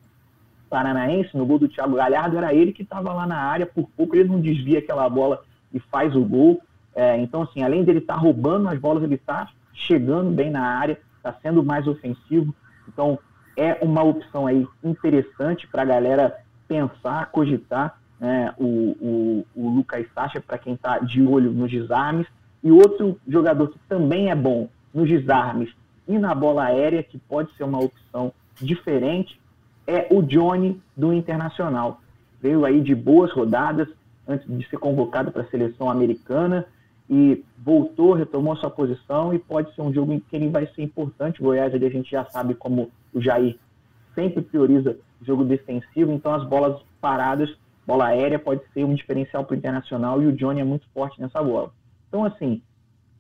Paranaense, 0.70 1.38
no 1.38 1.46
gol 1.46 1.60
do 1.60 1.68
Thiago 1.68 1.96
Galhardo, 1.96 2.38
era 2.38 2.54
ele 2.54 2.74
que 2.74 2.84
estava 2.84 3.13
lá 3.13 3.28
na 3.28 3.38
área, 3.38 3.66
por 3.66 3.88
pouco 3.96 4.16
ele 4.16 4.30
não 4.30 4.42
desvia 4.42 4.80
aquela 4.80 5.08
bola 5.10 5.44
e 5.74 5.80
faz 5.80 6.16
o 6.16 6.24
gol. 6.24 6.62
É, 6.96 7.18
então, 7.18 7.44
assim, 7.44 7.62
além 7.62 7.84
dele 7.84 8.00
estar 8.00 8.16
tá 8.16 8.20
roubando 8.20 8.68
as 8.68 8.80
bolas, 8.80 9.04
ele 9.04 9.16
está 9.16 9.50
chegando 9.74 10.32
bem 10.32 10.50
na 10.50 10.63
área, 10.63 11.00
está 11.18 11.34
sendo 11.42 11.63
mais 11.63 11.88
ofensivo. 11.88 12.54
Então, 12.88 13.20
é 13.56 13.78
uma 13.82 14.04
opção 14.04 14.48
aí 14.48 14.68
interessante 14.84 15.68
para 15.68 15.84
a 15.84 15.86
galera 15.86 16.38
pensar, 16.68 17.28
cogitar 17.28 18.00
né, 18.20 18.54
o, 18.58 18.66
o, 18.66 19.46
o 19.56 19.70
Lucas 19.70 20.06
Sacha 20.14 20.42
para 20.42 20.58
quem 20.58 20.74
está 20.74 21.00
de 21.00 21.22
olho 21.22 21.52
nos 21.52 21.70
desarmes. 21.70 22.28
E 22.64 22.72
outro 22.72 23.20
jogador 23.28 23.70
que 23.70 23.80
também 23.88 24.30
é 24.30 24.36
bom 24.36 24.68
nos 24.94 25.08
desarmes 25.08 25.70
e 26.08 26.18
na 26.18 26.34
bola 26.34 26.66
aérea, 26.66 27.04
que 27.04 27.18
pode 27.18 27.54
ser 27.56 27.64
uma 27.64 27.80
opção 27.80 28.32
diferente, 28.56 29.40
é 29.86 30.08
o 30.10 30.22
Johnny 30.22 30.82
do 30.96 31.14
Internacional. 31.14 32.02
Veio 32.42 32.66
aí 32.66 32.82
de 32.82 32.96
boas 32.96 33.32
rodadas 33.32 33.88
antes 34.28 34.48
de 34.48 34.68
ser 34.70 34.78
convocado 34.78 35.32
para 35.32 35.44
a 35.44 35.48
seleção 35.48 35.90
americana 35.90 36.66
e 37.10 37.44
voltou, 37.58 38.14
retomou 38.14 38.56
sua 38.58 38.70
posição 38.70 39.34
e 39.34 39.40
pode 39.40 39.74
ser 39.74 39.82
um 39.82 39.94
jogo 39.94 40.12
em 40.12 40.20
que 40.20 40.36
ele 40.36 40.50
vai 40.50 40.68
ser 40.68 40.82
importante. 40.82 41.42
Goiás 41.42 41.74
ali 41.74 41.86
a 41.86 41.90
gente 41.90 42.12
já 42.12 42.26
sabe 42.26 42.54
como 42.54 42.92
o 43.14 43.22
Jair 43.22 43.58
sempre 44.14 44.42
prioriza 44.42 44.98
jogo 45.22 45.44
defensivo, 45.44 46.12
então 46.12 46.34
as 46.34 46.44
bolas 46.48 46.82
paradas, 47.00 47.50
bola 47.88 48.08
aérea 48.08 48.38
pode 48.38 48.62
ser 48.73 48.84
um 48.84 48.93
diferencial 48.93 49.45
para 49.45 49.56
o 49.56 49.58
Internacional 49.58 50.21
e 50.21 50.28
o 50.28 50.34
Johnny 50.34 50.60
é 50.60 50.65
muito 50.65 50.86
forte 50.93 51.21
nessa 51.21 51.41
bola. 51.41 51.71
Então, 52.10 52.26
assim, 52.26 52.62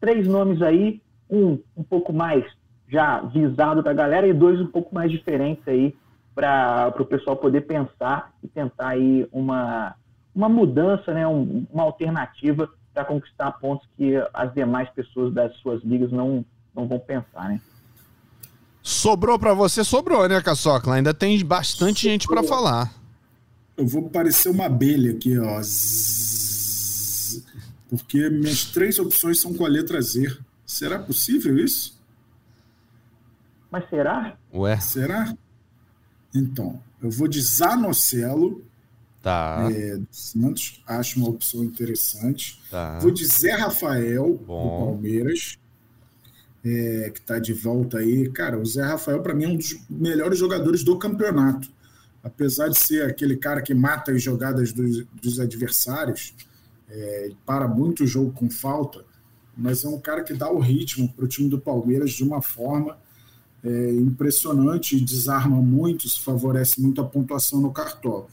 três 0.01 0.27
nomes 0.27 0.61
aí, 0.61 1.01
um 1.29 1.57
um 1.75 1.83
pouco 1.83 2.11
mais 2.11 2.43
já 2.89 3.21
visado 3.21 3.81
da 3.81 3.93
galera 3.93 4.27
e 4.27 4.33
dois 4.33 4.59
um 4.59 4.67
pouco 4.67 4.93
mais 4.93 5.09
diferentes 5.09 5.65
aí 5.67 5.95
para 6.35 6.93
o 6.99 7.05
pessoal 7.05 7.35
poder 7.37 7.61
pensar 7.61 8.31
e 8.43 8.47
tentar 8.47 8.89
aí 8.89 9.27
uma, 9.31 9.95
uma 10.35 10.47
mudança, 10.47 11.13
né, 11.13 11.27
um, 11.27 11.65
uma 11.71 11.83
alternativa 11.83 12.69
para 12.93 13.05
conquistar 13.05 13.51
pontos 13.53 13.87
que 13.97 14.13
as 14.33 14.53
demais 14.53 14.89
pessoas 14.89 15.33
das 15.33 15.55
suas 15.57 15.83
ligas 15.83 16.11
não, 16.11 16.45
não 16.75 16.87
vão 16.87 16.99
pensar, 16.99 17.49
né? 17.49 17.61
Sobrou 18.83 19.37
para 19.37 19.53
você, 19.53 19.83
sobrou, 19.83 20.29
né, 20.29 20.41
Caçocla? 20.41 20.95
Ainda 20.95 21.13
tem 21.13 21.43
bastante 21.43 22.01
sobrou. 22.01 22.11
gente 22.11 22.27
para 22.27 22.43
falar. 22.43 22.96
Eu 23.77 23.87
vou 23.87 24.09
parecer 24.09 24.49
uma 24.49 24.65
abelha 24.65 25.11
aqui, 25.11 25.37
ó. 25.37 25.61
Porque 27.89 28.29
minhas 28.29 28.65
três 28.65 28.97
opções 28.99 29.39
são 29.39 29.53
com 29.53 29.65
a 29.65 29.69
letra 29.69 30.01
Z. 30.01 30.35
Será 30.65 30.99
possível 30.99 31.57
isso? 31.57 31.97
Mas 33.71 33.87
será? 33.89 34.35
Ué. 34.53 34.79
Será? 34.79 35.37
Então, 36.33 36.81
eu 37.01 37.09
vou 37.09 37.27
de 37.27 37.41
Zanocelo, 37.41 38.65
Tá. 39.27 39.67
É, 39.71 39.99
Santos, 40.09 40.81
acho 40.87 41.19
uma 41.19 41.27
opção 41.27 41.61
interessante. 41.61 42.61
Tá. 42.71 42.97
Vou 42.99 43.11
de 43.11 43.25
Zé 43.25 43.51
Rafael, 43.51 44.39
Bom. 44.47 44.63
do 44.63 44.85
Palmeiras, 44.85 45.57
é, 46.63 47.11
que 47.13 47.19
está 47.19 47.37
de 47.37 47.51
volta 47.51 47.97
aí. 47.97 48.29
Cara, 48.29 48.57
o 48.57 48.65
Zé 48.65 48.83
Rafael, 48.83 49.21
para 49.21 49.33
mim, 49.33 49.43
é 49.43 49.47
um 49.49 49.57
dos 49.57 49.77
melhores 49.89 50.39
jogadores 50.39 50.81
do 50.81 50.97
campeonato. 50.97 51.69
Apesar 52.27 52.67
de 52.67 52.77
ser 52.77 53.03
aquele 53.03 53.37
cara 53.37 53.61
que 53.61 53.73
mata 53.73 54.11
as 54.11 54.21
jogadas 54.21 54.73
dos, 54.73 55.05
dos 55.21 55.39
adversários, 55.39 56.33
é, 56.89 57.31
para 57.45 57.67
muito 57.67 58.03
o 58.03 58.07
jogo 58.07 58.31
com 58.31 58.49
falta, 58.49 59.05
mas 59.55 59.85
é 59.85 59.87
um 59.87 59.99
cara 59.99 60.23
que 60.23 60.33
dá 60.33 60.51
o 60.51 60.59
ritmo 60.59 61.07
para 61.13 61.23
o 61.23 61.27
time 61.27 61.49
do 61.49 61.57
Palmeiras 61.57 62.11
de 62.11 62.23
uma 62.23 62.41
forma 62.41 62.97
é, 63.63 63.91
impressionante, 63.91 64.99
desarma 64.99 65.55
muito, 65.57 66.07
favorece 66.21 66.81
muito 66.81 67.01
a 67.01 67.05
pontuação 67.05 67.61
no 67.61 67.71
cartola. 67.71 68.27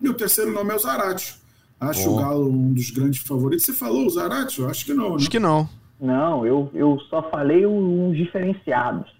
E 0.00 0.08
o 0.08 0.14
terceiro 0.14 0.52
nome 0.52 0.72
é 0.72 0.76
o 0.76 0.78
Zarate. 0.78 1.36
Acho 1.80 2.10
oh. 2.10 2.14
o 2.14 2.16
Galo 2.18 2.48
um 2.48 2.72
dos 2.72 2.90
grandes 2.90 3.22
favoritos. 3.22 3.66
Você 3.66 3.72
falou 3.72 4.06
o 4.06 4.10
Zarate? 4.10 4.60
Eu 4.60 4.68
acho 4.68 4.84
que 4.84 4.94
não. 4.94 5.10
Né? 5.10 5.16
Acho 5.16 5.30
que 5.30 5.40
não. 5.40 5.68
Não, 6.00 6.46
eu, 6.46 6.70
eu 6.74 6.98
só 7.10 7.28
falei 7.28 7.66
uns 7.66 8.16
diferenciados. 8.16 9.12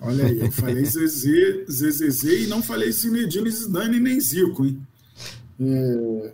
Olha 0.00 0.26
aí, 0.26 0.40
eu 0.40 0.52
falei 0.52 0.84
Zezé, 0.86 1.64
Zezé 1.68 2.34
e 2.40 2.46
não 2.46 2.62
falei 2.62 2.90
Zinedine 2.92 3.50
Zidane 3.50 3.98
nem 3.98 4.20
Zico, 4.20 4.64
hein? 4.64 4.80
É... 5.60 6.32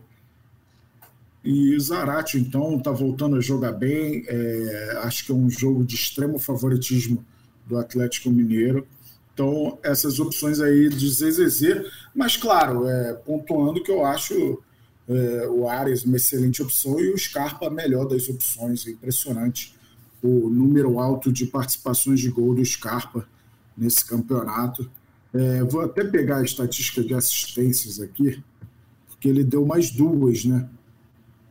E 1.43 1.77
o 1.77 1.81
Zarate, 1.81 2.39
então, 2.39 2.79
está 2.79 2.91
voltando 2.91 3.37
a 3.37 3.41
jogar 3.41 3.73
bem. 3.73 4.25
É... 4.27 4.99
Acho 5.03 5.27
que 5.27 5.33
é 5.33 5.35
um 5.35 5.49
jogo 5.51 5.85
de 5.85 5.95
extremo 5.95 6.39
favoritismo 6.39 7.25
do 7.67 7.79
Atlético 7.79 8.31
Mineiro. 8.31 8.87
Então, 9.33 9.79
essas 9.83 10.21
opções 10.21 10.61
aí 10.61 10.89
de 10.89 11.09
ZZZ, 11.11 11.91
mas 12.15 12.37
claro, 12.37 12.89
é, 12.89 13.15
pontuando 13.15 13.83
que 13.83 13.91
eu 13.91 14.05
acho 14.05 14.63
é, 15.09 15.49
o 15.49 15.69
Ares 15.69 16.05
uma 16.05 16.17
excelente 16.17 16.63
opção 16.63 17.01
e 17.01 17.13
o 17.13 17.19
Scarpa 17.19 17.67
a 17.67 17.71
melhor 17.71 18.05
das 18.05 18.29
opções. 18.29 18.87
É 18.87 18.91
impressionante 18.91 19.75
o 20.23 20.49
número 20.49 21.01
alto 21.01 21.33
de 21.33 21.47
participações 21.47 22.21
de 22.21 22.31
gol 22.31 22.55
do 22.55 22.65
Scarpa 22.65 23.27
nesse 23.77 24.05
campeonato. 24.05 24.91
É, 25.33 25.63
vou 25.65 25.81
até 25.81 26.05
pegar 26.05 26.39
a 26.39 26.43
estatística 26.43 27.03
de 27.03 27.15
assistências 27.15 28.01
aqui, 28.01 28.43
porque 29.09 29.29
ele 29.29 29.43
deu 29.43 29.67
mais 29.67 29.91
duas, 29.91 30.45
né? 30.45 30.69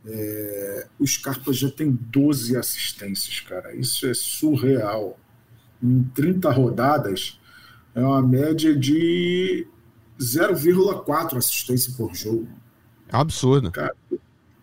É, 0.06 0.86
o 0.98 1.06
Scarpa 1.06 1.52
já 1.52 1.70
tem 1.70 1.90
12 1.90 2.56
assistências, 2.56 3.40
cara. 3.40 3.74
Isso 3.74 4.06
é 4.06 4.14
surreal. 4.14 5.18
Em 5.82 6.02
30 6.14 6.50
rodadas, 6.50 7.38
é 7.94 8.00
uma 8.00 8.22
média 8.22 8.76
de 8.76 9.66
0,4 10.18 11.36
assistência 11.36 11.92
por 11.96 12.14
jogo. 12.14 12.48
É 13.08 13.16
um 13.16 13.20
absurdo. 13.20 13.70
Cara, 13.70 13.94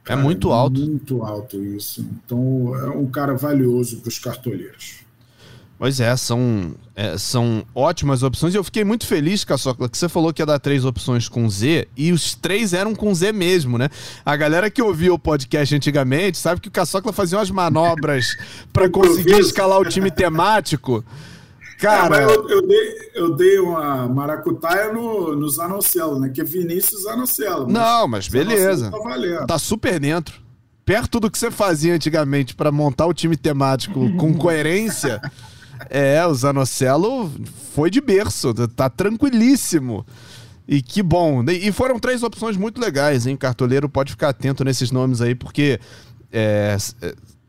é 0.05 0.15
muito 0.15 0.51
alto. 0.51 0.81
Muito 0.81 1.23
alto 1.23 1.63
isso. 1.63 2.01
Então 2.01 2.75
é 2.75 2.89
um 2.89 3.07
cara 3.07 3.35
valioso 3.35 4.01
para 4.01 4.09
os 4.09 4.19
cartoleiros. 4.19 5.05
Pois 5.81 5.99
é 5.99 6.15
são, 6.15 6.75
é, 6.95 7.17
são 7.17 7.65
ótimas 7.73 8.21
opções. 8.21 8.53
E 8.53 8.57
eu 8.57 8.63
fiquei 8.63 8.83
muito 8.83 9.07
feliz, 9.07 9.43
Caçocla, 9.43 9.89
que 9.89 9.97
você 9.97 10.07
falou 10.07 10.31
que 10.31 10.39
ia 10.39 10.45
dar 10.45 10.59
três 10.59 10.85
opções 10.85 11.27
com 11.27 11.49
Z, 11.49 11.87
e 11.97 12.11
os 12.11 12.35
três 12.35 12.71
eram 12.71 12.93
com 12.93 13.11
Z 13.15 13.31
mesmo, 13.31 13.79
né? 13.79 13.89
A 14.23 14.35
galera 14.35 14.69
que 14.69 14.79
ouvia 14.79 15.11
o 15.11 15.17
podcast 15.17 15.73
antigamente 15.73 16.37
sabe 16.37 16.61
que 16.61 16.67
o 16.67 16.71
Caçocla 16.71 17.11
fazia 17.11 17.39
umas 17.39 17.49
manobras 17.49 18.37
para 18.71 18.87
conseguir 18.87 19.39
escalar 19.39 19.79
o 19.79 19.85
time 19.85 20.11
temático 20.11 21.03
Cara, 21.79 22.21
é, 22.21 22.25
eu, 22.25 22.47
eu, 22.47 22.67
dei, 22.67 22.95
eu 23.15 23.35
dei 23.35 23.59
uma 23.59 24.07
maracutaia 24.07 24.93
no, 24.93 25.35
no 25.35 25.49
Zanocelo, 25.49 26.19
né? 26.19 26.29
Que 26.29 26.41
é 26.41 26.43
Vinícius 26.43 27.05
Zanocelo. 27.05 27.63
Mas 27.63 27.73
não, 27.73 28.07
mas 28.07 28.27
beleza. 28.27 28.91
Tá, 28.91 29.47
tá 29.47 29.57
super 29.57 29.99
dentro. 29.99 30.39
Perto 30.85 31.19
do 31.19 31.31
que 31.31 31.39
você 31.39 31.49
fazia 31.49 31.95
antigamente 31.95 32.53
para 32.53 32.71
montar 32.71 33.07
o 33.07 33.13
time 33.15 33.35
temático 33.35 34.15
com 34.15 34.31
coerência. 34.37 35.19
É, 35.91 36.25
o 36.25 36.33
Zanocelo 36.33 37.29
foi 37.73 37.89
de 37.89 37.99
berço, 37.99 38.53
tá 38.69 38.89
tranquilíssimo. 38.89 40.05
E 40.67 40.81
que 40.81 41.03
bom. 41.03 41.43
E 41.43 41.69
foram 41.71 41.99
três 41.99 42.23
opções 42.23 42.55
muito 42.55 42.79
legais, 42.79 43.27
hein? 43.27 43.35
Cartoleiro 43.35 43.89
pode 43.89 44.11
ficar 44.11 44.29
atento 44.29 44.63
nesses 44.63 44.89
nomes 44.89 45.19
aí, 45.19 45.35
porque 45.35 45.81
é, 46.31 46.77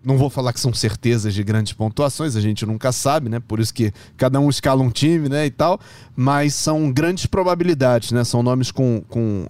não 0.05 0.18
vou 0.18 0.28
falar 0.28 0.53
que 0.53 0.59
são 0.59 0.74
certezas 0.74 1.32
de 1.32 1.45
grandes 1.45 1.72
pontuações, 1.72 2.34
a 2.34 2.40
gente 2.40 2.66
nunca 2.66 2.90
sabe, 2.90 3.28
né? 3.28 3.38
Por 3.38 3.61
isso 3.61 3.72
que 3.72 3.93
cada 4.16 4.40
um 4.40 4.51
escala 4.51 4.82
um 4.82 4.90
time, 4.90 5.28
né? 5.28 5.47
E 5.47 5.51
tal. 5.51 5.78
Mas 6.16 6.55
são 6.57 6.90
grandes 6.90 7.26
probabilidades, 7.26 8.11
né? 8.11 8.24
São 8.24 8.43
nomes 8.43 8.72
com, 8.72 9.03
com 9.09 9.47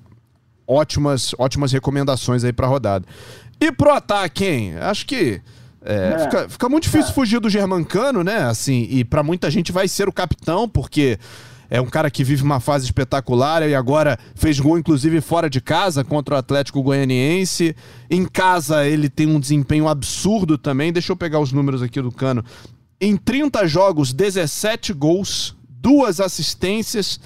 ótimas, 0.67 1.35
ótimas 1.39 1.73
recomendações 1.73 2.45
aí 2.45 2.53
pra 2.53 2.67
rodada. 2.67 3.07
E 3.59 3.73
pro 3.73 3.91
ataque, 3.91 4.45
hein? 4.45 4.75
Acho 4.77 5.07
que. 5.07 5.41
É, 5.85 6.15
é. 6.15 6.19
Fica, 6.19 6.49
fica, 6.49 6.69
muito 6.69 6.85
difícil 6.85 7.11
é. 7.11 7.15
fugir 7.15 7.41
do 7.41 7.51
Germancano, 7.51 8.23
né? 8.23 8.45
Assim, 8.45 8.87
e 8.91 9.05
para 9.05 9.23
muita 9.23 9.51
gente 9.51 9.73
vai 9.73 9.89
ser 9.89 10.09
o 10.09 10.13
capitão, 10.13 10.69
porque 10.69 11.19
é 11.69 11.81
um 11.81 11.87
cara 11.87 12.11
que 12.11 12.23
vive 12.23 12.43
uma 12.43 12.61
fase 12.61 12.85
espetacular 12.85 13.67
e 13.67 13.75
agora 13.75 14.19
fez 14.35 14.61
gol, 14.61 14.79
inclusive, 14.79 15.23
fora 15.23 15.49
de 15.49 15.61
casa 15.61 16.05
contra 16.05 16.35
o 16.35 16.39
Atlético 16.39 16.83
Goianiense. 16.83 17.75
Em 18.11 18.27
casa, 18.27 18.87
ele 18.87 19.09
tem 19.09 19.27
um 19.27 19.41
desempenho 19.41 19.89
absurdo 19.89 20.59
também. 20.59 20.93
Deixa 20.93 21.13
eu 21.13 21.17
pegar 21.17 21.41
os 21.41 21.51
números 21.51 21.81
aqui 21.81 22.03
do 22.03 22.13
Cano. 22.13 22.45
Em 23.01 23.17
30 23.17 23.67
jogos, 23.67 24.13
17 24.13 24.93
gols, 24.93 25.57
duas 25.67 26.21
assistências, 26.21 27.19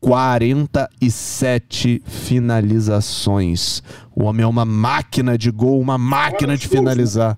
47 0.00 2.00
finalizações. 2.06 3.82
O 4.14 4.22
homem 4.22 4.44
é 4.44 4.46
uma 4.46 4.64
máquina 4.64 5.36
de 5.36 5.50
gol, 5.50 5.80
uma 5.80 5.98
máquina 5.98 6.56
de 6.56 6.68
finalizar. 6.68 7.36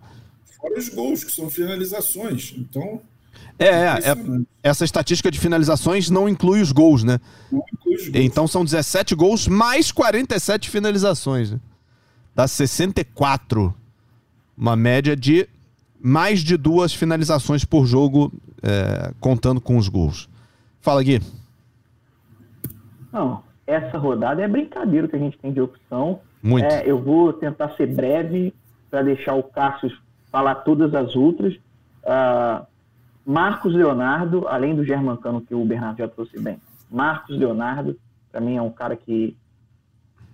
Fora 0.63 0.79
os 0.79 0.89
gols, 0.89 1.25
que 1.25 1.33
são 1.33 1.51
finalizações. 1.51 2.55
Então, 2.57 3.03
é, 3.59 3.67
é, 3.67 3.89
é, 3.97 4.17
essa 4.63 4.85
estatística 4.85 5.31
de 5.31 5.39
finalizações 5.39 6.09
não 6.09 6.29
inclui 6.29 6.61
os 6.61 6.71
gols, 6.71 7.03
né? 7.03 7.19
Não 7.51 7.65
inclui 7.73 7.97
os 7.97 8.09
gols. 8.09 8.25
Então 8.25 8.47
são 8.47 8.65
17 8.65 9.15
gols 9.17 9.49
mais 9.49 9.91
47 9.91 10.71
finalizações. 10.71 11.51
Né? 11.51 11.61
Dá 12.35 12.47
64. 12.47 13.75
Uma 14.57 14.77
média 14.77 15.17
de 15.17 15.49
mais 16.01 16.41
de 16.41 16.57
duas 16.57 16.95
finalizações 16.95 17.65
por 17.65 17.87
jogo, 17.87 18.33
é, 18.63 19.13
contando 19.21 19.61
com 19.61 19.77
os 19.77 19.89
gols. 19.89 20.29
Fala, 20.81 21.03
Gui. 21.03 21.21
Não, 23.13 23.43
essa 23.67 23.99
rodada 23.99 24.43
é 24.43 24.49
brincadeira 24.49 25.09
que 25.09 25.17
a 25.17 25.19
gente 25.19 25.39
tem 25.39 25.53
de 25.53 25.61
opção. 25.61 26.21
Muito. 26.43 26.67
É, 26.67 26.83
eu 26.85 27.01
vou 27.01 27.33
tentar 27.33 27.71
ser 27.77 27.87
breve 27.87 28.55
para 28.91 29.03
deixar 29.03 29.35
o 29.35 29.43
Cássio 29.43 29.91
falar 30.33 30.57
todas 30.57 30.95
as 30.95 31.15
outras. 31.15 31.55
Uh, 32.03 32.67
Marcos 33.25 33.75
Leonardo, 33.75 34.49
além 34.49 34.75
do 34.75 34.85
Germancano 34.85 35.43
que 35.43 35.55
o 35.55 35.65
Bernardo 35.65 35.99
já 35.99 36.09
trouxe 36.09 36.41
bem, 36.41 36.59
Marcos 36.91 37.39
Leonardo, 37.39 37.97
para 38.33 38.41
mim 38.41 38.57
é 38.57 38.63
um 38.63 38.71
cara 38.71 38.97
que 38.97 39.37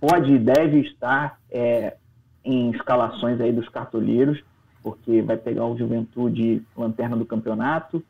pode 0.01 0.33
e 0.33 0.39
deve 0.39 0.81
estar 0.81 1.39
é, 1.51 1.97
em 2.45 2.71
escalações 2.71 3.41
aí 3.41 3.53
dos 3.53 3.69
cartoleiros, 3.69 4.43
porque 4.83 5.21
vai 5.21 5.37
pegar 5.37 5.67
o 5.67 5.77
Juventude 5.77 6.63
lanterna 6.77 7.17
do 7.17 7.27
campeonato, 7.27 8.03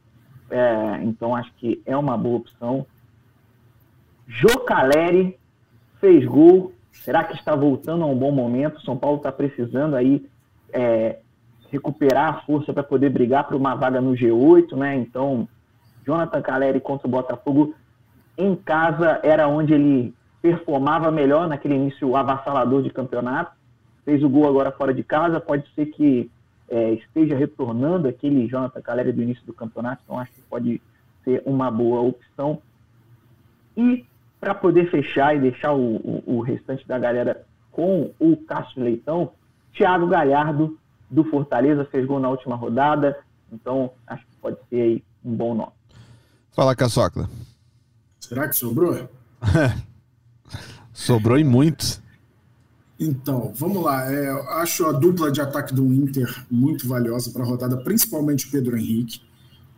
é, 0.51 1.03
então 1.03 1.35
acho 1.35 1.53
que 1.55 1.83
é 1.85 1.97
uma 1.97 2.17
boa 2.17 2.37
opção. 2.37 2.87
Jocaleri 4.27 5.37
fez 6.01 6.25
gol, 6.25 6.73
será 6.93 7.25
que 7.25 7.35
está 7.35 7.57
voltando 7.57 8.05
a 8.05 8.07
um 8.07 8.17
bom 8.17 8.31
momento? 8.31 8.81
São 8.83 8.97
Paulo 8.97 9.17
está 9.17 9.33
precisando 9.33 9.97
aí 9.97 10.25
é, 10.73 11.19
recuperar 11.71 12.29
a 12.29 12.41
força 12.43 12.73
para 12.73 12.83
poder 12.83 13.11
brigar 13.11 13.47
por 13.47 13.57
uma 13.57 13.75
vaga 13.75 14.01
no 14.01 14.13
G8, 14.13 14.77
né? 14.77 14.97
Então, 14.97 15.49
Jonathan 16.05 16.41
Caleri 16.41 16.81
contra 16.81 17.07
o 17.07 17.11
Botafogo 17.11 17.75
em 18.37 18.55
casa 18.55 19.21
era 19.23 19.49
onde 19.49 19.75
ele 19.75 20.15
performava 20.41 21.11
melhor 21.11 21.49
naquele 21.49 21.75
início 21.75 22.17
avassalador 22.17 22.83
de 22.83 22.91
campeonato. 22.91 23.53
Fez 24.05 24.23
o 24.23 24.29
gol 24.29 24.49
agora 24.49 24.71
fora 24.71 24.95
de 24.95 25.03
casa, 25.03 25.41
pode 25.41 25.69
ser 25.75 25.87
que 25.87 26.31
é, 26.69 26.93
esteja 26.93 27.37
retornando 27.37 28.09
aquele 28.09 28.47
Jonathan 28.47 28.81
Caleri 28.81 29.13
do 29.13 29.23
início 29.23 29.45
do 29.45 29.53
campeonato, 29.53 30.03
então 30.05 30.19
acho 30.19 30.33
que 30.33 30.41
pode 30.43 30.81
ser 31.25 31.43
uma 31.45 31.71
boa 31.71 32.01
opção. 32.01 32.63
E 33.77 34.07
para 34.41 34.55
poder 34.55 34.91
fechar 34.91 35.37
e 35.37 35.41
deixar 35.41 35.73
o, 35.73 35.97
o, 35.97 36.23
o 36.27 36.41
restante 36.41 36.87
da 36.87 36.99
galera 36.99 37.45
com 37.73 38.11
o 38.19 38.37
Cássio 38.37 38.83
Leitão, 38.83 39.33
Thiago 39.73 40.07
Galhardo 40.07 40.79
do 41.11 41.25
Fortaleza, 41.25 41.85
fez 41.91 42.07
gol 42.07 42.21
na 42.21 42.29
última 42.29 42.57
rodada, 42.57 43.19
então 43.53 43.93
acho 44.07 44.27
que 44.27 44.37
pode 44.37 44.59
ser 44.69 44.81
aí 44.81 45.05
um 45.25 45.35
bom 45.35 45.55
nome. 45.55 45.73
Fala, 46.53 46.75
Caçocla. 46.75 47.29
Será 48.21 48.49
que 48.49 48.57
sobrou? 48.57 49.09
sobrou 50.93 51.39
e 51.39 51.45
muito. 51.45 52.03
Então, 52.99 53.53
vamos 53.55 53.83
lá. 53.83 54.13
É, 54.13 54.29
acho 54.61 54.87
a 54.87 54.93
dupla 54.93 55.31
de 55.31 55.41
ataque 55.41 55.73
do 55.73 55.87
Inter 55.87 56.45
muito 56.51 56.89
valiosa 56.89 57.31
para 57.31 57.43
a 57.43 57.47
rodada, 57.47 57.77
principalmente 57.77 58.49
o 58.49 58.51
Pedro 58.51 58.77
Henrique. 58.77 59.23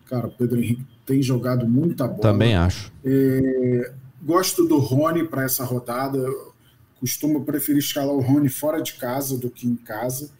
Cara, 0.07 0.27
o 0.27 0.31
Pedro 0.31 0.59
Henrique 0.59 0.87
tem 1.05 1.23
jogado 1.23 1.69
muita 1.69 2.09
bola. 2.09 2.21
Também 2.21 2.57
acho. 2.57 2.91
É, 3.05 3.93
gosto 4.23 4.67
do 4.67 4.79
Rony 4.79 5.25
para 5.25 5.45
essa 5.45 5.65
rodada. 5.65 6.19
Costumo 6.99 7.45
preferir 7.45 7.81
escalar 7.81 8.15
o 8.15 8.21
Rony 8.21 8.49
fora 8.49 8.81
de 8.83 8.95
casa 8.95 9.39
do 9.39 9.51
que 9.51 9.67
em 9.67 9.77
casa. 9.77 10.31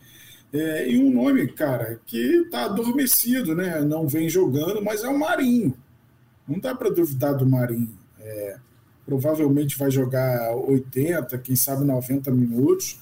É, 0.53 0.91
e 0.91 0.99
um 0.99 1.13
nome, 1.13 1.47
cara, 1.49 2.01
que 2.05 2.17
está 2.17 2.65
adormecido, 2.65 3.55
né? 3.55 3.81
Não 3.81 4.09
vem 4.09 4.29
jogando, 4.29 4.83
mas 4.83 5.05
é 5.05 5.09
o 5.09 5.19
Marinho. 5.19 5.75
Não 6.47 6.59
dá 6.59 6.75
para 6.75 6.91
duvidar 6.91 7.37
do 7.37 7.47
Marinho. 7.47 7.97
É, 8.19 8.57
provavelmente 9.07 9.79
vai 9.79 9.91
jogar 9.91 10.55
80, 10.57 11.39
quem 11.39 11.55
sabe 11.55 11.85
90 11.85 12.31
minutos. 12.33 12.99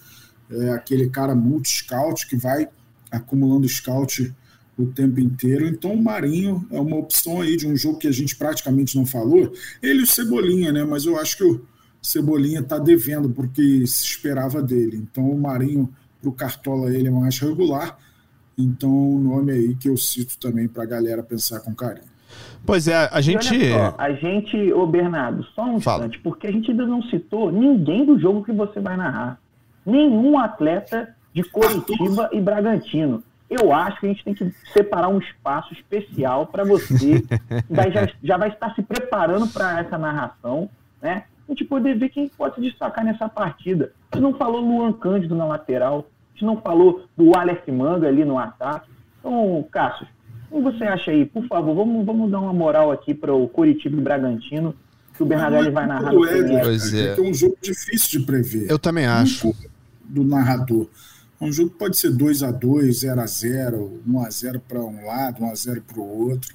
É 0.51 0.70
aquele 0.70 1.09
cara 1.11 1.34
multi-scout 1.34 2.26
que 2.26 2.36
vai 2.36 2.68
acumulando 3.11 3.68
scout 3.68 4.34
o 4.76 4.86
tempo 4.86 5.20
inteiro. 5.20 5.66
Então 5.66 5.92
o 5.92 6.03
Marinho 6.03 6.66
é 6.70 6.78
uma 6.78 6.96
opção 6.96 7.40
aí 7.40 7.57
de 7.57 7.66
um 7.66 7.76
jogo 7.76 7.99
que 7.99 8.07
a 8.07 8.12
gente 8.12 8.36
praticamente 8.36 8.96
não 8.96 9.05
falou. 9.05 9.53
Ele 9.82 10.01
e 10.01 10.03
o 10.03 10.07
Cebolinha, 10.07 10.72
né? 10.72 10.84
Mas 10.84 11.05
eu 11.05 11.18
acho 11.18 11.36
que 11.36 11.44
o 11.44 11.61
Cebolinha 12.01 12.61
está 12.61 12.78
devendo 12.78 13.28
porque 13.30 13.86
se 13.86 14.05
esperava 14.05 14.62
dele. 14.62 14.96
Então 14.96 15.28
o 15.28 15.38
Marinho 15.38 15.92
para 16.21 16.29
o 16.29 16.33
Cartola 16.33 16.93
ele 16.93 17.09
é 17.09 17.11
mais 17.11 17.39
regular. 17.39 17.97
Então, 18.57 18.91
o 18.91 19.19
nome 19.19 19.53
aí 19.53 19.75
que 19.75 19.89
eu 19.89 19.97
cito 19.97 20.37
também 20.39 20.66
para 20.66 20.83
a 20.83 20.87
galera 20.87 21.23
pensar 21.23 21.61
com 21.61 21.75
carinho. 21.75 22.09
Pois 22.66 22.89
é, 22.89 23.09
a 23.11 23.21
gente. 23.21 23.71
Só, 23.71 23.95
a 23.97 24.12
gente, 24.12 24.73
ô 24.73 24.87
Bernardo, 24.87 25.45
só 25.55 25.64
um 25.64 25.81
Fala. 25.81 26.07
instante, 26.07 26.19
porque 26.23 26.47
a 26.47 26.53
gente 26.53 26.71
ainda 26.71 26.87
não 26.87 27.03
citou 27.05 27.51
ninguém 27.51 28.05
do 28.05 28.19
jogo 28.19 28.45
que 28.45 28.53
você 28.53 28.81
vai 28.81 28.97
narrar. 28.97 29.39
Nenhum 29.87 30.39
atleta 30.39 31.14
de 31.33 31.43
Curitiba 31.45 32.29
e 32.33 32.41
Bragantino. 32.41 33.23
Eu 33.49 33.73
acho 33.73 34.01
que 34.01 34.07
a 34.07 34.09
gente 34.11 34.25
tem 34.25 34.35
que 34.35 34.53
separar 34.75 35.09
um 35.09 35.19
espaço 35.19 35.73
especial 35.73 36.47
para 36.47 36.64
você, 36.64 37.25
já, 37.71 38.12
já 38.23 38.37
vai 38.37 38.51
estar 38.51 38.75
se 38.75 38.83
preparando 38.83 39.47
para 39.49 39.81
essa 39.81 39.97
narração, 39.97 40.69
né? 41.01 41.25
A 41.49 41.53
gente 41.53 41.64
poder 41.64 41.99
ver 41.99 42.11
quem 42.11 42.28
pode 42.28 42.57
se 42.57 42.61
destacar 42.61 43.05
nessa 43.05 43.28
partida. 43.28 43.92
A 44.12 44.16
gente 44.16 44.22
não 44.22 44.34
falou 44.34 44.61
Luan 44.61 44.92
Cândido 44.92 45.34
na 45.34 45.46
lateral, 45.46 46.07
a 46.30 46.32
gente 46.34 46.44
não 46.44 46.61
falou 46.61 47.05
do 47.16 47.36
Aleph 47.36 47.66
Manga 47.68 48.07
ali 48.07 48.24
no 48.24 48.38
ataque. 48.38 48.90
Então, 49.18 49.66
Cássio, 49.70 50.07
como 50.51 50.70
você 50.70 50.84
acha 50.84 51.11
aí? 51.11 51.24
Por 51.24 51.46
favor, 51.46 51.74
vamos, 51.74 52.05
vamos 52.05 52.30
dar 52.30 52.40
uma 52.40 52.53
moral 52.53 52.90
aqui 52.90 53.14
para 53.14 53.34
o 53.34 53.49
Curitiba 53.49 53.96
e 53.96 54.01
Bragantino, 54.01 54.74
que 55.14 55.22
o 55.22 55.26
Bernardelli 55.26 55.70
vai 55.70 55.86
narrar 55.86 56.12
no 56.12 56.24
é, 56.26 56.61
pois 56.62 56.94
é. 56.94 57.18
é 57.18 57.20
um 57.20 57.34
jogo 57.34 57.57
difícil 57.62 58.20
de 58.20 58.26
prever. 58.26 58.70
Eu 58.70 58.78
também 58.78 59.07
acho. 59.07 59.55
Do 60.05 60.24
narrador. 60.24 60.86
É 61.40 61.44
um 61.44 61.53
jogo 61.53 61.70
que 61.70 61.78
pode 61.78 61.96
ser 61.99 62.11
2 62.11 62.42
a 62.42 62.51
2 62.51 63.01
0 63.01 63.20
a 63.20 63.26
0 63.26 64.01
1 64.07 64.20
a 64.20 64.30
0 64.30 64.61
para 64.66 64.80
um 64.80 65.07
lado, 65.07 65.44
1 65.44 65.51
a 65.51 65.55
0 65.55 65.82
para 65.82 66.01
o 66.01 66.28
outro. 66.30 66.55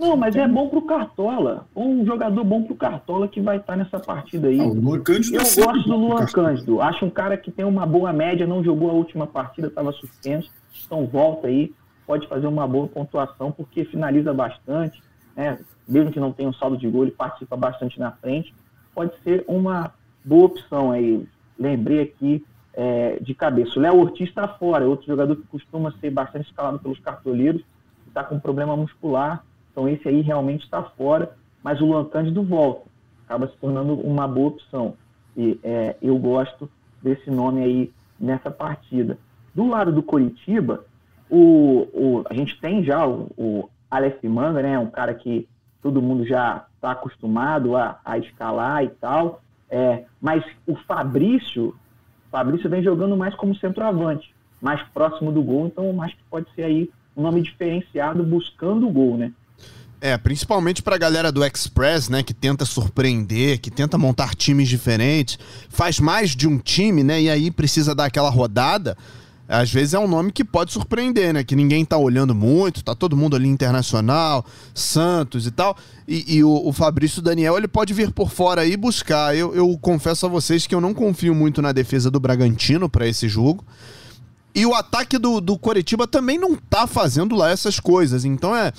Não, 0.00 0.16
mas 0.16 0.34
é 0.34 0.48
bom 0.48 0.66
pro 0.66 0.80
Cartola. 0.80 1.66
Um 1.76 2.06
jogador 2.06 2.42
bom 2.42 2.62
pro 2.62 2.74
Cartola 2.74 3.28
que 3.28 3.38
vai 3.38 3.58
estar 3.58 3.76
nessa 3.76 4.00
partida 4.00 4.48
aí. 4.48 4.58
Ah, 4.58 4.64
o 4.64 4.72
Luan 4.72 5.02
Cândido 5.02 5.36
Eu 5.36 5.42
é 5.42 5.44
gosto 5.44 5.86
do 5.86 5.94
Luan 5.94 6.24
Cândido. 6.24 6.80
Acho 6.80 7.04
um 7.04 7.10
cara 7.10 7.36
que 7.36 7.50
tem 7.50 7.66
uma 7.66 7.84
boa 7.84 8.10
média, 8.10 8.46
não 8.46 8.64
jogou 8.64 8.88
a 8.88 8.94
última 8.94 9.26
partida, 9.26 9.68
estava 9.68 9.92
suspenso. 9.92 10.50
Então 10.86 11.06
volta 11.06 11.48
aí, 11.48 11.74
pode 12.06 12.26
fazer 12.28 12.46
uma 12.46 12.66
boa 12.66 12.88
pontuação, 12.88 13.52
porque 13.52 13.84
finaliza 13.84 14.32
bastante. 14.32 15.02
Né? 15.36 15.58
Mesmo 15.86 16.10
que 16.10 16.18
não 16.18 16.32
tenha 16.32 16.48
um 16.48 16.54
saldo 16.54 16.78
de 16.78 16.88
gol, 16.88 17.02
ele 17.02 17.10
participa 17.10 17.54
bastante 17.54 18.00
na 18.00 18.10
frente. 18.10 18.54
Pode 18.94 19.12
ser 19.22 19.44
uma 19.46 19.92
boa 20.24 20.46
opção 20.46 20.92
aí. 20.92 21.28
Lembrei 21.58 22.00
aqui 22.00 22.42
é, 22.72 23.18
de 23.20 23.34
cabeça. 23.34 23.78
O 23.78 23.82
Léo 23.82 24.00
Ortiz 24.00 24.30
está 24.30 24.48
fora, 24.48 24.82
é 24.82 24.88
outro 24.88 25.06
jogador 25.06 25.36
que 25.36 25.46
costuma 25.48 25.92
ser 26.00 26.08
bastante 26.08 26.46
escalado 26.46 26.78
pelos 26.78 26.98
cartoleiros, 27.00 27.60
está 28.08 28.24
com 28.24 28.40
problema 28.40 28.74
muscular 28.74 29.44
Então 29.80 29.88
esse 29.88 30.06
aí 30.06 30.20
realmente 30.20 30.64
está 30.64 30.82
fora, 30.82 31.32
mas 31.62 31.80
o 31.80 31.86
Luan 31.86 32.04
Cândido 32.04 32.42
volta. 32.42 32.82
Acaba 33.24 33.48
se 33.48 33.56
tornando 33.56 33.94
uma 33.94 34.28
boa 34.28 34.48
opção. 34.48 34.92
E 35.34 35.58
é, 35.62 35.96
eu 36.02 36.18
gosto 36.18 36.70
desse 37.02 37.30
nome 37.30 37.62
aí 37.62 37.92
nessa 38.18 38.50
partida. 38.50 39.16
Do 39.54 39.66
lado 39.66 39.90
do 39.90 40.02
Coritiba, 40.02 40.84
o, 41.30 41.88
o, 41.94 42.24
a 42.28 42.34
gente 42.34 42.60
tem 42.60 42.84
já 42.84 43.06
o, 43.06 43.30
o 43.38 43.70
Aleph 43.90 44.22
Manga, 44.24 44.60
né? 44.60 44.78
Um 44.78 44.90
cara 44.90 45.14
que 45.14 45.48
todo 45.80 46.02
mundo 46.02 46.26
já 46.26 46.66
está 46.74 46.90
acostumado 46.90 47.74
a, 47.74 47.98
a, 48.04 48.18
escalar 48.18 48.84
e 48.84 48.88
tal. 48.88 49.40
É, 49.70 50.04
mas 50.20 50.44
o 50.66 50.74
Fabrício, 50.74 51.74
Fabrício 52.30 52.68
vem 52.68 52.82
jogando 52.82 53.16
mais 53.16 53.34
como 53.34 53.54
centroavante, 53.54 54.34
mais 54.60 54.82
próximo 54.88 55.32
do 55.32 55.42
gol, 55.42 55.68
então 55.68 55.90
mais 55.94 56.12
que 56.12 56.22
pode 56.28 56.52
ser 56.54 56.64
aí 56.64 56.90
um 57.16 57.22
nome 57.22 57.40
diferenciado 57.40 58.22
buscando 58.22 58.86
o 58.86 58.92
gol, 58.92 59.16
né? 59.16 59.32
É, 60.00 60.16
principalmente 60.16 60.82
pra 60.82 60.96
galera 60.96 61.30
do 61.30 61.44
Express, 61.44 62.08
né, 62.08 62.22
que 62.22 62.32
tenta 62.32 62.64
surpreender, 62.64 63.60
que 63.60 63.70
tenta 63.70 63.98
montar 63.98 64.34
times 64.34 64.66
diferentes, 64.66 65.38
faz 65.68 66.00
mais 66.00 66.30
de 66.30 66.48
um 66.48 66.58
time, 66.58 67.04
né, 67.04 67.20
e 67.20 67.28
aí 67.28 67.50
precisa 67.50 67.94
dar 67.94 68.06
aquela 68.06 68.30
rodada. 68.30 68.96
Às 69.50 69.72
vezes 69.72 69.94
é 69.94 69.98
um 69.98 70.06
nome 70.06 70.30
que 70.30 70.44
pode 70.44 70.72
surpreender, 70.72 71.34
né? 71.34 71.42
Que 71.42 71.56
ninguém 71.56 71.84
tá 71.84 71.98
olhando 71.98 72.32
muito, 72.32 72.84
tá 72.84 72.94
todo 72.94 73.16
mundo 73.16 73.34
ali 73.34 73.48
internacional, 73.48 74.46
Santos 74.72 75.44
e 75.44 75.50
tal. 75.50 75.76
E, 76.06 76.36
e 76.36 76.44
o, 76.44 76.68
o, 76.68 76.72
Fabrício 76.72 77.20
Daniel, 77.20 77.58
ele 77.58 77.66
pode 77.66 77.92
vir 77.92 78.12
por 78.12 78.30
fora 78.30 78.60
aí 78.60 78.76
buscar. 78.76 79.36
Eu, 79.36 79.52
eu 79.52 79.76
confesso 79.82 80.24
a 80.24 80.28
vocês 80.28 80.68
que 80.68 80.74
eu 80.74 80.80
não 80.80 80.94
confio 80.94 81.34
muito 81.34 81.60
na 81.60 81.72
defesa 81.72 82.12
do 82.12 82.20
Bragantino 82.20 82.88
para 82.88 83.08
esse 83.08 83.28
jogo. 83.28 83.64
E 84.54 84.64
o 84.64 84.72
ataque 84.72 85.18
do, 85.18 85.40
do 85.40 85.58
Coritiba 85.58 86.06
também 86.06 86.38
não 86.38 86.54
tá 86.54 86.86
fazendo 86.86 87.34
lá 87.34 87.50
essas 87.50 87.80
coisas. 87.80 88.24
Então 88.24 88.54
é, 88.54 88.72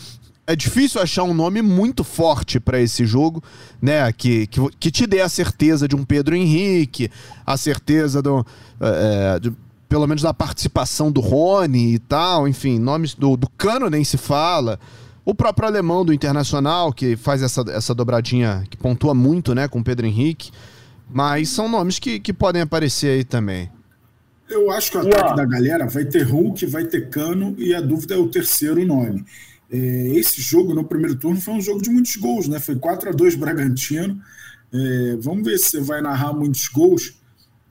é 0.47 0.55
difícil 0.55 1.01
achar 1.01 1.23
um 1.23 1.33
nome 1.33 1.61
muito 1.61 2.03
forte 2.03 2.59
para 2.59 2.79
esse 2.79 3.05
jogo, 3.05 3.43
né? 3.81 4.11
Que, 4.11 4.47
que, 4.47 4.59
que, 4.79 4.91
te 4.91 5.05
dê 5.05 5.21
a 5.21 5.29
certeza 5.29 5.87
de 5.87 5.95
um 5.95 6.03
Pedro 6.03 6.35
Henrique, 6.35 7.09
a 7.45 7.55
certeza 7.57 8.21
do, 8.21 8.45
é, 8.79 9.39
de, 9.39 9.53
pelo 9.87 10.07
menos 10.07 10.23
da 10.23 10.33
participação 10.33 11.11
do 11.11 11.21
Rony 11.21 11.95
e 11.95 11.99
tal, 11.99 12.47
enfim, 12.47 12.79
nomes 12.79 13.13
do, 13.13 13.37
do 13.37 13.49
Cano 13.49 13.89
nem 13.89 14.03
se 14.03 14.17
fala. 14.17 14.79
O 15.23 15.35
próprio 15.35 15.67
alemão 15.67 16.03
do 16.03 16.11
Internacional, 16.11 16.91
que 16.91 17.15
faz 17.15 17.43
essa, 17.43 17.63
essa 17.69 17.93
dobradinha, 17.93 18.63
que 18.69 18.75
pontua 18.75 19.13
muito, 19.13 19.53
né, 19.53 19.67
com 19.67 19.79
o 19.79 19.83
Pedro 19.83 20.07
Henrique. 20.07 20.51
Mas 21.13 21.49
são 21.49 21.69
nomes 21.69 21.99
que, 21.99 22.19
que 22.19 22.33
podem 22.33 22.61
aparecer 22.61 23.11
aí 23.11 23.23
também. 23.23 23.69
Eu 24.49 24.71
acho 24.71 24.91
que 24.91 24.97
o 24.97 25.01
ataque 25.01 25.35
da 25.35 25.45
galera 25.45 25.87
vai 25.87 26.05
ter 26.05 26.23
Hulk, 26.23 26.65
vai 26.65 26.85
ter 26.85 27.09
Cano 27.09 27.55
e 27.57 27.73
a 27.73 27.79
dúvida 27.79 28.15
é 28.15 28.17
o 28.17 28.27
terceiro 28.27 28.85
nome. 28.85 29.23
É, 29.71 29.77
esse 30.17 30.41
jogo 30.41 30.73
no 30.73 30.83
primeiro 30.83 31.15
turno 31.15 31.39
foi 31.39 31.53
um 31.53 31.61
jogo 31.61 31.81
de 31.81 31.89
muitos 31.89 32.17
gols, 32.17 32.47
né? 32.47 32.59
Foi 32.59 32.75
4 32.75 33.09
a 33.09 33.11
2 33.13 33.35
Bragantino. 33.35 34.21
É, 34.73 35.15
vamos 35.17 35.45
ver 35.45 35.57
se 35.57 35.71
você 35.71 35.79
vai 35.79 36.01
narrar 36.01 36.33
muitos 36.33 36.67
gols. 36.67 37.17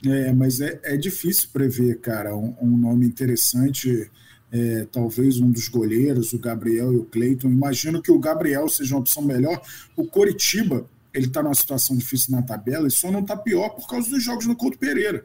É, 0.03 0.33
mas 0.33 0.59
é, 0.59 0.79
é 0.83 0.97
difícil 0.97 1.49
prever, 1.53 1.99
cara, 1.99 2.35
um, 2.35 2.55
um 2.59 2.75
nome 2.75 3.05
interessante. 3.05 4.09
É, 4.51 4.85
talvez 4.91 5.39
um 5.39 5.49
dos 5.49 5.69
goleiros, 5.69 6.33
o 6.33 6.39
Gabriel 6.39 6.91
e 6.91 6.97
o 6.97 7.05
Cleiton. 7.05 7.49
Imagino 7.49 8.01
que 8.01 8.11
o 8.11 8.19
Gabriel 8.19 8.67
seja 8.67 8.95
uma 8.95 9.01
opção 9.01 9.21
melhor. 9.21 9.61
O 9.95 10.05
Coritiba, 10.05 10.89
ele 11.13 11.27
está 11.27 11.43
numa 11.43 11.53
situação 11.53 11.95
difícil 11.95 12.31
na 12.31 12.41
tabela 12.41 12.87
e 12.87 12.91
só 12.91 13.11
não 13.11 13.19
está 13.19 13.37
pior 13.37 13.69
por 13.69 13.87
causa 13.87 14.09
dos 14.09 14.23
jogos 14.23 14.47
no 14.47 14.55
Couto 14.55 14.79
Pereira. 14.79 15.23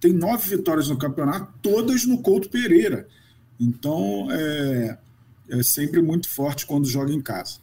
Tem 0.00 0.12
nove 0.12 0.56
vitórias 0.56 0.88
no 0.88 0.98
campeonato, 0.98 1.52
todas 1.62 2.04
no 2.04 2.18
Couto 2.18 2.50
Pereira. 2.50 3.06
Então, 3.58 4.28
é, 4.30 4.98
é 5.50 5.62
sempre 5.62 6.00
muito 6.02 6.28
forte 6.28 6.66
quando 6.66 6.86
joga 6.86 7.12
em 7.12 7.20
casa. 7.20 7.60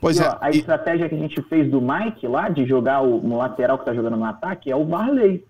Pois 0.00 0.18
e, 0.18 0.22
é. 0.22 0.28
Ó, 0.28 0.38
a 0.40 0.50
e... 0.50 0.58
estratégia 0.58 1.08
que 1.08 1.14
a 1.14 1.18
gente 1.18 1.40
fez 1.42 1.70
do 1.70 1.80
Mike 1.80 2.26
lá, 2.26 2.48
de 2.48 2.64
jogar 2.66 3.02
o, 3.02 3.20
no 3.20 3.36
lateral 3.36 3.78
que 3.78 3.82
está 3.82 3.94
jogando 3.94 4.16
no 4.16 4.24
ataque, 4.24 4.70
é 4.70 4.76
o 4.76 4.86
Varley. 4.86 5.44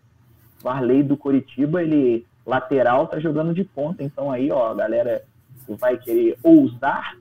Varley 0.62 1.02
do 1.02 1.16
Coritiba, 1.16 1.82
ele 1.82 2.26
lateral, 2.44 3.06
tá 3.06 3.18
jogando 3.18 3.54
de 3.54 3.64
ponta. 3.64 4.02
Então 4.02 4.30
aí, 4.30 4.50
ó, 4.50 4.70
a 4.70 4.74
galera 4.74 5.22
vai 5.68 5.96
querer 5.96 6.36
ousar 6.42 7.16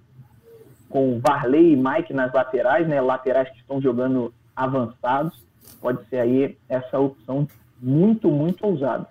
com 0.90 1.20
Varley 1.20 1.74
e 1.74 1.76
Mike 1.76 2.14
nas 2.14 2.34
laterais, 2.34 2.88
né? 2.88 3.00
Laterais 3.00 3.50
que 3.50 3.60
estão 3.60 3.80
jogando 3.80 4.34
avançados. 4.56 5.40
Pode 5.80 6.04
ser 6.10 6.18
aí 6.18 6.58
essa 6.68 7.00
opção 7.00 7.48
muito, 7.80 8.30
muito 8.30 8.66
ousada. 8.66 9.08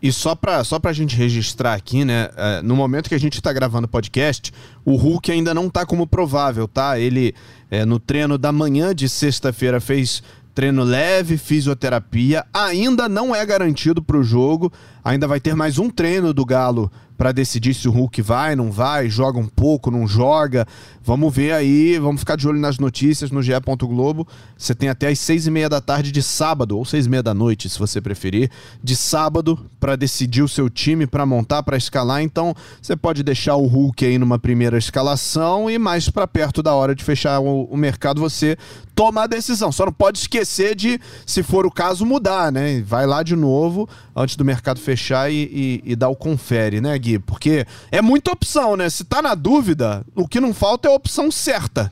E 0.00 0.12
só 0.12 0.34
para 0.34 0.62
só 0.62 0.78
a 0.82 0.92
gente 0.92 1.16
registrar 1.16 1.74
aqui, 1.74 2.04
né? 2.04 2.30
É, 2.36 2.62
no 2.62 2.76
momento 2.76 3.08
que 3.08 3.14
a 3.14 3.20
gente 3.20 3.34
está 3.34 3.52
gravando 3.52 3.86
o 3.86 3.88
podcast, 3.88 4.52
o 4.84 4.94
Hulk 4.94 5.32
ainda 5.32 5.52
não 5.52 5.66
está 5.66 5.84
como 5.84 6.06
provável, 6.06 6.68
tá? 6.68 6.98
Ele, 6.98 7.34
é, 7.70 7.84
no 7.84 7.98
treino 7.98 8.38
da 8.38 8.52
manhã 8.52 8.94
de 8.94 9.08
sexta-feira, 9.08 9.80
fez 9.80 10.22
treino 10.58 10.82
leve, 10.82 11.38
fisioterapia. 11.38 12.44
Ainda 12.52 13.08
não 13.08 13.32
é 13.32 13.46
garantido 13.46 14.02
para 14.02 14.16
o 14.16 14.24
jogo. 14.24 14.72
Ainda 15.04 15.26
vai 15.26 15.38
ter 15.38 15.54
mais 15.54 15.78
um 15.78 15.88
treino 15.88 16.34
do 16.34 16.44
Galo 16.44 16.90
para 17.16 17.30
decidir 17.30 17.74
se 17.74 17.88
o 17.88 17.92
Hulk 17.92 18.22
vai, 18.22 18.54
não 18.54 18.70
vai, 18.70 19.08
joga 19.08 19.38
um 19.38 19.46
pouco, 19.46 19.90
não 19.90 20.06
joga. 20.06 20.66
Vamos 21.08 21.34
ver 21.34 21.52
aí, 21.52 21.98
vamos 21.98 22.20
ficar 22.20 22.36
de 22.36 22.46
olho 22.46 22.60
nas 22.60 22.78
notícias 22.78 23.30
no 23.30 23.42
GE. 23.42 23.52
Globo. 23.80 24.28
Você 24.58 24.74
tem 24.74 24.90
até 24.90 25.08
as 25.08 25.18
seis 25.18 25.46
e 25.46 25.50
meia 25.50 25.66
da 25.66 25.80
tarde 25.80 26.12
de 26.12 26.22
sábado, 26.22 26.76
ou 26.76 26.84
seis 26.84 27.06
e 27.06 27.08
meia 27.08 27.22
da 27.22 27.32
noite, 27.32 27.66
se 27.70 27.78
você 27.78 27.98
preferir, 27.98 28.50
de 28.84 28.94
sábado 28.94 29.58
para 29.80 29.96
decidir 29.96 30.42
o 30.42 30.48
seu 30.48 30.68
time, 30.68 31.06
para 31.06 31.24
montar, 31.24 31.62
para 31.62 31.78
escalar. 31.78 32.20
Então, 32.20 32.54
você 32.82 32.94
pode 32.94 33.22
deixar 33.22 33.56
o 33.56 33.66
Hulk 33.66 34.04
aí 34.04 34.18
numa 34.18 34.38
primeira 34.38 34.76
escalação 34.76 35.70
e 35.70 35.78
mais 35.78 36.10
para 36.10 36.26
perto 36.26 36.62
da 36.62 36.74
hora 36.74 36.94
de 36.94 37.02
fechar 37.02 37.40
o, 37.40 37.64
o 37.64 37.76
mercado, 37.76 38.20
você 38.20 38.58
toma 38.94 39.22
a 39.22 39.26
decisão. 39.26 39.72
Só 39.72 39.86
não 39.86 39.92
pode 39.92 40.18
esquecer 40.18 40.74
de, 40.74 41.00
se 41.24 41.42
for 41.42 41.64
o 41.64 41.70
caso, 41.70 42.04
mudar, 42.04 42.52
né? 42.52 42.82
Vai 42.82 43.06
lá 43.06 43.22
de 43.22 43.34
novo 43.34 43.88
antes 44.14 44.34
do 44.34 44.44
mercado 44.44 44.80
fechar 44.80 45.30
e, 45.30 45.80
e, 45.84 45.92
e 45.92 45.96
dar 45.96 46.08
o 46.08 46.16
confere, 46.16 46.80
né, 46.80 46.98
Gui? 46.98 47.20
Porque 47.20 47.64
é 47.92 48.02
muita 48.02 48.32
opção, 48.32 48.76
né? 48.76 48.90
Se 48.90 49.04
tá 49.04 49.22
na 49.22 49.36
dúvida, 49.36 50.04
o 50.16 50.26
que 50.26 50.40
não 50.40 50.52
falta 50.52 50.88
é 50.88 50.90
opção 50.98 51.30
certa. 51.30 51.90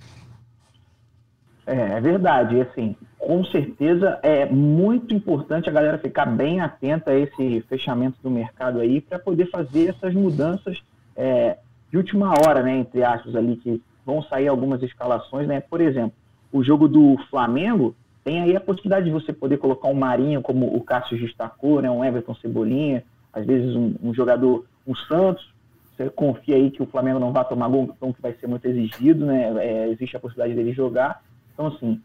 É, 1.67 1.75
é 1.75 2.01
verdade. 2.01 2.61
Assim, 2.61 2.95
com 3.19 3.45
certeza 3.45 4.21
é 4.23 4.47
muito 4.47 5.15
importante 5.15 5.69
a 5.69 5.73
galera 5.73 5.99
ficar 5.99 6.27
bem 6.27 6.61
atenta 6.61 7.11
a 7.11 7.19
esse 7.19 7.63
fechamento 7.63 8.19
do 8.23 8.31
mercado 8.31 8.81
aí 8.81 9.01
para 9.01 9.19
poder 9.19 9.51
fazer 9.51 9.89
essas 9.89 10.15
mudanças 10.15 10.83
é, 11.17 11.57
de 11.91 11.97
última 11.97 12.31
hora, 12.31 12.63
né? 12.63 12.77
Entre 12.77 13.03
aspas, 13.03 13.35
ali, 13.35 13.57
que 13.57 13.83
vão 14.05 14.23
sair 14.23 14.49
algumas 14.49 14.83
escalações, 14.83 15.49
né? 15.49 15.61
Por 15.61 15.81
exemplo, 15.81 16.13
o 16.53 16.63
jogo 16.63 16.87
do 16.87 17.17
Flamengo 17.31 17.95
tem 18.25 18.43
aí 18.43 18.57
a 18.57 18.61
possibilidade 18.61 19.07
de 19.07 19.13
você 19.13 19.33
poder 19.33 19.57
colocar 19.59 19.89
um 19.89 19.95
Marinho, 19.95 20.43
como 20.43 20.67
o 20.75 20.81
Cássio 20.83 21.19
destacou, 21.19 21.81
né? 21.81 21.89
um 21.89 22.05
Everton 22.05 22.35
Cebolinha, 22.35 23.05
às 23.33 23.47
vezes 23.47 23.77
um, 23.77 23.95
um 24.03 24.13
jogador, 24.13 24.65
um 24.87 24.95
Santos, 24.95 25.49
você 25.97 26.11
confia 26.11 26.57
aí 26.57 26.71
que 26.71 26.83
o 26.83 26.87
Flamengo 26.87 27.19
não 27.19 27.33
vai 27.33 27.47
tomar 27.49 27.69
gol, 27.69 27.95
então 27.97 28.13
que 28.13 28.21
vai 28.21 28.35
ser 28.35 28.47
muito 28.47 28.67
exigido, 28.67 29.25
né? 29.25 29.53
É, 29.65 29.89
existe 29.89 30.17
a 30.17 30.21
possibilidade 30.21 30.55
dele 30.55 30.73
jogar. 30.75 31.23
Então, 31.55 31.69
assim, 31.69 32.01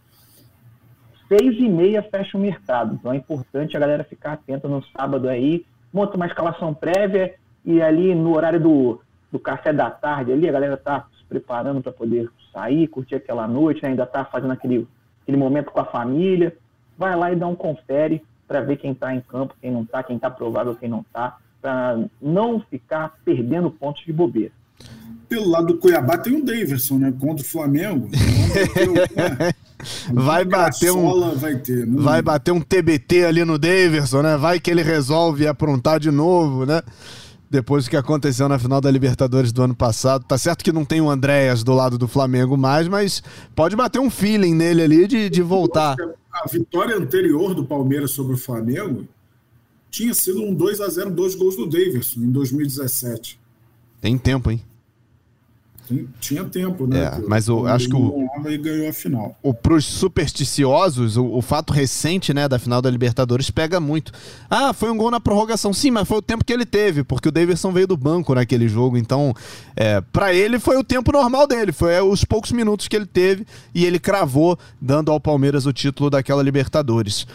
seis 1.28 1.58
e 1.58 1.70
meia 1.70 2.02
fecha 2.02 2.38
o 2.38 2.42
mercado. 2.42 2.96
Então 2.96 3.12
é 3.12 3.18
importante 3.18 3.76
a 3.76 3.80
galera 3.80 4.04
ficar 4.04 4.34
atenta 4.34 4.68
no 4.68 4.84
sábado 4.84 5.28
aí, 5.28 5.66
monta 5.94 6.16
uma 6.16 6.26
escalação 6.26 6.74
prévia 6.74 7.36
e 7.66 7.82
ali 7.82 8.16
no 8.16 8.36
horário 8.36 8.60
do, 8.60 9.02
do 9.32 9.40
café 9.40 9.72
da 9.72 9.90
tarde 9.90 10.32
ali, 10.32 10.48
a 10.48 10.52
galera 10.52 10.78
tá 10.78 11.08
se 11.18 11.24
preparando 11.26 11.82
para 11.82 11.92
poder 11.92 12.30
sair, 12.52 12.88
curtir 12.88 13.16
aquela 13.16 13.48
noite, 13.48 13.84
né? 13.84 13.90
ainda 13.90 14.06
tá 14.06 14.26
fazendo 14.26 14.52
aquele 14.52 14.88
aquele 15.22 15.38
momento 15.38 15.72
com 15.72 15.80
a 15.80 15.86
família, 15.86 16.56
vai 16.98 17.16
lá 17.16 17.32
e 17.32 17.36
dá 17.36 17.48
um 17.48 17.56
confere 17.56 18.22
para 18.48 18.60
ver 18.60 18.78
quem 18.78 18.92
está 18.92 19.14
em 19.14 19.22
campo, 19.22 19.56
quem 19.62 19.72
não 19.72 19.84
está, 19.84 20.04
quem 20.04 20.16
está 20.16 20.30
provável, 20.30 20.76
quem 20.76 20.90
não 20.90 21.02
está, 21.02 21.38
para 21.62 22.06
não 22.22 22.60
ficar 22.60 23.16
perdendo 23.24 23.70
pontos 23.70 24.04
de 24.06 24.12
bobeira. 24.12 24.52
Pelo 25.30 25.50
lado 25.50 25.68
do 25.68 25.78
Cuiabá 25.78 26.18
tem 26.18 26.36
o 26.36 26.44
Daverson, 26.44 26.98
né? 26.98 27.14
Contra 27.18 27.46
o 27.46 27.48
Flamengo. 27.48 28.10
vai 30.12 30.44
bater 30.44 30.92
um 30.92 31.36
vai, 31.36 31.56
ter, 31.58 31.88
né? 31.88 32.02
vai 32.02 32.22
bater 32.22 32.52
um 32.52 32.60
TBT 32.60 33.26
ali 33.26 33.46
no 33.46 33.58
Daverson, 33.58 34.22
né? 34.22 34.38
Vai 34.38 34.60
que 34.60 34.70
ele 34.70 34.84
resolve 34.84 35.48
aprontar 35.48 36.00
de 36.00 36.12
novo, 36.12 36.66
né? 36.66 36.82
depois 37.52 37.84
do 37.84 37.90
que 37.90 37.98
aconteceu 37.98 38.48
na 38.48 38.58
final 38.58 38.80
da 38.80 38.90
Libertadores 38.90 39.52
do 39.52 39.62
ano 39.62 39.76
passado. 39.76 40.24
Tá 40.24 40.38
certo 40.38 40.64
que 40.64 40.72
não 40.72 40.86
tem 40.86 41.02
o 41.02 41.10
Andréas 41.10 41.64
do 41.64 41.74
lado 41.74 41.98
do 41.98 42.08
Flamengo 42.08 42.56
mais, 42.56 42.88
mas 42.88 43.22
pode 43.54 43.76
bater 43.76 44.00
um 44.00 44.10
feeling 44.10 44.56
nele 44.56 44.82
ali 44.82 45.06
de, 45.06 45.30
de 45.30 45.42
voltar. 45.42 45.98
A 46.32 46.48
vitória 46.48 46.96
anterior 46.96 47.54
do 47.54 47.66
Palmeiras 47.66 48.12
sobre 48.12 48.36
o 48.36 48.38
Flamengo 48.38 49.06
tinha 49.92 50.14
sido 50.14 50.42
um 50.42 50.56
2 50.56 50.82
a 50.82 50.88
0 50.88 51.12
dois 51.12 51.36
gols 51.36 51.56
do 51.56 51.68
Davidson 51.68 52.22
em 52.22 52.32
2017. 52.32 53.38
Tem 54.00 54.18
tempo, 54.18 54.50
hein? 54.50 54.64
tinha 56.20 56.46
tempo, 56.46 56.88
né? 56.88 57.04
É, 57.04 57.22
mas 57.28 57.48
eu 57.48 57.68
acho 57.68 57.90
que 57.90 57.96
o. 57.96 58.30
E 58.48 58.58
ganhou 58.58 58.90
a 58.90 58.94
final. 58.94 59.36
O, 59.42 59.54
pros 59.54 59.86
supersticiosos, 59.86 61.18
o, 61.18 61.26
o, 61.26 61.42
fato 61.42 61.74
recente, 61.74 62.34
né, 62.34 62.48
da 62.48 62.58
final 62.58 62.82
da 62.82 62.90
Libertadores 62.90 63.50
pega 63.52 63.80
muito. 63.80 64.12
Ah, 64.50 64.74
foi 64.74 64.90
um 64.90 64.98
gol 64.98 65.12
na 65.12 65.20
prorrogação. 65.20 65.74
Sim, 65.74 65.92
mas 65.92 66.08
foi 66.08 66.18
o 66.18 66.22
tempo 66.22 66.46
que 66.46 66.54
ele 66.54 66.66
teve, 66.66 67.04
porque 67.04 67.30
o 67.30 67.32
Davidson 67.32 67.72
veio 67.72 67.88
do 67.88 67.98
banco 67.98 68.34
naquele 68.34 68.68
jogo. 68.68 68.98
Então, 68.98 69.34
é, 69.76 70.02
para 70.02 70.34
ele 70.34 70.60
foi 70.60 70.78
o 70.78 70.84
tempo 70.84 71.12
normal 71.12 71.48
dele. 71.48 71.72
Foi 71.72 71.94
é, 71.94 72.02
os 72.02 72.24
poucos 72.24 72.52
minutos 72.52 72.88
que 72.88 72.96
ele 72.96 73.06
teve 73.06 73.46
e 73.74 73.86
ele 73.86 74.00
cravou, 74.00 74.58
dando 74.80 75.12
ao 75.12 75.20
Palmeiras 75.20 75.66
o 75.66 75.74
título 75.74 76.10
daquela 76.10 76.42
Libertadores. 76.42 77.28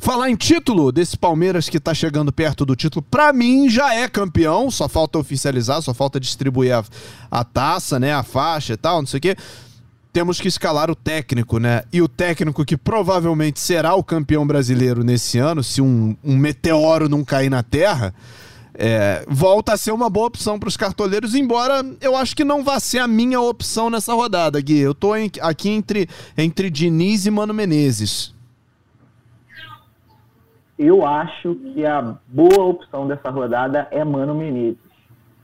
Falar 0.00 0.30
em 0.30 0.34
título 0.34 0.90
desse 0.90 1.14
Palmeiras 1.14 1.68
que 1.68 1.78
tá 1.78 1.92
chegando 1.92 2.32
perto 2.32 2.64
do 2.64 2.74
título, 2.74 3.04
para 3.10 3.34
mim 3.34 3.68
já 3.68 3.94
é 3.94 4.08
campeão, 4.08 4.70
só 4.70 4.88
falta 4.88 5.18
oficializar, 5.18 5.82
só 5.82 5.92
falta 5.92 6.18
distribuir 6.18 6.74
a, 6.74 6.82
a 7.30 7.44
taça, 7.44 8.00
né, 8.00 8.14
a 8.14 8.22
faixa 8.22 8.72
e 8.72 8.76
tal, 8.78 9.00
não 9.00 9.06
sei 9.06 9.18
o 9.18 9.20
quê. 9.20 9.36
Temos 10.10 10.40
que 10.40 10.48
escalar 10.48 10.90
o 10.90 10.94
técnico, 10.94 11.58
né? 11.58 11.82
E 11.92 12.00
o 12.00 12.08
técnico 12.08 12.64
que 12.64 12.78
provavelmente 12.78 13.60
será 13.60 13.94
o 13.94 14.02
campeão 14.02 14.46
brasileiro 14.46 15.04
nesse 15.04 15.38
ano, 15.38 15.62
se 15.62 15.82
um, 15.82 16.16
um 16.24 16.34
meteoro 16.34 17.06
não 17.06 17.22
cair 17.22 17.50
na 17.50 17.62
Terra, 17.62 18.14
é, 18.74 19.22
volta 19.28 19.74
a 19.74 19.76
ser 19.76 19.92
uma 19.92 20.08
boa 20.08 20.28
opção 20.28 20.58
para 20.58 20.68
os 20.68 20.78
cartoleiros, 20.78 21.34
embora 21.34 21.84
eu 22.00 22.16
acho 22.16 22.34
que 22.34 22.42
não 22.42 22.64
vá 22.64 22.80
ser 22.80 23.00
a 23.00 23.06
minha 23.06 23.38
opção 23.38 23.90
nessa 23.90 24.14
rodada, 24.14 24.58
Gui. 24.62 24.78
Eu 24.78 24.94
tô 24.94 25.14
em, 25.14 25.30
aqui 25.42 25.68
entre, 25.68 26.08
entre 26.38 26.70
Diniz 26.70 27.26
e 27.26 27.30
Mano 27.30 27.52
Menezes 27.52 28.39
eu 30.82 31.04
acho 31.04 31.54
que 31.56 31.84
a 31.84 32.16
boa 32.26 32.64
opção 32.64 33.06
dessa 33.06 33.28
rodada 33.28 33.86
é 33.90 34.02
Mano 34.02 34.34
Menezes. 34.34 34.78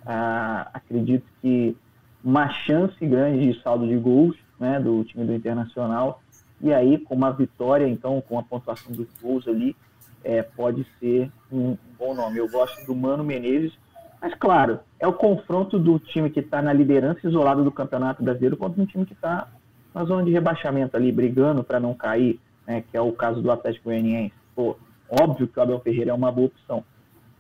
Ah, 0.07 0.71
acredito 0.73 1.27
que 1.43 1.77
uma 2.25 2.49
chance 2.49 3.05
grande 3.05 3.53
de 3.53 3.63
saldo 3.63 3.87
de 3.87 3.97
gols 3.99 4.35
né, 4.59 4.81
do 4.81 5.05
time 5.05 5.27
do 5.27 5.35
Internacional. 5.35 6.23
E 6.59 6.73
aí, 6.73 6.97
com 6.97 7.15
uma 7.15 7.31
vitória, 7.31 7.87
então, 7.87 8.19
com 8.23 8.39
a 8.39 8.43
pontuação 8.43 8.91
dos 8.93 9.07
gols 9.21 9.47
ali, 9.47 9.77
é, 10.25 10.43
pode 10.43 10.87
ser 10.99 11.31
um, 11.53 11.77
bom 11.99 12.15
nome. 12.15 12.39
Eu 12.39 12.49
gosto 12.49 12.87
do 12.87 12.95
Mano 12.95 13.23
Menezes, 13.23 13.79
mas 14.23 14.33
claro, 14.35 14.81
é 14.99 15.07
o 15.07 15.13
confronto 15.13 15.79
do 15.79 15.99
time 15.99 16.31
que 16.31 16.41
está 16.41 16.63
na 16.63 16.73
liderança 16.73 17.29
isolado 17.29 17.63
do 17.63 17.71
Campeonato 17.71 18.23
Brasileiro 18.23 18.57
contra 18.57 18.83
um 18.83 18.87
time 18.87 19.05
que 19.05 19.13
está 19.13 19.49
na 19.95 20.03
zona 20.05 20.25
de 20.25 20.31
rebaixamento 20.31 20.97
ali, 20.97 21.13
brigando 21.13 21.63
para 21.63 21.79
não 21.79 21.93
cair, 21.93 22.41
né, 22.67 22.83
que 22.91 22.97
é 22.97 23.01
o 23.03 23.13
caso 23.13 23.43
do 23.43 23.51
Atlético 23.51 23.91
Goianiense. 23.91 24.33
Pô, 24.55 24.77
Óbvio 25.11 25.47
que 25.47 25.59
o 25.59 25.63
Abel 25.63 25.81
Ferreira 25.81 26.11
é 26.11 26.15
uma 26.15 26.33
boa 26.33 26.49
opção. 26.49 26.85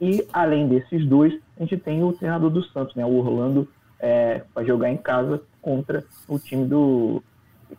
E, 0.00 0.26
além 0.32 0.68
desses 0.68 1.06
dois, 1.06 1.34
a 1.56 1.62
gente 1.62 1.76
tem 1.78 2.04
o 2.04 2.12
treinador 2.12 2.50
do 2.50 2.62
Santos, 2.64 2.94
né? 2.94 3.04
O 3.04 3.16
Orlando 3.16 3.68
é, 3.98 4.42
vai 4.54 4.64
jogar 4.64 4.90
em 4.90 4.96
casa 4.96 5.40
contra 5.62 6.04
o 6.28 6.38
time 6.38 6.66
do, 6.66 7.22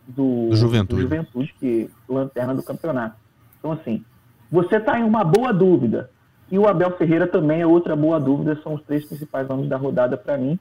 do, 0.06 0.48
do 0.48 0.56
Juventude. 0.56 0.94
do 0.94 1.00
Juventude, 1.02 1.54
que 1.58 1.90
lanterna 2.08 2.54
do 2.54 2.62
campeonato. 2.62 3.16
Então, 3.58 3.72
assim, 3.72 4.04
você 4.50 4.76
está 4.76 4.98
em 4.98 5.04
uma 5.04 5.24
boa 5.24 5.52
dúvida. 5.52 6.10
E 6.50 6.58
o 6.58 6.66
Abel 6.66 6.96
Ferreira 6.96 7.26
também 7.26 7.60
é 7.60 7.66
outra 7.66 7.94
boa 7.94 8.18
dúvida, 8.18 8.58
são 8.62 8.74
os 8.74 8.82
três 8.82 9.04
principais 9.04 9.46
nomes 9.46 9.68
da 9.68 9.76
rodada 9.76 10.16
para 10.16 10.36
mim. 10.36 10.58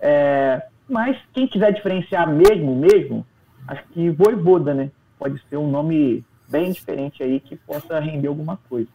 É, 0.00 0.66
mas 0.88 1.16
quem 1.32 1.46
quiser 1.46 1.72
diferenciar 1.72 2.28
mesmo, 2.28 2.74
mesmo, 2.74 3.24
acho 3.68 3.84
que 3.88 4.10
Voivoda, 4.10 4.72
né? 4.72 4.90
Pode 5.18 5.40
ser 5.48 5.56
um 5.56 5.70
nome 5.70 6.24
bem 6.48 6.72
diferente 6.72 7.22
aí 7.22 7.40
que 7.40 7.56
possa 7.56 7.98
render 7.98 8.28
alguma 8.28 8.56
coisa. 8.68 8.88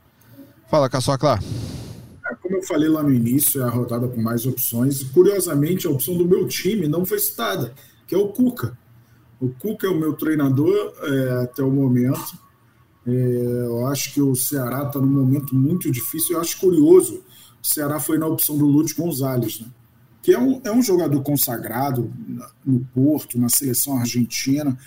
Fala, 0.70 0.90
Caçocla. 0.90 1.40
É, 2.30 2.36
como 2.36 2.58
eu 2.58 2.64
falei 2.64 2.88
lá 2.88 3.04
no 3.04 3.14
início, 3.14 3.62
é 3.62 3.66
a 3.66 3.70
rodada 3.70 4.08
com 4.08 4.22
mais 4.22 4.46
opções. 4.46 5.04
Curiosamente, 5.04 5.88
a 5.88 5.90
opção 5.90 6.18
do 6.18 6.26
meu 6.26 6.48
time 6.48 6.88
não 6.88 7.06
foi 7.06 7.20
citada, 7.20 7.74
que 8.08 8.16
é 8.16 8.18
o 8.18 8.30
Cuca. 8.30 8.78
O 9.40 9.50
Cuca 9.50 9.88
é 9.88 9.90
o 9.90 10.00
meu 10.00 10.14
treinador 10.14 10.94
é, 11.02 11.44
até 11.44 11.64
o 11.64 11.72
momento. 11.72 12.38
É, 13.06 13.12
eu 13.12 13.88
acho 13.88 14.14
que 14.14 14.22
o 14.22 14.36
Ceará 14.36 14.84
está 14.84 15.00
num 15.00 15.08
momento 15.08 15.56
muito 15.56 15.92
difícil. 15.92 16.36
Eu 16.36 16.42
acho 16.42 16.60
curioso. 16.60 17.24
O 17.62 17.68
Ceará 17.68 18.00
foi 18.00 18.18
na 18.18 18.28
opção 18.28 18.58
do 18.58 18.66
Lúcio 18.66 18.96
Gonzalez, 18.96 19.60
né? 19.60 19.68
que 20.22 20.32
é 20.34 20.40
um, 20.40 20.62
é 20.64 20.72
um 20.72 20.82
jogador 20.82 21.22
consagrado 21.24 22.12
no 22.66 22.80
Porto, 22.94 23.40
na 23.40 23.50
seleção 23.50 23.98
argentina. 23.98 24.78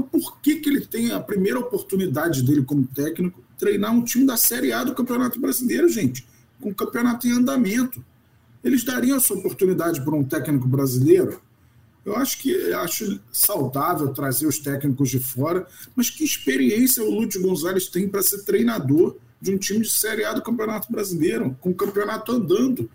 Mas 0.00 0.22
por 0.22 0.40
que, 0.40 0.56
que 0.56 0.68
ele 0.68 0.80
tem 0.80 1.12
a 1.12 1.20
primeira 1.20 1.58
oportunidade 1.58 2.42
dele 2.42 2.62
como 2.62 2.86
técnico 2.86 3.42
treinar 3.58 3.92
um 3.92 4.02
time 4.02 4.24
da 4.24 4.36
Série 4.36 4.72
A 4.72 4.84
do 4.84 4.94
Campeonato 4.94 5.40
Brasileiro, 5.40 5.88
gente? 5.88 6.26
Com 6.60 6.70
o 6.70 6.74
campeonato 6.74 7.26
em 7.26 7.32
andamento. 7.32 8.04
Eles 8.62 8.84
dariam 8.84 9.16
essa 9.16 9.34
oportunidade 9.34 10.04
para 10.04 10.14
um 10.14 10.24
técnico 10.24 10.66
brasileiro? 10.66 11.40
Eu 12.04 12.16
acho 12.16 12.38
que 12.38 12.72
acho 12.72 13.20
saudável 13.30 14.08
trazer 14.08 14.46
os 14.46 14.58
técnicos 14.58 15.10
de 15.10 15.20
fora, 15.20 15.66
mas 15.94 16.08
que 16.08 16.24
experiência 16.24 17.04
o 17.04 17.10
Lúcio 17.10 17.42
Gonzalez 17.42 17.86
tem 17.88 18.08
para 18.08 18.22
ser 18.22 18.44
treinador 18.44 19.16
de 19.40 19.52
um 19.52 19.58
time 19.58 19.80
de 19.80 19.90
Série 19.90 20.24
A 20.24 20.32
do 20.32 20.42
Campeonato 20.42 20.90
Brasileiro, 20.90 21.56
com 21.60 21.70
o 21.70 21.74
campeonato 21.74 22.32
andando, 22.32 22.90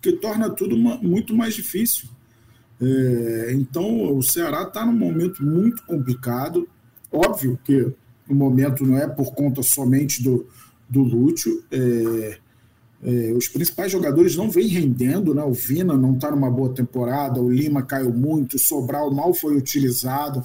que 0.00 0.12
torna 0.12 0.50
tudo 0.50 0.76
muito 0.76 1.34
mais 1.34 1.54
difícil. 1.54 2.08
É, 2.80 3.52
então, 3.52 4.16
o 4.16 4.22
Ceará 4.22 4.62
está 4.62 4.84
num 4.86 4.96
momento 4.96 5.44
muito 5.44 5.82
complicado. 5.84 6.68
Óbvio 7.12 7.58
que 7.62 7.92
o 8.28 8.34
momento 8.34 8.86
não 8.86 8.96
é 8.96 9.06
por 9.06 9.34
conta 9.34 9.62
somente 9.62 10.22
do, 10.22 10.46
do 10.88 11.02
Lúcio. 11.02 11.62
É, 11.70 12.38
é, 13.02 13.32
os 13.32 13.48
principais 13.48 13.90
jogadores 13.90 14.36
não 14.36 14.50
vêm 14.50 14.68
rendendo, 14.68 15.34
né? 15.34 15.42
O 15.42 15.52
Vina 15.52 15.96
não 15.96 16.14
está 16.14 16.30
numa 16.30 16.50
boa 16.50 16.72
temporada, 16.72 17.40
o 17.40 17.50
Lima 17.50 17.82
caiu 17.82 18.12
muito, 18.12 18.56
o 18.56 18.58
Sobral 18.58 19.10
mal 19.10 19.34
foi 19.34 19.56
utilizado. 19.56 20.42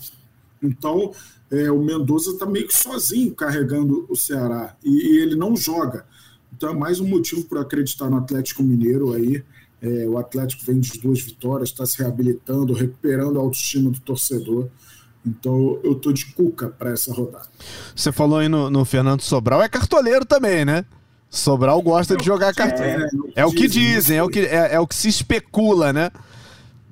Então, 0.61 1.11
é, 1.51 1.69
o 1.69 1.81
Mendoza 1.81 2.31
está 2.31 2.45
meio 2.45 2.67
que 2.67 2.75
sozinho 2.75 3.33
carregando 3.35 4.05
o 4.09 4.15
Ceará 4.15 4.75
e, 4.83 4.89
e 4.89 5.17
ele 5.21 5.35
não 5.35 5.55
joga. 5.55 6.05
Então, 6.55 6.69
é 6.69 6.73
mais 6.73 6.99
um 6.99 7.07
motivo 7.07 7.43
para 7.45 7.61
acreditar 7.61 8.09
no 8.09 8.17
Atlético 8.17 8.63
Mineiro 8.63 9.13
aí. 9.13 9.43
É, 9.81 10.07
o 10.07 10.17
Atlético 10.17 10.63
vem 10.65 10.79
de 10.79 10.99
duas 10.99 11.21
vitórias, 11.21 11.69
está 11.69 11.85
se 11.85 11.99
reabilitando, 11.99 12.73
recuperando 12.73 13.37
a 13.37 13.41
autoestima 13.41 13.91
do 13.91 13.99
torcedor. 13.99 14.69
Então 15.25 15.79
eu 15.83 15.95
tô 15.95 16.11
de 16.11 16.25
cuca 16.33 16.69
para 16.69 16.91
essa 16.91 17.11
rodada. 17.11 17.47
Você 17.95 18.11
falou 18.11 18.39
aí 18.39 18.47
no, 18.47 18.69
no, 18.69 18.85
Fernando 18.85 19.21
Sobral, 19.21 19.61
é 19.61 19.67
cartoleiro 19.67 20.23
também, 20.25 20.63
né? 20.63 20.85
Sobral 21.29 21.81
gosta 21.81 22.15
de 22.15 22.23
jogar 22.23 22.53
cartoleiro. 22.53 23.03
É, 23.35 23.41
é, 23.41 23.45
o 23.45 23.51
que 23.51 23.67
dizem, 23.67 24.17
é 24.17 24.23
o 24.23 24.29
que, 24.29 24.39
é, 24.39 24.75
é 24.75 24.79
o 24.79 24.87
que 24.87 24.95
se 24.95 25.09
especula, 25.09 25.91
né? 25.91 26.11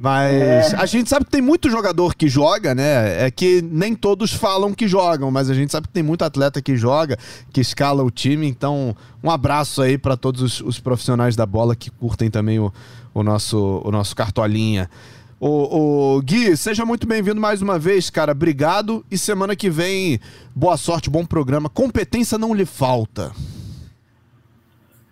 Mas 0.04 0.74
é. 0.74 0.76
a 0.76 0.86
gente 0.86 1.10
sabe 1.10 1.24
que 1.24 1.32
tem 1.32 1.42
muito 1.42 1.70
jogador 1.70 2.14
que 2.14 2.28
joga, 2.28 2.76
né? 2.76 3.26
É 3.26 3.32
que 3.32 3.62
nem 3.62 3.96
todos 3.96 4.34
falam 4.34 4.74
que 4.74 4.86
jogam, 4.86 5.32
mas 5.32 5.50
a 5.50 5.54
gente 5.54 5.72
sabe 5.72 5.88
que 5.88 5.94
tem 5.94 6.04
muito 6.04 6.26
atleta 6.26 6.62
que 6.62 6.76
joga, 6.76 7.18
que 7.54 7.62
escala 7.62 8.04
o 8.04 8.12
time. 8.12 8.46
Então, 8.46 8.94
um 9.24 9.32
abraço 9.32 9.82
aí 9.82 9.98
para 9.98 10.18
todos 10.18 10.42
os, 10.42 10.60
os, 10.60 10.78
profissionais 10.78 11.38
da 11.38 11.46
bola 11.46 11.74
que 11.74 11.90
curtem 11.90 12.30
também 12.30 12.60
o, 12.60 12.70
o, 13.14 13.24
nosso, 13.24 13.82
o 13.86 13.92
nosso 13.92 14.14
cartolinha. 14.14 14.90
O, 15.40 16.18
o 16.18 16.22
Gui, 16.22 16.58
seja 16.58 16.86
muito 16.86 17.08
bem-vindo 17.08 17.40
mais 17.40 17.62
uma 17.62 17.80
vez, 17.80 18.10
cara. 18.10 18.34
Obrigado. 18.34 19.06
E 19.10 19.18
semana 19.18 19.56
que 19.56 19.70
vem, 19.70 20.20
boa 20.54 20.76
sorte, 20.76 21.10
bom 21.10 21.26
programa. 21.26 21.70
Competência 21.70 22.38
não 22.38 22.54
lhe 22.54 22.66
falta. 22.66 23.32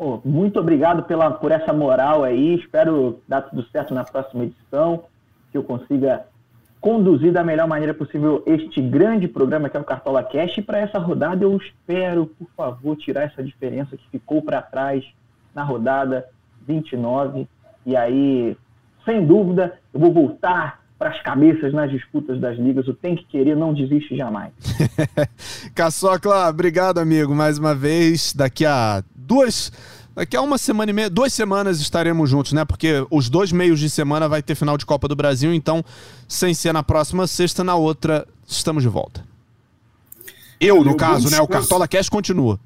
Pô, 0.01 0.19
muito 0.25 0.59
obrigado 0.59 1.03
pela, 1.03 1.29
por 1.29 1.51
essa 1.51 1.71
moral 1.71 2.23
aí. 2.23 2.55
Espero 2.55 3.21
dar 3.27 3.43
tudo 3.43 3.61
certo 3.67 3.93
na 3.93 4.03
próxima 4.03 4.45
edição, 4.45 5.03
que 5.51 5.57
eu 5.59 5.63
consiga 5.63 6.25
conduzir 6.79 7.31
da 7.31 7.43
melhor 7.43 7.67
maneira 7.67 7.93
possível 7.93 8.41
este 8.47 8.81
grande 8.81 9.27
programa 9.27 9.69
que 9.69 9.77
é 9.77 9.79
o 9.79 9.83
Cartola 9.83 10.23
Cash. 10.23 10.57
E 10.57 10.61
para 10.63 10.79
essa 10.79 10.97
rodada 10.97 11.43
eu 11.43 11.55
espero, 11.55 12.25
por 12.25 12.47
favor, 12.57 12.97
tirar 12.97 13.25
essa 13.25 13.43
diferença 13.43 13.95
que 13.95 14.09
ficou 14.09 14.41
para 14.41 14.59
trás 14.59 15.05
na 15.53 15.61
rodada 15.61 16.27
29. 16.67 17.47
E 17.85 17.95
aí, 17.95 18.57
sem 19.05 19.23
dúvida, 19.23 19.77
eu 19.93 19.99
vou 19.99 20.11
voltar 20.11 20.80
para 21.01 21.09
as 21.09 21.23
cabeças 21.23 21.73
nas 21.73 21.89
disputas 21.89 22.39
das 22.39 22.55
ligas. 22.59 22.87
O 22.87 22.93
tem 22.93 23.15
que 23.15 23.23
querer, 23.23 23.57
não 23.57 23.73
desiste 23.73 24.15
jamais. 24.15 24.53
Caçocla, 25.73 26.47
obrigado, 26.47 26.99
amigo, 26.99 27.33
mais 27.33 27.57
uma 27.57 27.73
vez. 27.73 28.33
Daqui 28.33 28.67
a 28.67 29.03
duas. 29.15 29.71
Daqui 30.13 30.37
a 30.37 30.41
uma 30.43 30.59
semana 30.59 30.91
e 30.91 30.93
meia, 30.93 31.09
duas 31.09 31.33
semanas 31.33 31.79
estaremos 31.79 32.29
juntos, 32.29 32.53
né? 32.53 32.63
Porque 32.65 33.03
os 33.09 33.29
dois 33.29 33.51
meios 33.51 33.79
de 33.79 33.89
semana 33.89 34.29
vai 34.29 34.43
ter 34.43 34.53
final 34.53 34.77
de 34.77 34.85
Copa 34.85 35.07
do 35.07 35.15
Brasil, 35.15 35.51
então, 35.51 35.83
sem 36.27 36.53
ser 36.53 36.71
na 36.71 36.83
próxima 36.83 37.25
sexta, 37.25 37.63
na 37.63 37.73
outra, 37.73 38.27
estamos 38.47 38.83
de 38.83 38.89
volta. 38.89 39.25
Eu, 40.59 40.83
no 40.83 40.95
caso, 40.95 41.31
né? 41.31 41.41
O 41.41 41.47
Cartola 41.47 41.87
Cash 41.87 42.09
continua. 42.09 42.59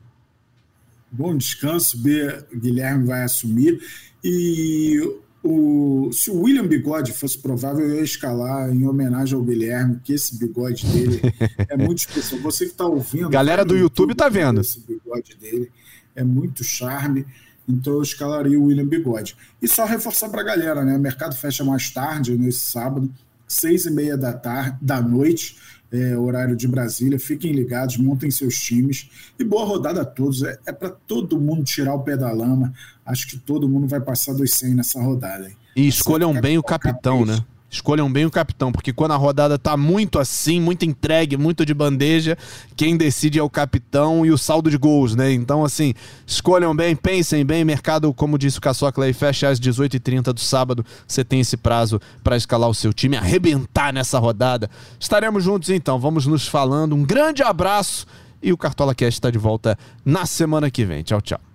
Bom 1.10 1.38
descanso, 1.38 1.98
B. 1.98 2.44
Guilherme 2.54 3.08
vai 3.08 3.24
assumir. 3.24 3.80
E 4.22 5.00
o, 5.48 6.10
se 6.12 6.32
o 6.32 6.42
William 6.42 6.66
Bigode 6.66 7.14
fosse 7.14 7.38
provável, 7.38 7.88
eu 7.88 7.96
ia 7.96 8.02
escalar 8.02 8.70
em 8.74 8.88
homenagem 8.88 9.36
ao 9.36 9.44
Guilherme, 9.44 10.00
que 10.04 10.14
esse 10.14 10.38
bigode 10.38 10.86
dele 10.88 11.22
é 11.70 11.78
muito 11.78 12.00
especial. 12.00 12.42
Você 12.42 12.66
que 12.66 12.72
está 12.72 12.86
ouvindo. 12.86 13.30
Galera 13.30 13.64
do 13.64 13.76
YouTube, 13.76 13.96
YouTube 14.06 14.16
tá 14.16 14.30
vendo. 14.30 14.62
Esse 14.62 14.80
bigode 14.80 15.36
dele 15.36 15.72
é 16.16 16.24
muito 16.24 16.64
charme. 16.64 17.26
Então 17.68 17.94
eu 17.94 18.02
escalaria 18.02 18.60
o 18.60 18.66
William 18.66 18.86
Bigode. 18.86 19.36
E 19.62 19.68
só 19.68 19.86
reforçar 19.86 20.30
para 20.30 20.42
a 20.42 20.44
galera, 20.44 20.84
né? 20.84 20.96
O 20.96 21.00
mercado 21.00 21.36
fecha 21.36 21.64
mais 21.64 21.90
tarde, 21.90 22.38
nesse 22.38 22.60
sábado. 22.60 23.12
seis 23.48 23.86
e 23.86 23.92
meia 23.92 24.18
da 24.18 24.34
tarde, 24.34 24.78
da 24.82 25.02
noite, 25.02 25.58
é, 25.96 26.18
horário 26.18 26.56
de 26.56 26.68
Brasília. 26.68 27.20
Fiquem 27.20 27.52
ligados, 27.54 27.98
montem 27.98 28.30
seus 28.30 28.56
times 28.56 29.10
e 29.40 29.44
boa 29.44 29.66
rodada 29.66 30.02
a 30.02 30.06
todos. 30.06 30.44
É, 30.44 30.60
é 30.68 30.72
para 30.72 30.90
todo 30.90 31.40
mundo 31.40 31.64
tirar 31.64 31.94
o 31.94 32.04
pé 32.04 32.18
da 32.18 32.32
lama. 32.32 32.74
Acho 33.06 33.28
que 33.28 33.38
todo 33.38 33.70
mundo 33.70 33.88
vai 33.88 34.02
passar 34.02 34.34
dos 34.34 34.52
100 34.52 34.76
nessa 34.76 35.02
rodada. 35.02 35.48
Hein? 35.48 35.56
E 35.76 35.88
escolham 35.88 36.34
bem 36.40 36.58
o 36.58 36.64
capitão, 36.64 37.26
né? 37.26 37.44
Escolham 37.76 38.12
bem 38.12 38.26
o 38.26 38.32
capitão, 38.32 38.72
porque 38.72 38.94
quando 38.94 39.12
a 39.12 39.18
rodada 39.18 39.58
tá 39.58 39.78
muito 39.78 40.20
assim, 40.20 40.60
muito 40.60 40.86
entregue, 40.86 41.38
muito 41.38 41.66
de 41.66 41.74
bandeja, 41.74 42.38
quem 42.76 42.98
decide 42.98 43.40
é 43.40 43.44
o 43.44 43.50
capitão 43.50 44.26
e 44.26 44.32
o 44.32 44.38
saldo 44.38 44.70
de 44.70 44.78
gols, 44.78 45.16
né? 45.16 45.32
Então, 45.32 45.64
assim, 45.64 45.94
escolham 46.26 46.76
bem, 46.76 46.96
pensem 46.96 47.46
bem. 47.46 47.64
Mercado, 47.64 48.14
como 48.14 48.38
disse 48.38 48.58
o 48.58 48.62
Caçocla 48.62 49.06
aí, 49.06 49.14
fecha 49.14 49.50
às 49.50 49.60
18h30 49.60 50.34
do 50.34 50.40
sábado. 50.40 50.86
Você 51.08 51.24
tem 51.24 51.40
esse 51.40 51.58
prazo 51.58 52.00
para 52.24 52.38
escalar 52.38 52.70
o 52.70 52.74
seu 52.74 52.94
time, 52.94 53.18
arrebentar 53.18 53.94
nessa 53.94 54.20
rodada. 54.20 54.70
Estaremos 55.00 55.44
juntos 55.44 55.70
então, 55.70 56.00
vamos 56.00 56.26
nos 56.26 56.48
falando. 56.48 56.96
Um 56.96 57.04
grande 57.04 57.44
abraço 57.44 58.06
e 58.42 58.54
o 58.54 58.58
Cartola 58.58 58.96
Cast 58.96 59.18
está 59.18 59.30
de 59.30 59.38
volta 59.38 59.78
na 60.04 60.26
semana 60.26 60.70
que 60.70 60.86
vem. 60.86 61.04
Tchau, 61.04 61.22
tchau. 61.22 61.55